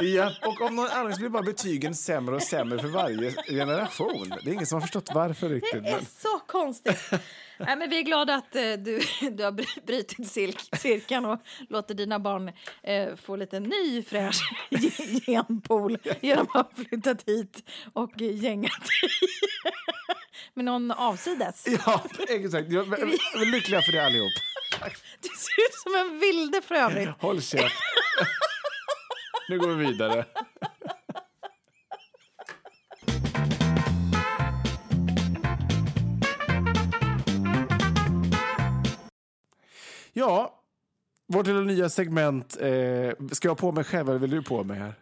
Ja, 0.01 0.31
och 0.45 0.61
om 0.61 0.75
någon 0.75 0.87
annan 0.87 1.13
blir 1.17 1.29
bara 1.29 1.43
betygen 1.43 1.95
sämre 1.95 2.35
och 2.35 2.43
sämre 2.43 2.79
för 2.79 2.87
varje 2.87 3.31
generation. 3.31 4.29
Det 4.43 4.49
är 4.49 4.53
ingen 4.53 4.65
som 4.65 4.75
har 4.75 4.81
förstått 4.81 5.09
varför 5.13 5.49
riktigt. 5.49 5.83
Det 5.83 5.89
är 5.89 5.95
Men... 5.95 6.05
så 6.05 6.39
konstigt. 6.47 7.09
Nej, 7.59 7.75
men 7.75 7.89
vi 7.89 7.99
är 7.99 8.03
glada 8.03 8.35
att 8.35 8.55
eh, 8.55 8.61
du, 8.61 8.99
du 9.31 9.43
har 9.43 9.81
brutit 9.85 10.27
cirk, 10.31 10.75
cirkeln 10.79 11.25
och 11.25 11.39
låter 11.69 11.93
dina 11.95 12.19
barn 12.19 12.51
eh, 12.83 13.15
få 13.15 13.35
lite 13.35 13.59
ny 13.59 14.03
fräsch 14.03 14.41
genpool 15.25 15.97
genom 16.21 16.47
att 16.53 16.53
ha 16.53 16.83
flyttat 16.83 17.23
hit 17.27 17.69
och 17.93 18.21
eh, 18.21 18.35
gängat 18.43 18.71
dig 18.81 19.09
med 20.53 20.65
någon 20.65 20.91
avsides. 20.91 21.65
Ja, 21.85 22.03
exakt. 22.29 22.71
Jag 22.71 22.87
är 22.93 23.51
lyckliga 23.51 23.81
för 23.81 23.91
det 23.91 24.05
allihop. 24.05 24.31
Du 25.21 25.29
ser 25.29 25.61
ut 25.61 25.73
som 25.83 25.95
en 25.95 26.19
vilde 26.19 26.61
för 26.61 26.75
övrigt. 26.75 27.09
Håll 27.19 27.41
käft. 27.41 27.75
Nu 29.49 29.59
går 29.59 29.67
vi 29.67 29.85
vidare. 29.85 30.25
Ja, 40.13 40.59
vårt 41.27 41.47
lilla 41.47 41.59
nya 41.61 41.89
segment. 41.89 42.57
Eh, 42.61 43.11
ska 43.31 43.47
jag 43.47 43.57
på 43.57 43.71
mig 43.71 43.83
själv 43.83 44.09
eller 44.09 44.19
vill 44.19 44.29
du 44.29 44.43
på 44.43 44.63
mig 44.63 44.79
här? 44.79 44.93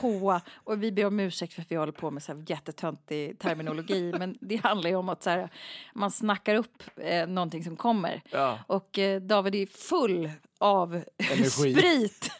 På. 0.00 0.40
Och 0.54 0.82
vi 0.82 0.92
ber 0.92 1.06
om 1.06 1.20
ursäkt 1.20 1.54
för 1.54 1.62
att 1.62 1.70
vi 1.72 1.76
håller 1.76 1.92
på 1.92 2.10
med 2.10 2.22
så 2.22 2.32
här 2.32 2.44
jättetöntig 2.46 3.38
terminologi. 3.38 4.12
men 4.18 4.38
det 4.40 4.56
handlar 4.56 4.90
ju 4.90 4.96
om 4.96 5.08
att 5.08 5.22
så 5.22 5.30
här, 5.30 5.50
man 5.94 6.10
snackar 6.10 6.54
upp 6.54 6.82
eh, 6.96 7.26
någonting 7.26 7.64
som 7.64 7.76
kommer. 7.76 8.22
Ja. 8.30 8.58
Och 8.66 8.98
eh, 8.98 9.20
David 9.20 9.54
är 9.54 9.66
full 9.66 10.30
av 10.58 11.04
sprit 11.50 12.30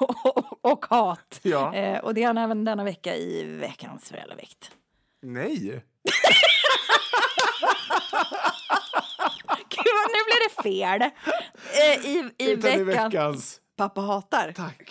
och, 0.00 0.64
och 0.72 0.86
hat. 0.86 1.40
Ja. 1.42 1.74
Eh, 1.74 1.98
och 1.98 2.14
det 2.14 2.22
är 2.22 2.26
han 2.26 2.38
även 2.38 2.64
denna 2.64 2.84
vecka 2.84 3.16
i 3.16 3.42
veckans 3.44 4.08
föräldravikt. 4.08 4.70
Nej. 5.22 5.82
Gud, 9.68 9.94
nu 10.08 10.20
blir 10.26 10.48
det 10.48 10.62
fel. 10.62 11.02
Eh, 11.02 12.06
I 12.06 12.30
i 12.38 12.50
Utan 12.52 12.70
i 12.72 12.84
veckan. 12.84 13.10
veckans. 13.10 13.60
Pappa 13.76 14.00
hatar. 14.00 14.52
Tack. 14.56 14.83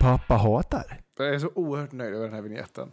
Pappa 0.00 0.34
hatar. 0.34 1.00
Jag 1.18 1.34
är 1.34 1.38
så 1.38 1.50
oerhört 1.54 1.92
nöjd 1.92 2.14
över 2.14 2.24
den 2.24 2.34
här 2.34 2.42
vignetten. 2.42 2.92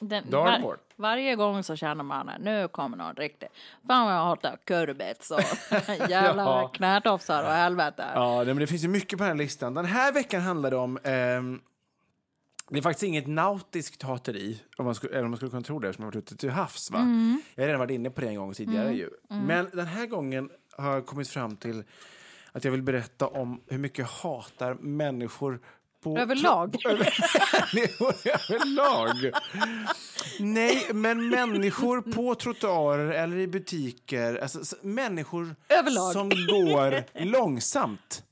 Den, 0.00 0.30
Dartmoor. 0.30 0.78
varje 0.96 1.36
gång 1.36 1.62
så 1.62 1.76
känner 1.76 2.04
man 2.04 2.28
att 2.28 2.40
nu 2.40 2.68
kommer 2.68 2.96
någon 2.96 3.14
riktigt. 3.14 3.48
Fan 3.88 4.06
vad 4.06 4.14
jag 4.14 4.24
hatar 4.24 4.58
kurbits 4.64 5.30
och 5.30 5.40
jävla 6.10 6.42
Ja. 6.42 6.68
knätofsar 6.74 7.42
och 7.42 7.50
helvete. 7.50 8.04
Ja, 8.14 8.44
men 8.46 8.56
det 8.56 8.66
finns 8.66 8.84
ju 8.84 8.88
mycket 8.88 9.18
på 9.18 9.24
den 9.24 9.30
här 9.30 9.38
listan. 9.44 9.74
Den 9.74 9.84
här 9.84 10.12
veckan 10.12 10.42
handlar 10.42 10.70
det 10.70 10.76
om... 10.76 10.98
ehm, 11.02 11.60
det 12.70 12.78
är 12.78 12.82
faktiskt 12.82 13.02
inget 13.02 13.26
nautiskt 13.26 14.02
hateri, 14.02 14.62
om 14.78 14.84
man 14.84 14.94
skulle, 14.94 15.12
även 15.12 15.24
om 15.24 15.30
man 15.30 15.36
skulle 15.36 15.50
kunna 15.50 15.62
tro 15.62 15.78
det 15.78 15.88
eftersom 15.88 16.02
jag 16.02 16.06
har 16.06 16.12
varit 16.16 16.32
ute 16.32 16.36
till 16.36 16.50
havs. 16.50 16.90
Va? 16.90 16.98
Jag 17.54 17.62
har 17.62 17.66
redan 17.66 17.78
varit 17.80 17.90
inne 17.90 18.10
på 18.10 18.20
det 18.20 18.26
en 18.28 18.34
gång 18.36 18.52
tidigare. 18.54 18.92
Ju. 18.92 19.10
Men 19.28 19.70
den 19.72 19.86
här 19.86 20.06
gången 20.06 20.50
har 20.78 20.92
jag 20.92 21.06
kommit 21.06 21.28
fram 21.28 21.56
till 21.56 21.84
att 22.52 22.64
jag 22.64 22.72
vill 22.72 22.82
berätta 22.82 23.26
om 23.26 23.60
hur 23.66 23.78
mycket 23.78 23.98
jag 23.98 24.06
hatar 24.06 24.74
människor 24.74 25.60
på... 26.06 26.18
Överlag. 26.18 26.76
Överlag. 28.50 29.32
Nej, 30.38 30.86
men 30.92 31.28
människor 31.28 32.00
på 32.00 32.34
trottoarer 32.34 33.10
eller 33.10 33.36
i 33.36 33.46
butiker. 33.46 34.38
Alltså, 34.42 34.76
människor 34.82 35.56
Överlag. 35.68 36.12
som 36.12 36.28
går 36.28 37.04
långsamt. 37.24 38.22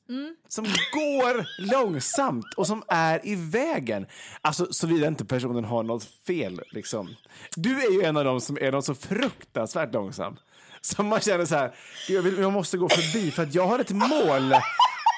Som 0.48 0.64
går 0.64 1.46
långsamt 1.72 2.54
och 2.56 2.66
som 2.66 2.82
är 2.88 3.20
i 3.26 3.34
vägen. 3.34 4.06
Alltså, 4.40 4.66
såvida 4.70 5.06
inte 5.06 5.24
personen 5.24 5.64
har 5.64 5.82
något 5.82 6.04
fel. 6.26 6.60
Liksom. 6.70 7.08
Du 7.56 7.82
är 7.82 7.92
ju 7.92 8.02
en 8.02 8.16
av 8.16 8.24
dem 8.24 8.40
som 8.40 8.58
är 8.60 8.72
något 8.72 8.84
så 8.84 8.94
fruktansvärt 8.94 9.92
långsam. 9.94 10.36
Som 10.80 11.06
man 11.06 11.20
känner 11.20 11.44
så 11.44 11.54
här, 11.54 11.74
jag, 12.08 12.22
vill, 12.22 12.38
jag 12.38 12.52
måste 12.52 12.76
gå 12.76 12.88
förbi 12.88 13.30
för 13.30 13.42
att 13.42 13.54
jag 13.54 13.66
har 13.66 13.78
ett 13.78 13.90
mål. 13.90 14.54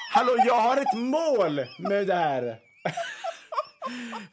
Hallå, 0.09 0.35
jag 0.45 0.61
har 0.61 0.77
ett 0.77 0.97
mål 0.97 1.65
med 1.79 2.07
det 2.07 2.15
här. 2.15 2.59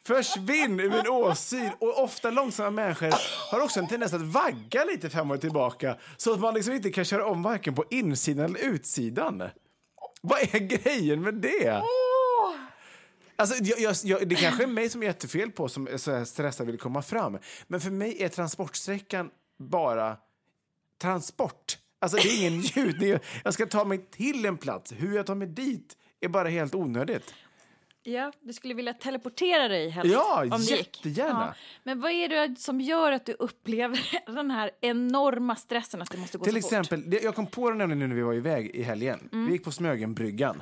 Försvinn 0.03 0.79
ur 0.79 0.89
min 0.89 1.07
åsyn. 1.07 1.71
Och 1.79 2.03
ofta 2.03 2.29
långsamma 2.29 2.69
människor 2.69 3.13
har 3.51 3.59
också 3.59 3.79
en 3.79 3.87
tendens 3.87 4.13
att 4.13 4.21
vagga 4.21 4.85
lite 4.85 5.09
fram 5.09 5.31
och 5.31 5.41
tillbaka 5.41 5.97
så 6.17 6.33
att 6.33 6.39
man 6.39 6.53
liksom 6.53 6.73
inte 6.73 6.91
kan 6.91 7.05
köra 7.05 7.25
om 7.25 7.43
varken 7.43 7.75
på 7.75 7.85
insidan 7.89 8.45
eller 8.45 8.59
utsidan. 8.59 9.43
Vad 10.21 10.39
är 10.39 10.59
grejen 10.59 11.21
med 11.21 11.33
det? 11.33 11.81
Alltså, 13.35 13.63
jag, 13.63 13.79
jag, 13.79 13.95
jag, 14.03 14.29
det 14.29 14.35
kanske 14.35 14.63
är 14.63 14.67
mig 14.67 14.89
som 14.89 15.01
är 15.01 15.07
jättefel 15.07 15.51
på 15.51 15.69
som 15.69 15.87
är 15.87 15.97
så 15.97 16.11
här 16.11 16.25
stressad 16.25 16.67
vill 16.67 16.79
komma 16.79 17.01
fram. 17.01 17.37
Men 17.67 17.81
för 17.81 17.91
mig 17.91 18.23
är 18.23 18.29
transportsträckan 18.29 19.29
bara 19.59 20.17
transport. 21.01 21.77
Alltså 22.05 22.17
det 22.17 22.33
är 22.33 22.39
ingen 22.47 22.59
njutning. 22.75 23.17
Jag 23.43 23.53
ska 23.53 23.65
ta 23.65 23.85
mig 23.85 23.97
till 24.11 24.45
en 24.45 24.57
plats. 24.57 24.93
Hur 24.97 25.15
jag 25.15 25.25
tar 25.25 25.35
mig 25.35 25.47
dit 25.47 25.97
är 26.21 26.27
bara 26.27 26.49
helt 26.49 26.75
onödigt. 26.75 27.33
Ja, 28.03 28.31
du 28.41 28.53
skulle 28.53 28.73
vilja 28.73 28.93
teleportera 28.93 29.67
dig 29.67 29.89
helst? 29.89 30.13
Ja, 30.13 30.41
om 30.43 30.49
det 30.49 30.63
jättegärna. 30.63 31.55
Men 31.83 32.01
vad 32.01 32.11
är 32.11 32.29
det 32.29 32.55
som 32.59 32.81
gör 32.81 33.11
att 33.11 33.25
du 33.25 33.33
upplever 33.33 33.99
den 34.35 34.51
här 34.51 34.71
enorma 34.81 35.55
stressen 35.55 36.01
att 36.01 36.11
det 36.11 36.17
måste 36.17 36.37
gå 36.37 36.43
Till 36.43 36.53
så 36.53 36.61
fort? 36.61 36.65
exempel, 36.71 37.09
det- 37.09 37.23
jag 37.23 37.35
kom 37.35 37.47
på 37.47 37.69
det 37.69 37.75
nämligen 37.75 37.99
nu 37.99 38.07
när 38.07 38.15
vi 38.15 38.21
var 38.21 38.33
iväg 38.33 38.67
i 38.75 38.81
helgen. 38.83 39.29
Vi 39.31 39.51
gick 39.51 39.63
på 39.63 39.71
Smögenbryggan. 39.71 40.61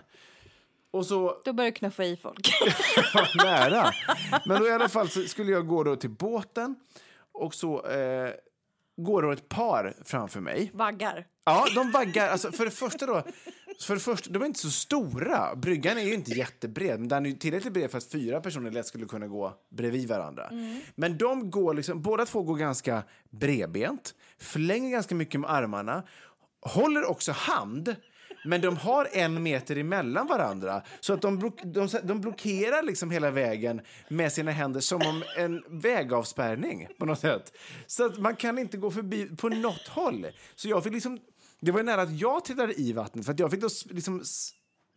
Och 0.92 1.06
så 1.06 1.42
Då 1.46 1.54
börjar 1.54 1.72
du 1.72 1.76
knuffa 1.76 2.04
i 2.06 2.18
folk. 2.18 2.50
nära. 3.36 3.92
Men 4.46 4.60
då 4.62 4.68
i 4.68 4.72
alla 4.72 4.90
fall 4.90 5.10
så 5.10 5.22
skulle 5.22 5.52
jag 5.52 5.68
gå 5.68 5.84
då 5.84 5.96
till 5.96 6.10
båten 6.10 6.76
och 7.32 7.54
så 7.54 7.86
eh, 7.88 8.30
går 8.98 9.22
då 9.22 9.32
ett 9.32 9.50
par 9.50 9.94
framför 10.04 10.40
mig. 10.40 10.72
Vaggar. 10.74 11.28
Ja, 11.46 11.68
de 11.76 11.92
vaggar. 11.92 12.30
Alltså, 12.30 12.52
för 12.52 12.66
det 12.66 12.72
första 12.72 13.06
då, 13.06 13.24
för 13.82 13.94
det 13.94 14.00
första, 14.00 14.30
de 14.30 14.42
är 14.42 14.46
inte 14.46 14.60
så 14.60 14.72
stora. 14.72 15.56
Bryggan 15.56 15.98
är 15.98 16.02
ju 16.02 16.14
inte 16.14 16.32
jättebred, 16.32 17.00
men 17.00 17.10
den 17.10 17.26
är 17.26 17.32
tillräckligt 17.32 17.74
bred 17.74 17.92
för 17.92 17.98
att 17.98 18.12
fyra 18.12 18.42
personer 18.42 18.72
lätt 18.72 18.86
skulle 18.86 19.06
kunna 19.06 19.28
gå 19.28 19.54
bredvid 19.70 20.10
varandra. 20.10 20.50
Men 20.96 21.18
de 21.18 21.50
går 21.50 21.74
liksom, 21.74 22.02
båda 22.02 22.26
två 22.26 22.44
går 22.44 22.56
ganska 22.56 23.04
bredbent, 23.30 24.16
flänger 24.40 24.92
ganska 24.92 25.16
mycket 25.16 25.40
med 25.40 25.52
armarna, 25.52 26.04
håller 26.62 27.06
också 27.06 27.32
hand, 27.32 27.96
men 28.46 28.62
de 28.62 28.78
har 28.78 29.08
en 29.12 29.44
meter 29.44 29.76
emellan 29.76 30.28
varandra. 30.28 30.82
Så 31.00 31.14
att 31.14 31.22
de, 31.22 31.40
block, 31.40 31.62
de, 31.64 31.88
de 32.04 32.22
blockerar 32.22 32.84
liksom 32.84 33.12
hela 33.12 33.32
vägen 33.32 33.82
med 34.08 34.34
sina 34.34 34.52
händer 34.52 34.80
som 34.80 35.02
om 35.02 35.24
en 35.38 35.64
vägavspärrning 35.68 36.88
på 37.00 37.06
något 37.06 37.20
sätt. 37.20 37.54
Så 37.88 38.06
att 38.06 38.18
man 38.18 38.36
kan 38.36 38.58
inte 38.58 38.78
gå 38.78 38.92
förbi 38.92 39.26
på 39.26 39.50
något 39.50 39.88
håll. 39.88 40.28
Så 40.56 40.70
jag 40.70 40.84
fick 40.84 40.94
liksom, 40.94 41.20
det 41.60 41.72
var 41.72 41.84
nära 41.84 42.02
att 42.02 42.20
jag 42.20 42.46
trillade 42.46 42.74
i 42.74 42.94
vattnet 42.94 43.26
för 43.26 43.34
att 43.34 43.40
jag 43.40 43.52
fick 43.52 43.62
då 43.62 43.70
liksom 43.90 44.24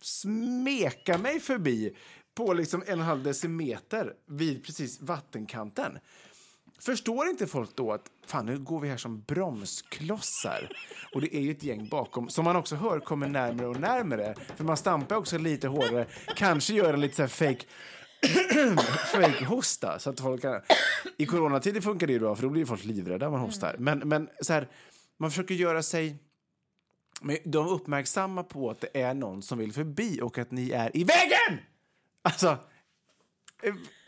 smeka 0.01 1.17
mig 1.17 1.39
förbi 1.39 1.95
på 2.35 2.53
liksom 2.53 2.83
en 2.87 2.97
en 2.99 3.05
halv 3.05 3.23
decimeter 3.23 4.13
vid 4.27 4.65
precis 4.65 5.01
vattenkanten. 5.01 5.99
Förstår 6.79 7.27
inte 7.27 7.47
folk 7.47 7.75
då 7.75 7.93
att 7.93 8.05
fan, 8.25 8.45
nu 8.45 8.59
går 8.59 8.79
vi 8.79 8.89
här 8.89 8.97
som 8.97 9.21
bromsklossar? 9.21 10.69
Och 11.13 11.21
det 11.21 11.35
är 11.35 11.41
ju 11.41 11.51
ett 11.51 11.63
gäng 11.63 11.87
bakom 11.87 12.29
som 12.29 12.45
man 12.45 12.55
också 12.55 12.75
hör 12.75 12.99
kommer 12.99 13.27
närmare 13.27 13.67
och 13.67 13.79
närmare. 13.79 14.35
För 14.55 14.63
man 14.63 14.77
stampar 14.77 15.15
också 15.15 15.37
lite 15.37 15.67
hårdare, 15.67 16.07
kanske 16.35 16.73
gör 16.73 16.93
en 16.93 17.01
lite 17.01 17.15
så 17.15 17.21
här 17.21 17.29
fake 17.29 17.65
fake 19.11 19.45
hosta 19.45 19.99
så 19.99 20.09
att 20.09 20.19
folk 20.19 20.41
kan... 20.41 20.61
I 21.17 21.25
coronatider 21.25 21.81
funkar 21.81 22.07
det 22.07 22.13
ju 22.13 22.19
bra 22.19 22.35
för 22.35 22.43
då 22.43 22.49
blir 22.49 22.65
folk 22.65 22.83
livrädda 22.83 23.29
man 23.29 23.39
hostar. 23.39 23.75
Men, 23.79 23.99
men 23.99 24.29
så 24.41 24.53
här, 24.53 24.67
man 25.19 25.31
försöker 25.31 25.55
göra 25.55 25.83
sig 25.83 26.17
men 27.21 27.37
de 27.45 27.67
uppmärksamma 27.67 28.43
på 28.43 28.69
att 28.69 28.81
det 28.81 29.01
är 29.01 29.13
någon 29.13 29.41
som 29.41 29.57
vill 29.57 29.73
förbi 29.73 30.21
och 30.21 30.37
att 30.37 30.51
ni 30.51 30.71
är 30.71 30.97
i 30.97 31.03
vägen! 31.03 31.59
Alltså, 32.21 32.57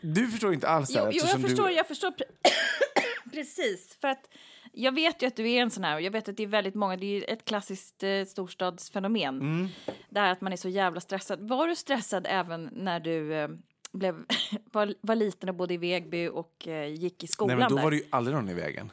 du 0.00 0.28
förstår 0.28 0.54
inte 0.54 0.68
alls 0.68 0.88
det 0.88 0.98
Jo, 0.98 1.04
här 1.04 1.12
jo 1.12 1.16
jag 1.18 1.24
eftersom 1.24 1.42
förstår, 1.48 1.68
du... 1.68 1.74
jag 1.74 1.88
förstår 1.88 2.10
pre- 2.10 2.50
precis. 3.32 3.96
För 4.00 4.08
att 4.08 4.28
jag 4.72 4.94
vet 4.94 5.22
ju 5.22 5.26
att 5.26 5.36
du 5.36 5.50
är 5.50 5.62
en 5.62 5.70
sån 5.70 5.84
här, 5.84 5.94
och 5.94 6.02
jag 6.02 6.10
vet 6.10 6.28
att 6.28 6.36
det 6.36 6.42
är 6.42 6.46
väldigt 6.46 6.74
många, 6.74 6.96
det 6.96 7.06
är 7.06 7.32
ett 7.32 7.44
klassiskt 7.44 8.02
eh, 8.02 8.24
storstadsfenomen. 8.24 9.40
Mm. 9.40 9.68
Det 10.08 10.20
här 10.20 10.32
att 10.32 10.40
man 10.40 10.52
är 10.52 10.56
så 10.56 10.68
jävla 10.68 11.00
stressad. 11.00 11.48
Var 11.48 11.68
du 11.68 11.76
stressad 11.76 12.26
även 12.30 12.70
när 12.72 13.00
du 13.00 13.34
eh, 13.34 13.48
blev, 13.92 14.24
var, 14.72 14.94
var 15.00 15.14
liten 15.14 15.48
och 15.48 15.54
bodde 15.54 15.74
i 15.74 15.76
Vegby 15.76 16.28
och 16.28 16.68
eh, 16.68 16.86
gick 16.94 17.24
i 17.24 17.26
skolan 17.26 17.48
Nej, 17.48 17.56
men 17.56 17.68
då 17.70 17.76
där? 17.76 17.82
var 17.82 17.90
det 17.90 17.96
ju 17.96 18.04
aldrig 18.10 18.36
någon 18.36 18.48
i 18.48 18.54
vägen. 18.54 18.92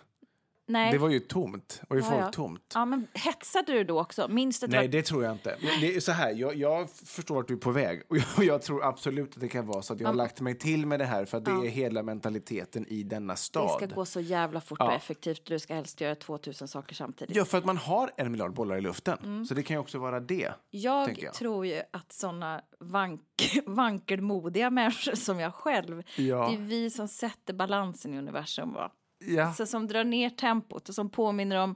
Nej. 0.70 0.92
Det 0.92 0.98
var 0.98 1.10
ju 1.10 1.20
tomt. 1.20 1.78
Det 1.82 1.86
var 1.90 1.98
ju 1.98 2.04
Ja, 2.04 2.16
ja. 2.16 2.22
folktomt. 2.22 2.72
Ja, 2.74 2.86
men 2.86 3.08
hetsade 3.14 3.72
du 3.74 3.84
då 3.84 4.00
också? 4.02 4.28
Minns 4.28 4.60
det 4.60 4.68
Nej, 4.68 4.80
var... 4.80 4.88
det 4.88 5.02
tror 5.02 5.24
jag 5.24 5.32
inte. 5.34 5.58
Det 5.82 5.96
är 5.96 6.00
så 6.00 6.12
här, 6.12 6.32
jag, 6.34 6.56
jag 6.56 6.90
förstår 6.90 7.40
att 7.40 7.48
du 7.48 7.54
är 7.54 7.58
på 7.58 7.72
väg. 7.72 8.02
Och 8.10 8.18
jag, 8.18 8.26
och 8.38 8.44
jag 8.44 8.62
tror 8.62 8.84
absolut 8.86 9.34
att 9.36 9.42
det 9.42 9.48
kan 9.48 9.66
vara 9.68 9.82
så 9.82 9.94
att 9.94 10.00
jag 10.00 10.08
har 10.08 10.14
lagt 10.14 10.42
mig 10.42 10.58
till 10.58 10.86
med 10.86 11.00
det 11.00 11.06
här 11.06 11.26
för 11.26 11.38
att 11.38 11.46
det 11.46 11.52
är 11.52 11.68
hela 11.70 12.04
mentaliteten 12.04 12.86
i 12.88 13.04
denna 13.04 13.34
Det 13.34 13.38
stad. 13.40 13.72
ska 13.72 13.86
gå 13.96 14.06
så 14.06 14.20
jävla 14.20 14.62
fort 14.62 14.82
och 14.82 14.94
effektivt 14.94 15.40
och 15.40 15.50
du 15.50 15.60
ska 15.60 15.74
helst 15.76 16.02
göra 16.02 16.16
2000 16.16 16.68
saker 16.68 16.96
samtidigt. 16.96 17.36
Ja, 17.36 17.46
för 17.46 17.58
att 17.58 17.66
man 17.66 17.78
har 17.78 18.12
en 18.18 18.32
miljard 18.32 18.54
bollar 18.54 18.78
i 18.78 18.82
luften. 18.82 19.46
Så 19.46 19.54
det 19.54 19.64
kan 19.64 19.76
ju 19.76 19.80
också 19.82 19.98
vara 19.98 20.20
det. 20.20 20.46
Mm. 20.46 20.58
Jag, 20.70 21.20
jag. 21.24 21.34
tror 21.34 21.66
ju 21.66 21.82
att 21.92 22.12
såna 22.12 22.62
vank, 22.80 23.22
vankelmodiga 23.66 24.70
människor 24.70 25.16
som 25.16 25.40
jag 25.40 25.54
själv, 25.54 26.04
Ja. 26.16 26.48
det 26.50 26.56
är 26.56 26.62
vi 26.62 26.90
som 26.90 27.08
sätter 27.08 27.54
balansen 27.54 28.14
i 28.14 28.18
universum. 28.18 28.74
Va? 28.74 28.92
Ja. 29.20 29.54
Så 29.54 29.66
som 29.66 29.88
drar 29.88 30.04
ner 30.04 30.30
tempot 30.30 30.90
och 30.90 30.96
som 30.96 31.10
påminner 31.10 31.56
om 31.58 31.76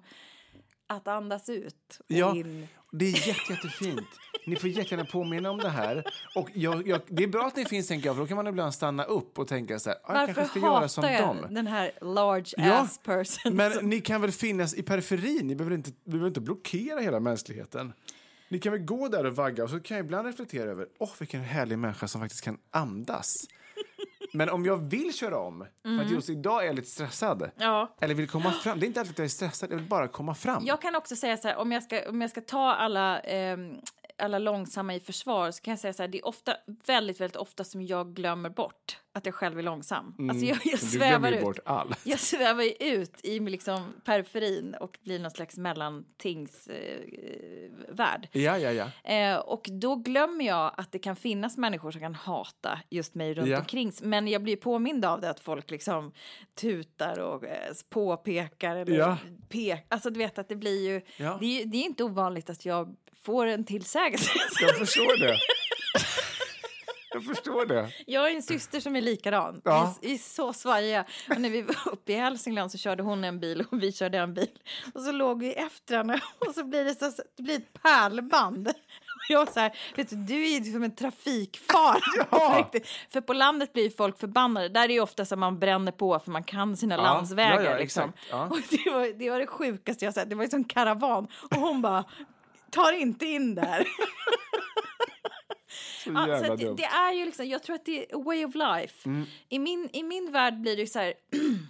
att 0.87 1.07
andas 1.07 1.49
ut 1.49 1.97
och 1.99 2.05
Ja, 2.07 2.35
in. 2.35 2.67
det 2.91 3.05
är 3.05 3.27
jätte, 3.27 3.53
jättefint. 3.53 4.07
Ni 4.47 4.55
får 4.55 4.69
jättegärna 4.69 5.05
påminna 5.05 5.51
om 5.51 5.57
det 5.57 5.69
här. 5.69 6.03
Och 6.35 6.49
jag, 6.53 6.87
jag, 6.87 7.01
det 7.07 7.23
är 7.23 7.27
bra 7.27 7.45
att 7.47 7.55
ni 7.55 7.65
finns, 7.65 7.87
tänker 7.87 8.05
jag, 8.07 8.15
för 8.15 8.23
då 8.23 8.27
kan 8.27 8.37
man 8.37 8.47
ibland 8.47 8.73
stanna 8.73 9.03
upp 9.03 9.39
och 9.39 9.47
tänka 9.47 9.79
så 9.79 9.89
här, 9.89 9.97
ah, 10.03 10.17
jag 10.19 10.25
kanske 10.35 10.41
Varför 10.41 10.59
ska 10.59 10.59
göra 10.67 10.87
som 10.87 11.03
jag 11.03 11.21
dem. 11.27 11.37
den 11.49 11.67
här 11.67 11.91
large 12.01 12.53
Ja, 12.57 12.73
ass 12.73 12.97
person? 12.97 13.55
Men 13.55 13.73
som- 13.73 13.89
ni 13.89 14.01
kan 14.01 14.21
väl 14.21 14.31
finnas 14.31 14.73
i 14.75 14.83
periferin? 14.83 15.47
Ni 15.47 15.55
behöver, 15.55 15.75
inte, 15.75 15.89
ni 15.89 16.11
behöver 16.11 16.27
inte 16.27 16.41
blockera 16.41 16.99
hela 16.99 17.19
mänskligheten. 17.19 17.93
Ni 18.49 18.59
kan 18.59 18.71
väl 18.71 18.81
gå 18.81 19.07
där 19.07 19.25
och 19.25 19.35
vagga 19.35 19.63
och 19.63 19.69
så 19.69 19.79
kan 19.79 19.97
jag 19.97 20.03
ibland 20.05 20.27
reflektera 20.27 20.71
över, 20.71 20.87
åh 20.99 21.09
vilken 21.19 21.41
härlig 21.41 21.77
människa 21.79 22.07
som 22.07 22.21
faktiskt 22.21 22.43
kan 22.43 22.57
andas. 22.71 23.45
Men 24.33 24.49
om 24.49 24.65
jag 24.65 24.77
vill 24.89 25.13
köra 25.13 25.37
om, 25.39 25.65
för 25.83 26.01
att 26.05 26.11
just 26.11 26.29
idag 26.29 26.61
är 26.63 26.65
jag 26.67 26.75
lite 26.75 26.87
stressad, 26.89 27.41
Mm. 27.41 27.51
Ja. 27.57 27.95
eller 28.01 28.15
vill 28.15 28.27
komma 28.29 28.51
fram, 28.51 28.79
det 28.79 28.85
är 28.85 28.87
inte 28.87 28.99
alltid 28.99 29.13
att 29.13 29.17
jag 29.19 29.25
är 29.25 29.29
stressad, 29.29 29.71
jag 29.71 29.77
vill 29.77 29.87
bara 29.87 30.07
komma 30.07 30.35
fram. 30.35 30.65
Jag 30.65 30.81
kan 30.81 30.95
också 30.95 31.15
säga 31.15 31.37
så 31.37 31.47
här, 31.47 31.55
om 31.57 31.71
jag 31.71 31.83
ska, 31.83 32.09
om 32.09 32.21
jag 32.21 32.29
ska 32.29 32.41
ta 32.41 32.73
alla, 32.75 33.19
ehm, 33.19 33.75
alla 34.21 34.39
långsamma 34.39 34.95
i 34.95 34.99
försvar 34.99 35.51
så 35.51 35.61
kan 35.61 35.71
jag 35.71 35.79
säga 35.79 35.93
så 35.93 36.03
här, 36.03 36.07
det 36.07 36.17
är 36.17 36.27
ofta, 36.27 36.55
väldigt, 36.85 37.21
väldigt 37.21 37.35
ofta 37.35 37.63
som 37.63 37.81
jag 37.81 38.13
glömmer 38.13 38.49
bort 38.49 38.97
att 39.13 39.25
jag 39.25 39.35
själv 39.35 39.59
är 39.59 39.63
långsam. 39.63 40.15
Alltså 40.29 40.45
jag, 40.45 40.57
jag 40.57 40.65
Mm. 40.65 40.77
Du 40.81 40.87
svävar 40.87 41.31
ut. 41.31 41.41
bort 41.41 41.59
allt. 41.65 41.99
Jag 42.05 42.19
svävar 42.19 42.63
ju 42.63 42.71
ut 42.79 43.25
i 43.25 43.39
liksom 43.39 43.93
periferin 44.05 44.75
och 44.79 44.97
blir 45.03 45.19
någon 45.19 45.31
slags 45.31 45.57
mellantingsvärld. 45.57 48.27
Eh. 48.31 48.43
Ja, 48.43 48.57
ja, 48.57 48.71
ja. 48.71 49.11
Eh, 49.13 49.37
och 49.37 49.67
då 49.71 49.95
glömmer 49.95 50.45
jag 50.45 50.73
att 50.77 50.91
det 50.91 50.99
kan 50.99 51.15
finnas 51.15 51.57
människor 51.57 51.91
som 51.91 52.01
kan 52.01 52.15
hata 52.15 52.79
just 52.89 53.15
mig 53.15 53.33
runt 53.33 53.47
Ja. 53.49 53.59
omkring. 53.59 53.91
Men 54.01 54.27
jag 54.27 54.43
blir 54.43 54.55
påmind 54.55 55.05
av 55.05 55.21
det 55.21 55.29
att 55.29 55.39
folk 55.39 55.71
liksom 55.71 56.11
tutar 56.55 57.19
och 57.19 57.45
eh, 57.45 57.73
påpekar 57.89 58.75
eller 58.75 58.97
Ja. 58.97 59.17
pek. 59.49 59.85
Alltså 59.89 60.09
du 60.09 60.17
vet 60.17 60.39
att 60.39 60.49
det 60.49 60.55
blir 60.55 60.89
ju, 60.89 61.01
Ja. 61.17 61.37
det, 61.39 61.61
är, 61.61 61.65
det 61.65 61.77
är 61.77 61.83
inte 61.85 62.03
ovanligt 62.03 62.49
att 62.49 62.65
jag 62.65 62.95
får 63.25 63.45
en 63.45 63.65
tillsägelse. 63.65 64.29
Jag 64.61 64.77
förstår 64.77 65.19
det. 65.19 65.37
Jag 67.13 67.25
förstår 67.25 67.65
det. 67.65 67.89
Jag 68.07 68.21
har 68.21 68.29
en 68.29 68.41
syster 68.41 68.79
som 68.79 68.95
är 68.95 69.01
likadan. 69.01 69.61
Ja. 69.65 69.95
Vi, 70.01 70.13
är- 70.13 70.17
så 70.17 70.53
svajiga. 70.53 71.05
Och 71.29 71.41
när 71.41 71.49
vi 71.49 71.61
var 71.61 71.75
uppe 71.91 72.11
i 72.11 72.15
Hälsingland 72.15 72.71
så 72.71 72.77
körde 72.77 73.03
hon 73.03 73.23
en 73.23 73.39
bil 73.39 73.65
och 73.71 73.83
vi 73.83 73.91
körde 73.91 74.17
en 74.17 74.33
bil. 74.33 74.49
Och 74.93 75.01
så 75.01 75.11
låg 75.11 75.39
vi 75.39 75.53
efter 75.53 75.97
henne 75.97 76.19
och 76.47 76.53
så 76.55 76.63
blir 76.63 76.85
det, 76.85 76.95
så, 76.95 77.11
det 77.37 77.43
blir 77.43 77.55
ett 77.55 77.73
pärlband. 77.83 78.67
Och 78.67 78.73
jag 79.29 79.53
så 79.53 79.59
här, 79.59 79.77
vet 79.95 80.09
du, 80.09 80.15
du 80.15 80.33
är 80.47 80.59
ju 80.59 80.73
som 80.73 80.83
en 80.83 80.95
trafikfara. 80.95 81.97
Ja. 82.31 82.71
För 83.09 83.21
på 83.21 83.33
landet 83.33 83.73
blir 83.73 83.89
folk 83.89 84.19
förbannade. 84.19 84.69
Där 84.69 84.83
är 84.83 84.87
det 84.87 84.99
ofta 84.99 85.25
så 85.25 85.35
att 85.35 85.39
man 85.39 85.59
bränner 85.59 85.91
på 85.91 86.19
för 86.19 86.31
man 86.31 86.43
kan 86.43 86.77
sina 86.77 86.95
Ja, 86.95 87.01
landsvägar. 87.01 87.63
ja, 87.71 87.77
liksom. 87.77 88.13
Och 88.31 88.59
det 88.69 88.89
var, 88.91 89.19
det 89.19 89.29
var 89.29 89.39
det 89.39 89.47
sjukaste 89.47 90.05
jag 90.05 90.13
sett. 90.13 90.29
Det 90.29 90.35
var 90.35 90.43
ju 90.43 90.49
som 90.49 90.63
karavan. 90.63 91.27
Och 91.51 91.57
hon 91.57 91.81
bara, 91.81 92.03
tar 92.71 92.91
inte 92.91 93.25
in 93.25 93.55
där. 93.55 93.87
Så 96.03 96.09
Ja, 96.13 96.27
jävla 96.27 96.47
så 96.47 96.53
att 96.53 96.59
det, 96.59 96.65
dumt. 96.65 96.75
det 96.75 96.83
är 96.85 97.13
ju 97.13 97.25
liksom, 97.25 97.47
jag 97.47 97.63
tror 97.63 97.75
att 97.75 97.85
det 97.85 98.11
är 98.11 98.23
way 98.23 98.45
of 98.45 98.55
life. 98.55 99.09
Mm. 99.09 99.25
I, 99.49 99.59
min, 99.59 99.89
I 99.93 100.03
min 100.03 100.31
värld 100.31 100.61
blir 100.61 100.77
det 100.77 100.87
så 100.87 100.99
här, 100.99 101.13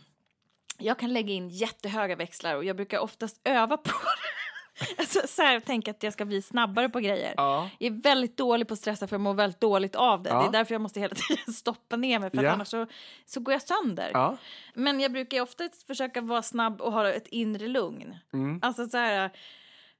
jag 0.77 0.99
kan 0.99 1.13
lägga 1.13 1.33
in 1.33 1.49
jättehöga 1.49 2.15
växlar 2.15 2.55
och 2.55 2.65
jag 2.65 2.75
brukar 2.75 2.99
oftast 2.99 3.41
öva 3.43 3.77
på 3.77 3.89
det. 3.89 3.95
Alltså, 4.97 5.27
så 5.27 5.41
här, 5.41 5.59
tänka 5.59 5.91
att 5.91 6.03
jag 6.03 6.13
ska 6.13 6.25
bli 6.25 6.41
snabbare 6.41 6.89
på 6.89 6.99
grejer. 6.99 7.33
Ja. 7.37 7.69
Jag 7.79 7.93
är 7.95 8.01
väldigt 8.01 8.37
dålig 8.37 8.67
på 8.67 8.73
att 8.73 8.79
stressa 8.79 9.07
för 9.07 9.13
jag 9.15 9.21
mår 9.21 9.33
väldigt 9.33 9.61
dåligt 9.61 9.95
av 9.95 10.23
det. 10.23 10.29
Ja. 10.29 10.41
Det 10.41 10.47
är 10.47 10.51
därför 10.51 10.73
jag 10.75 10.81
måste 10.81 10.99
hela 10.99 11.15
tiden 11.15 11.53
stoppa 11.53 11.95
ner 11.95 12.19
mig 12.19 12.29
för 12.29 12.43
Ja. 12.43 12.51
annars 12.51 12.67
så, 12.67 12.87
så 13.25 13.39
går 13.39 13.51
jag 13.53 13.61
sönder. 13.61 14.11
Ja. 14.13 14.37
Men 14.73 14.99
jag 14.99 15.11
brukar 15.11 15.41
ofta 15.41 15.69
försöka 15.87 16.21
vara 16.21 16.41
snabb 16.41 16.81
och 16.81 16.93
ha 16.93 17.09
ett 17.09 17.27
inre 17.27 17.67
lugn. 17.67 18.17
Mm. 18.33 18.59
Alltså 18.61 18.87
så 18.89 18.97
här, 18.97 19.31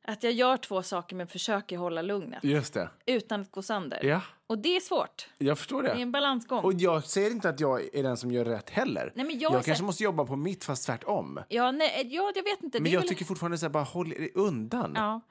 att 0.04 0.24
jag 0.24 0.34
gör 0.34 0.58
två 0.58 0.84
saker 0.84 1.16
men 1.16 1.28
försöker 1.28 1.78
hålla 1.78 2.02
lugnet 2.02 2.44
Just 2.44 2.74
det. 2.74 2.90
utan 3.06 3.42
att 3.42 3.52
gå 3.52 3.62
sönder. 3.62 4.00
Ja. 4.06 4.22
Och 4.48 4.58
det 4.58 4.76
är 4.76 4.80
svårt. 4.80 5.30
Jag 5.38 5.58
förstår 5.58 5.84
Det 5.84 5.90
är 5.90 5.96
det. 5.96 6.02
en 6.02 6.12
balansgång. 6.12 6.64
Och 6.64 6.74
jag 6.74 7.04
säger 7.04 7.32
inte 7.32 7.50
att 7.50 7.60
jag 7.60 7.96
är 7.96 8.04
den 8.04 8.18
som 8.18 8.32
gör 8.32 8.46
rätt 8.46 8.70
heller. 8.70 9.12
Nej, 9.16 9.26
men 9.26 9.40
jag 9.40 9.54
jag 9.54 9.60
är 9.60 9.64
kanske 9.64 9.84
måste 9.84 10.04
jobba 10.04 10.26
på 10.26 10.36
mitt 10.36 10.64
fast 10.64 10.86
tvärtom. 10.86 11.40
Ja, 11.50 11.72
nej, 11.72 12.08
ja, 12.12 12.32
jag 12.36 12.44
vet 12.44 12.64
inte. 12.64 12.78
Men 12.80 12.84
det 12.84 12.90
är 12.90 12.94
jag 12.94 13.00
väl... 13.02 13.10
tycker 13.10 13.26
fortfarande 13.26 13.58
så 13.58 13.66
här, 13.66 13.72
bara 13.72 13.84
håll 13.84 14.14
er 14.14 14.30
undan. 14.36 14.94
Ja. 14.96 15.22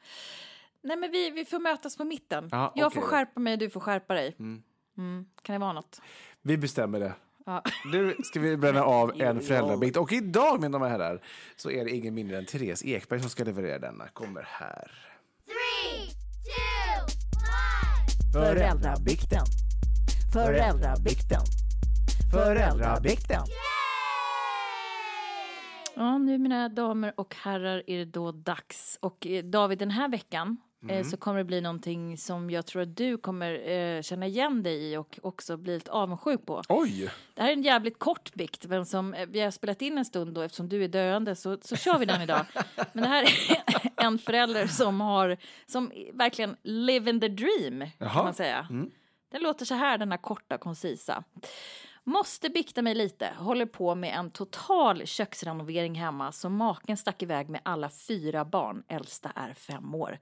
Nej, 0.82 0.96
men 0.96 1.10
vi, 1.10 1.30
vi 1.30 1.44
får 1.44 1.58
mötas 1.58 1.96
på 1.96 2.04
mitten. 2.04 2.48
Ja, 2.52 2.72
jag 2.76 2.86
okej 2.86 3.00
får 3.02 3.08
skärpa 3.08 3.40
mig, 3.40 3.56
du 3.56 3.70
får 3.70 3.80
skärpa 3.80 4.14
dig. 4.14 4.36
Mm. 4.38 4.62
Kan 5.42 5.52
det 5.54 5.58
vara 5.60 5.72
något? 5.72 6.00
Vi 6.42 6.56
bestämmer 6.56 7.00
det. 7.00 7.12
Ja. 7.50 7.62
Nu 7.84 8.16
ska 8.24 8.40
vi 8.40 8.56
bränna 8.56 8.82
av 8.82 9.12
en 9.22 9.40
föräldrabikt. 9.40 9.96
Och 9.96 10.12
idag, 10.12 10.60
mina 10.60 10.78
damer 10.78 10.86
och 10.86 10.92
herrar, 10.92 11.22
så 11.56 11.70
är 11.70 11.84
det 11.84 11.90
ingen 11.90 12.14
mindre 12.14 12.38
än 12.38 12.46
Therese 12.46 12.84
Ekberg 12.84 13.20
som 13.20 13.30
ska 13.30 13.44
leverera 13.44 13.78
denna. 13.78 14.08
Kommer 14.08 14.42
här. 14.48 14.90
Three, 15.46 16.08
two, 16.46 17.02
one. 18.36 18.46
Föräldrabikten. 18.46 19.44
Föräldrabikten. 20.32 21.40
Föräldrabikten. 22.32 23.42
Ja, 25.96 26.18
nu 26.18 26.38
mina 26.38 26.68
damer 26.68 27.12
och 27.16 27.34
herrar 27.34 27.82
är 27.86 27.98
det 27.98 28.04
då 28.04 28.32
dags. 28.32 28.98
Och 29.02 29.26
eh, 29.26 29.44
David, 29.44 29.78
den 29.78 29.90
här 29.90 30.08
veckan 30.08 30.56
eh, 30.88 31.04
så 31.04 31.16
kommer 31.16 31.38
det 31.38 31.44
bli 31.44 31.60
någonting 31.60 32.18
som 32.18 32.50
jag 32.50 32.66
tror 32.66 32.82
att 32.82 32.96
du 32.96 33.18
kommer 33.18 33.68
eh, 33.68 34.02
känna 34.02 34.26
igen 34.26 34.62
dig 34.62 34.92
i 34.92 34.96
och 34.96 35.18
också 35.22 35.56
bli 35.56 35.74
lite 35.74 35.90
avundsjuk 35.90 36.46
på. 36.46 36.62
Oj! 36.68 37.10
Det 37.34 37.42
här 37.42 37.48
är 37.48 37.52
en 37.52 37.62
jävligt 37.62 37.98
kort 37.98 38.34
bikt, 38.34 38.66
men 38.66 38.86
som 38.86 39.14
eh, 39.14 39.26
vi 39.28 39.40
har 39.40 39.50
spelat 39.50 39.82
in 39.82 39.98
en 39.98 40.04
stund 40.04 40.34
då 40.34 40.40
eftersom 40.40 40.68
du 40.68 40.84
är 40.84 40.88
döende 40.88 41.36
så, 41.36 41.58
så 41.62 41.76
kör 41.76 41.98
vi 41.98 42.06
den 42.06 42.22
idag. 42.22 42.46
Men 42.92 43.02
det 43.02 43.08
här 43.08 43.22
är 43.22 43.30
en 44.04 44.18
förälder 44.18 44.66
som 44.66 45.00
har, 45.00 45.36
som 45.66 45.92
verkligen 46.12 46.56
live 46.62 47.10
in 47.10 47.20
the 47.20 47.28
dream 47.28 47.84
Jaha. 47.98 48.14
kan 48.14 48.24
man 48.24 48.34
säga. 48.34 48.66
Den 49.32 49.42
låter 49.42 49.64
så 49.64 49.74
här, 49.74 49.98
den 49.98 50.10
här 50.10 50.18
korta 50.18 50.58
koncisa. 50.58 51.24
Måste 52.04 52.48
bikta 52.48 52.82
mig 52.82 52.94
lite, 52.94 53.32
håller 53.38 53.66
på 53.66 53.94
med 53.94 54.14
en 54.14 54.30
total 54.30 55.06
köksrenovering 55.06 55.94
hemma 55.94 56.32
så 56.32 56.48
maken 56.48 56.96
stack 56.96 57.22
iväg 57.22 57.48
med 57.48 57.60
alla 57.64 57.90
fyra 57.90 58.44
barn, 58.44 58.82
äldsta 58.88 59.32
är 59.34 59.54
fem 59.54 59.94
år. 59.94 60.18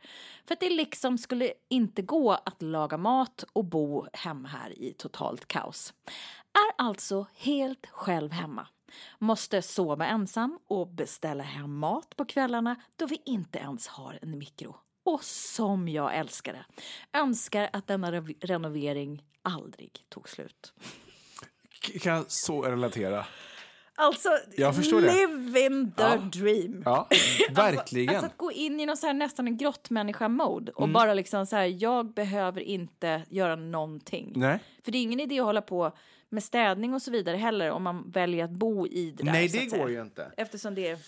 För 0.47 0.55
att 0.55 0.61
det 0.61 0.71
liksom 0.71 1.19
skulle 1.19 1.53
inte 1.69 2.03
gå 2.03 2.33
att 2.33 2.63
laga 2.63 2.97
mat 2.97 3.45
och 3.53 3.65
bo 3.65 4.07
hemma 4.13 4.49
här 4.49 4.79
i 4.79 4.95
totalt 4.99 5.49
kaos. 5.49 5.95
Är 6.53 6.85
alltså 6.85 7.27
helt 7.35 7.87
själv 7.87 8.33
hemma. 8.33 8.67
Måste 9.19 9.63
sova 9.63 10.07
ensam 10.07 10.59
och 10.67 10.89
beställa 10.89 11.43
hem 11.43 11.79
mat 11.79 12.17
på 12.17 12.25
kvällarna 12.25 12.77
då 12.97 13.07
vi 13.07 13.23
inte 13.25 13.59
ens 13.59 13.89
har 13.89 14.19
en 14.23 14.39
mikro. 14.39 14.77
Och 15.05 15.25
som 15.25 15.89
jag 15.89 16.17
älskar 16.17 16.53
det. 16.53 16.65
Önskar 17.19 17.71
att 17.73 17.87
denna 17.87 18.11
renovering 18.41 19.25
aldrig 19.43 20.05
tog 20.09 20.29
slut. 20.29 20.73
Kan 22.01 22.25
så 22.29 22.63
relatera. 22.63 23.25
Alltså, 24.01 24.29
Jag 24.57 24.77
förstår 24.77 25.01
det. 25.01 25.13
live 25.13 25.67
in 25.67 25.93
the 25.93 26.03
Ja. 26.03 26.17
dream. 26.17 26.83
Ja, 26.85 27.09
verkligen. 27.51 28.09
Alltså 28.09 28.27
att 28.27 28.37
gå 28.37 28.53
in 28.53 28.81
i 28.81 28.87
någon 28.87 28.97
så 28.97 29.07
här, 29.07 29.15
nästan 29.15 29.47
en 29.47 29.57
grottmänniska-mode 29.57 30.73
Mm. 30.73 30.83
och 30.83 30.89
bara 30.89 31.15
liksom 31.15 31.47
så 31.47 31.57
här, 31.57 31.83
jag 31.83 32.15
behöver 32.15 32.61
inte 32.61 33.23
göra 33.29 33.57
någonting. 33.57 34.33
Nej. 34.37 34.59
För 34.85 34.93
det 34.93 34.99
är 34.99 35.03
ingen 35.03 35.21
idé 35.21 35.41
att 35.41 35.47
hålla 35.47 35.63
på 35.63 35.93
med 36.29 36.43
städning 36.45 36.95
och 36.95 37.03
så 37.03 37.11
vidare 37.11 37.37
heller 37.37 37.71
om 37.71 37.83
man 37.83 38.11
väljer 38.11 38.45
att 38.45 38.51
bo 38.51 38.87
i 38.87 39.11
det 39.11 39.23
där. 39.25 39.33
Nej, 39.33 39.49
det 39.49 39.65
går 39.79 39.91
ju 39.91 40.03
inte. 40.03 40.33
Eftersom 40.37 40.75
det 40.75 40.89
är... 40.89 40.99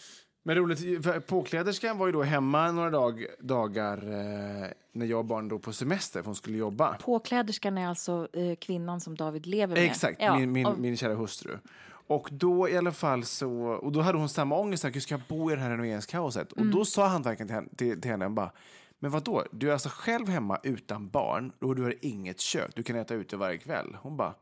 Men 0.43 0.57
roligt, 0.57 1.27
påkläderskan 1.27 1.99
var 1.99 2.07
ju 2.07 2.13
då 2.13 2.23
hemma 2.23 2.73
några 2.73 2.91
dag, 2.91 3.27
dagar 3.41 3.97
eh, 3.97 4.69
när 4.93 5.07
jag 5.07 5.19
och 5.19 5.25
barnen 5.25 5.49
drog 5.49 5.63
på 5.63 5.73
semester 5.73 6.21
för 6.21 6.27
hon 6.27 6.35
skulle 6.35 6.59
jobba. 6.59 6.95
Påkläderskan 6.95 7.79
är 7.79 7.89
alltså 7.89 8.29
eh, 8.33 8.57
kvinnan 8.57 9.01
som 9.01 9.17
David 9.17 9.47
lever 9.47 9.75
med. 9.77 9.85
Exakt, 9.85 10.17
Ja, 10.23 10.39
min, 10.39 10.53
min, 10.53 10.67
och- 10.67 10.79
min 10.79 10.97
kära 10.97 11.15
hustru. 11.15 11.59
Och 12.07 12.29
då 12.33 12.69
i 12.69 12.77
alla 12.77 12.93
fall 12.93 13.25
så, 13.25 13.53
och 13.63 13.93
då 13.93 14.01
hade 14.01 14.19
hon 14.19 14.29
samma 14.29 14.57
ångest, 14.59 14.85
att 14.85 15.03
ska 15.03 15.15
jag 15.15 15.23
bo 15.29 15.51
i 15.51 15.55
det 15.55 15.61
här 15.61 15.71
renoveringskaoset? 15.71 16.53
Och 16.53 16.59
Mm. 16.59 16.71
då 16.71 16.85
sa 16.85 17.07
hantverkaren 17.07 17.49
till 17.49 17.55
henne, 17.55 17.69
till, 17.77 18.01
till 18.01 18.11
henne 18.11 18.29
bara, 18.29 18.51
men 18.99 19.11
vad 19.11 19.25
då? 19.25 19.45
Du 19.53 19.69
är 19.69 19.73
alltså 19.73 19.89
själv 19.93 20.29
hemma 20.29 20.59
utan 20.63 21.09
barn 21.09 21.53
och 21.61 21.77
du 21.77 21.83
har 21.83 21.95
inget 22.01 22.41
kök, 22.41 22.71
du 22.75 22.83
kan 22.83 22.97
äta 22.97 23.15
ute 23.15 23.37
varje 23.37 23.59
kväll. 23.59 23.97
Hon 24.03 24.17
bara, 24.17 24.35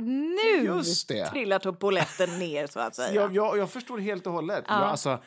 Nu 0.00 0.64
Just 0.64 1.08
det. 1.08 1.26
trillar 1.26 1.72
polletten 1.72 2.38
ner 2.38 2.66
så 2.66 2.80
att 2.80 2.94
säga. 2.94 3.14
Jag, 3.14 3.34
jag, 3.34 3.58
jag 3.58 3.70
förstår 3.70 3.98
helt 3.98 4.26
och 4.26 4.32
hållet. 4.32 4.64
Jag, 4.68 4.76
alltså, 4.76 5.18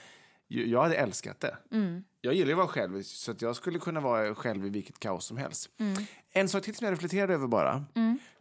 jag, 0.47 0.81
hade 0.81 0.95
älskat 0.95 1.39
det. 1.39 1.57
Mm. 1.71 2.03
Jag 2.21 2.33
gillar 2.33 2.51
att 2.51 2.57
vara 2.57 2.67
själv, 2.67 3.03
så 3.03 3.31
att 3.31 3.41
jag 3.41 3.55
skulle 3.55 3.79
kunna 3.79 3.99
vara 3.99 4.35
själv 4.35 4.65
i 4.65 4.69
vilket 4.69 4.99
kaos 4.99 5.25
som 5.25 5.37
helst. 5.37 5.69
Mm. 5.79 6.03
En 6.31 6.49
sak 6.49 6.63
till 6.63 6.75
som 6.75 6.85
jag 6.85 6.91
reflekterade 6.91 7.33
över 7.33 7.47
bara. 7.47 7.85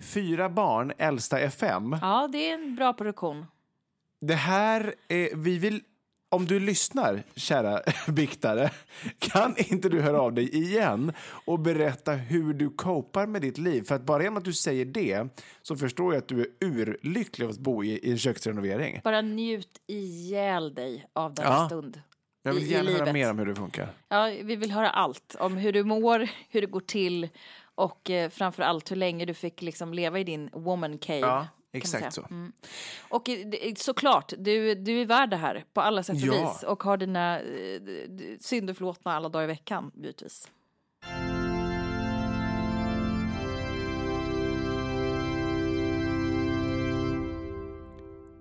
Fyra 0.01 0.49
barn, 0.49 0.93
äldsta 0.99 1.41
är 1.41 1.51
fem. 1.51 1.97
Ja, 2.03 2.29
det 2.33 2.51
är 2.51 2.55
en 2.55 2.77
bra 2.77 2.93
produktion. 2.93 3.47
Det 4.21 4.35
här, 4.35 4.95
är, 5.09 5.37
vi 5.37 5.59
vill, 5.59 5.83
om 6.33 6.47
du 6.47 6.61
lyssnar, 6.61 7.23
kära 7.37 7.81
biktare, 8.13 8.71
kan 9.19 9.55
inte 9.57 9.89
du 9.89 10.01
höra 10.01 10.21
av 10.21 10.33
dig 10.33 10.55
igen 10.57 11.13
och 11.45 11.59
berätta 11.61 12.13
hur 12.13 12.55
du 12.55 12.71
copar 12.71 13.27
med 13.27 13.43
ditt 13.43 13.59
liv? 13.59 13.83
För 13.83 13.95
att 13.95 14.03
bara 14.03 14.23
genom 14.23 14.37
att 14.37 14.45
du 14.45 14.53
säger 14.53 14.85
det 14.85 15.29
så 15.63 15.77
förstår 15.77 16.15
jag 16.15 16.23
att 16.23 16.29
du 16.29 16.41
är 16.41 16.47
urlycklig 16.67 17.45
av 17.45 17.51
att 17.51 17.59
bo 17.59 17.85
i, 17.85 17.89
i 17.99 18.11
en 18.11 18.19
köksrenovering. 18.19 19.01
Bara 19.05 19.21
njut 19.21 19.69
ihjäl 19.87 20.75
dig 20.75 21.07
av 21.13 21.35
denna 21.35 21.49
Ja. 21.49 21.67
stund. 21.67 22.01
Jag 22.43 22.53
vill 22.55 22.63
i- 22.63 22.67
i 22.67 22.71
gärna 22.73 22.91
höra 22.91 23.13
mer 23.13 23.31
om 23.31 23.39
hur 23.39 23.47
det 23.47 23.55
funkar. 23.55 23.89
Ja, 24.09 24.25
vi 24.43 24.57
vill 24.57 24.71
höra 24.71 24.91
allt 24.91 25.37
om 25.39 25.57
hur 25.57 25.73
du 25.73 25.85
mår, 25.85 26.29
hur 26.49 26.61
det 26.61 26.67
går 26.67 26.81
till 26.81 27.29
och 27.75 28.11
eh, 28.11 28.31
framför 28.31 28.63
allt 28.63 28.91
hur 28.91 28.97
länge 28.97 29.25
du 29.25 29.35
fick 29.35 29.63
liksom 29.63 29.95
leva 29.95 30.19
i 30.19 30.25
din 30.25 30.51
woman 30.53 30.99
cave. 30.99 31.19
Ja, 31.19 31.47
exakt 31.73 32.15
så. 32.15 32.27
Mm. 32.31 32.53
Och 33.09 33.29
såklart, 33.77 34.33
du, 34.39 34.75
du 34.75 35.01
är 35.01 35.07
värd 35.07 35.31
det 35.31 35.37
här 35.37 35.65
på 35.73 35.81
alla 35.81 36.03
sätt 36.03 36.17
och 36.17 36.23
Ja. 36.23 36.53
vis 36.53 36.63
och 36.63 36.83
har 36.83 36.97
dina 36.97 37.41
eh, 37.41 37.81
synder 38.41 38.75
förlåtna 38.75 39.13
alla 39.13 39.29
dagar 39.29 39.45
i 39.45 39.47
veckan, 39.47 39.91
givetvis. 39.95 40.49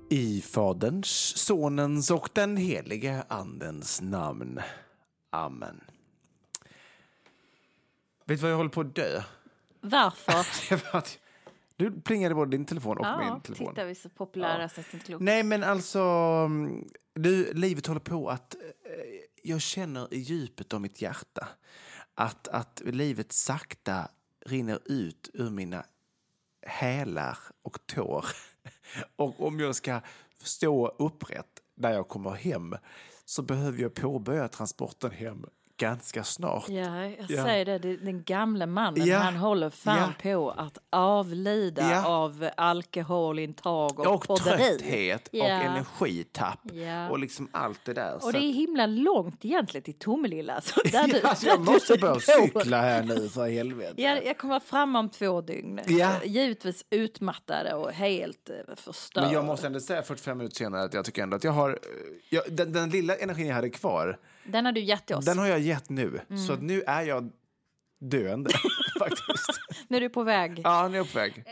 I 0.10 0.42
Faderns, 0.42 1.38
Sonens 1.38 2.12
och 2.12 2.30
den 2.34 2.58
helige 2.58 3.24
Andens 3.28 4.02
namn. 4.02 4.60
Amen. 5.30 5.82
Vet 8.26 8.38
du 8.38 8.42
vad 8.42 8.52
jag 8.52 8.58
håller 8.58 8.70
på 8.70 8.82
att 8.82 8.96
dö? 8.96 9.22
Varför? 9.82 10.46
Du 11.82 12.02
plingade 12.02 12.36
både 12.36 12.52
din 12.52 12.66
telefon 12.66 12.98
och 12.98 13.06
ja, 13.06 13.18
min 13.34 13.42
telefon. 13.42 13.68
titta 13.68 13.86
vi 13.86 13.92
är 13.92 13.96
så 13.96 14.10
populära 14.10 14.70
så 14.70 14.82
att 14.82 14.94
inte. 14.94 15.18
Nej, 15.20 15.44
men 15.44 15.64
alltså... 15.64 16.00
mm, 16.46 16.88
Du, 17.14 17.54
livet 17.54 17.88
håller 17.88 18.00
på 18.02 18.30
att... 18.30 18.56
eh, 18.56 18.62
Jag 19.44 19.62
känner 19.62 20.14
i 20.14 20.18
djupet 20.18 20.74
av 20.74 20.82
mitt 20.82 21.02
hjärta 21.02 21.48
att, 22.16 22.48
att 22.48 22.82
livet 22.86 23.32
sakta 23.32 24.08
rinner 24.46 24.80
ut 24.86 25.30
ur 25.34 25.50
mina 25.50 25.86
hälar 26.68 27.38
och 27.62 27.86
tår. 27.86 28.26
Och 29.16 29.48
om 29.48 29.60
jag 29.60 29.76
ska 29.76 30.02
stå 30.44 30.88
upprätt 30.88 31.62
när 31.76 31.92
jag 31.94 32.08
kommer 32.08 32.32
hem 32.32 32.76
så 33.26 33.42
behöver 33.42 33.82
jag 33.82 33.94
påbörja 33.94 34.48
transporten 34.48 35.12
hem 35.12 35.46
ganska 35.82 36.24
snart. 36.24 36.70
Ja, 36.70 37.04
jag 37.06 37.16
Ja. 37.28 37.44
säger 37.44 37.66
det, 37.66 37.98
den 37.98 38.24
gamle 38.24 38.66
mannen, 38.66 39.06
Ja. 39.08 39.18
han 39.18 39.36
håller 39.36 39.70
fan 39.70 39.98
Ja. 40.24 40.32
på 40.36 40.50
att 40.52 40.78
avlida 40.90 41.92
Ja. 41.92 42.08
av 42.08 42.50
alkoholintag 42.58 44.00
och, 44.00 44.06
Och 44.16 44.28
podderi. 44.28 44.58
trötthet 44.58 45.28
och 45.28 45.36
Ja. 45.36 45.46
energitapp 45.46 46.60
Ja. 46.74 47.10
och 47.10 47.20
liksom 47.20 47.48
allt 47.52 47.80
det 47.86 47.94
där. 47.94 48.26
Och 48.26 48.34
det 48.34 48.38
är 48.40 48.54
himla 48.54 48.86
långt 48.86 49.46
egentligen 49.46 49.84
till 49.84 49.94
Tomelilla. 50.00 50.62
Så 50.62 50.82
där 50.92 51.08
du, 51.08 51.18
Ja, 51.24 51.30
alltså, 51.30 51.46
där 51.46 51.52
jag 51.54 51.62
måste 51.62 51.94
du 51.94 52.00
börja 52.00 52.20
cykla 52.20 52.82
här 52.82 53.04
nu 53.04 53.30
för 53.30 53.50
helvete. 53.50 54.02
Jag, 54.02 54.26
jag 54.26 54.38
kommer 54.38 54.60
fram 54.60 54.96
om 54.96 55.10
två 55.10 55.42
dygn. 55.42 55.80
Ja. 55.88 56.12
Givetvis 56.24 56.86
utmattade 56.90 57.74
och 57.74 57.92
helt 57.92 58.50
eh, 58.50 58.76
förstörd. 58.76 59.24
Men 59.24 59.34
jag 59.34 59.46
måste 59.46 59.68
ändå 59.68 59.80
säga 59.80 60.02
45 60.04 60.38
minuter 60.38 60.56
senare 60.56 60.84
att 60.84 60.94
jag 60.94 61.06
tycker 61.06 61.24
ändå 61.24 61.36
att 61.38 61.44
jag 61.44 61.52
har... 61.52 61.70
eh, 61.70 61.76
Jag, 62.30 62.44
den, 62.50 62.72
den 62.74 62.90
lilla 62.90 63.16
energin 63.16 63.48
jag 63.48 63.56
hade 63.56 63.70
kvar, 63.70 64.20
Den 64.44 64.66
har 64.66 64.72
du 64.72 64.82
gett 64.82 65.06
till 65.06 65.16
oss. 65.16 65.26
den 65.26 65.38
har 65.38 65.48
jag 65.48 65.60
gett 65.60 65.90
nu. 65.90 66.20
Mm. 66.30 66.38
Så 66.38 66.56
nu 66.56 66.82
är 66.88 67.02
jag 67.02 67.32
döende, 68.02 68.50
faktiskt. 69.00 69.60
Nu 69.88 69.98
är 69.98 70.02
du 70.02 70.10
på 70.10 70.24
väg. 70.24 70.62
Ja, 70.64 70.88
nu 70.88 70.94
är 70.94 70.98
jag 70.98 71.12
på 71.14 71.20
väg. 71.20 71.44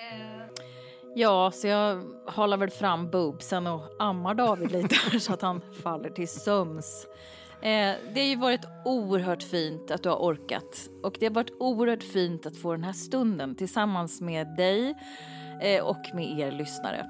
Ja, 1.16 1.52
så 1.54 1.68
jag 1.68 2.04
håller 2.28 2.58
väl 2.58 2.70
fram 2.70 3.12
boobsen 3.12 3.68
och 3.68 3.82
ammar 4.00 4.34
David 4.34 4.72
lite 4.72 5.20
så 5.20 5.34
att 5.34 5.42
han 5.42 5.62
faller 5.84 6.10
till 6.10 6.28
sömns. 6.28 7.08
Eh, 7.62 7.96
det 8.14 8.20
har 8.20 8.28
ju 8.28 8.36
varit 8.36 8.66
oerhört 8.86 9.44
fint 9.44 9.92
att 9.92 10.04
du 10.04 10.10
har 10.10 10.18
orkat 10.18 10.90
och 11.04 11.16
det 11.20 11.26
har 11.26 11.34
varit 11.34 11.52
oerhört 11.60 12.04
fint 12.04 12.46
att 12.46 12.58
få 12.58 12.72
den 12.72 12.84
här 12.84 12.94
stunden 12.94 13.56
tillsammans 13.56 14.22
med 14.22 14.56
dig 14.56 14.96
eh, 15.62 15.84
och 15.84 16.06
med 16.14 16.40
er 16.40 16.52
lyssnare. 16.52 17.06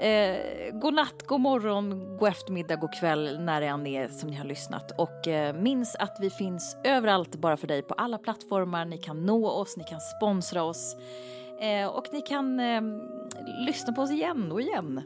Eh, 0.00 0.72
god 0.72 0.94
natt, 0.94 1.22
god 1.26 1.40
morgon, 1.40 2.16
god 2.18 2.28
eftermiddag, 2.28 2.76
god 2.76 2.94
kväll 3.00 3.40
när 3.40 3.60
det 3.60 3.66
än 3.66 3.86
är 3.86 4.08
som 4.08 4.30
ni 4.30 4.36
har 4.36 4.44
lyssnat. 4.44 4.92
Och 4.98 5.28
eh, 5.28 5.54
minns 5.54 5.94
att 5.94 6.16
vi 6.20 6.30
finns 6.30 6.76
överallt 6.84 7.36
bara 7.36 7.56
för 7.56 7.66
dig 7.66 7.82
på 7.82 7.94
alla 7.94 8.18
plattformar. 8.18 8.84
Ni 8.84 8.98
kan 8.98 9.26
nå 9.26 9.48
oss, 9.48 9.76
ni 9.76 9.84
kan 9.84 10.00
sponsra 10.00 10.62
oss. 10.62 10.96
Eh, 11.60 11.86
och 11.86 12.06
ni 12.12 12.20
kan 12.20 12.60
eh, 12.60 12.80
lyssna 13.66 13.92
på 13.92 14.02
oss 14.02 14.10
igen 14.10 14.52
och 14.52 14.60
igen. 14.60 15.02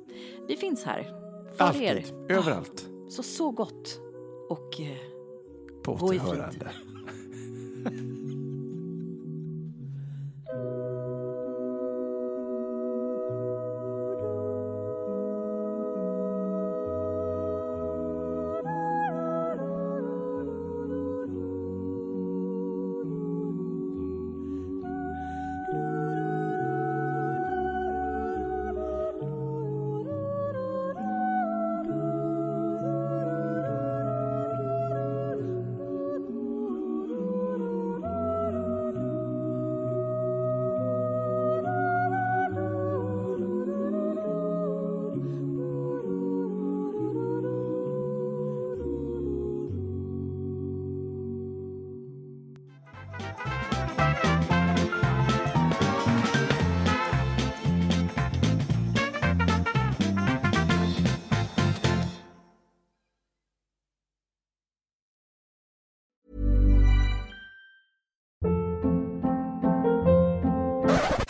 Vi 0.48 0.56
finns 0.56 0.84
här. 0.84 1.02
För 1.56 1.82
er. 1.82 1.96
Alltid, 1.96 2.14
överallt. 2.28 2.88
Så 3.08 3.22
så 3.22 3.50
gott. 3.50 4.00
Och 4.48 4.80
eh, 4.80 4.96
På 5.82 5.92
återhörande. 5.92 6.70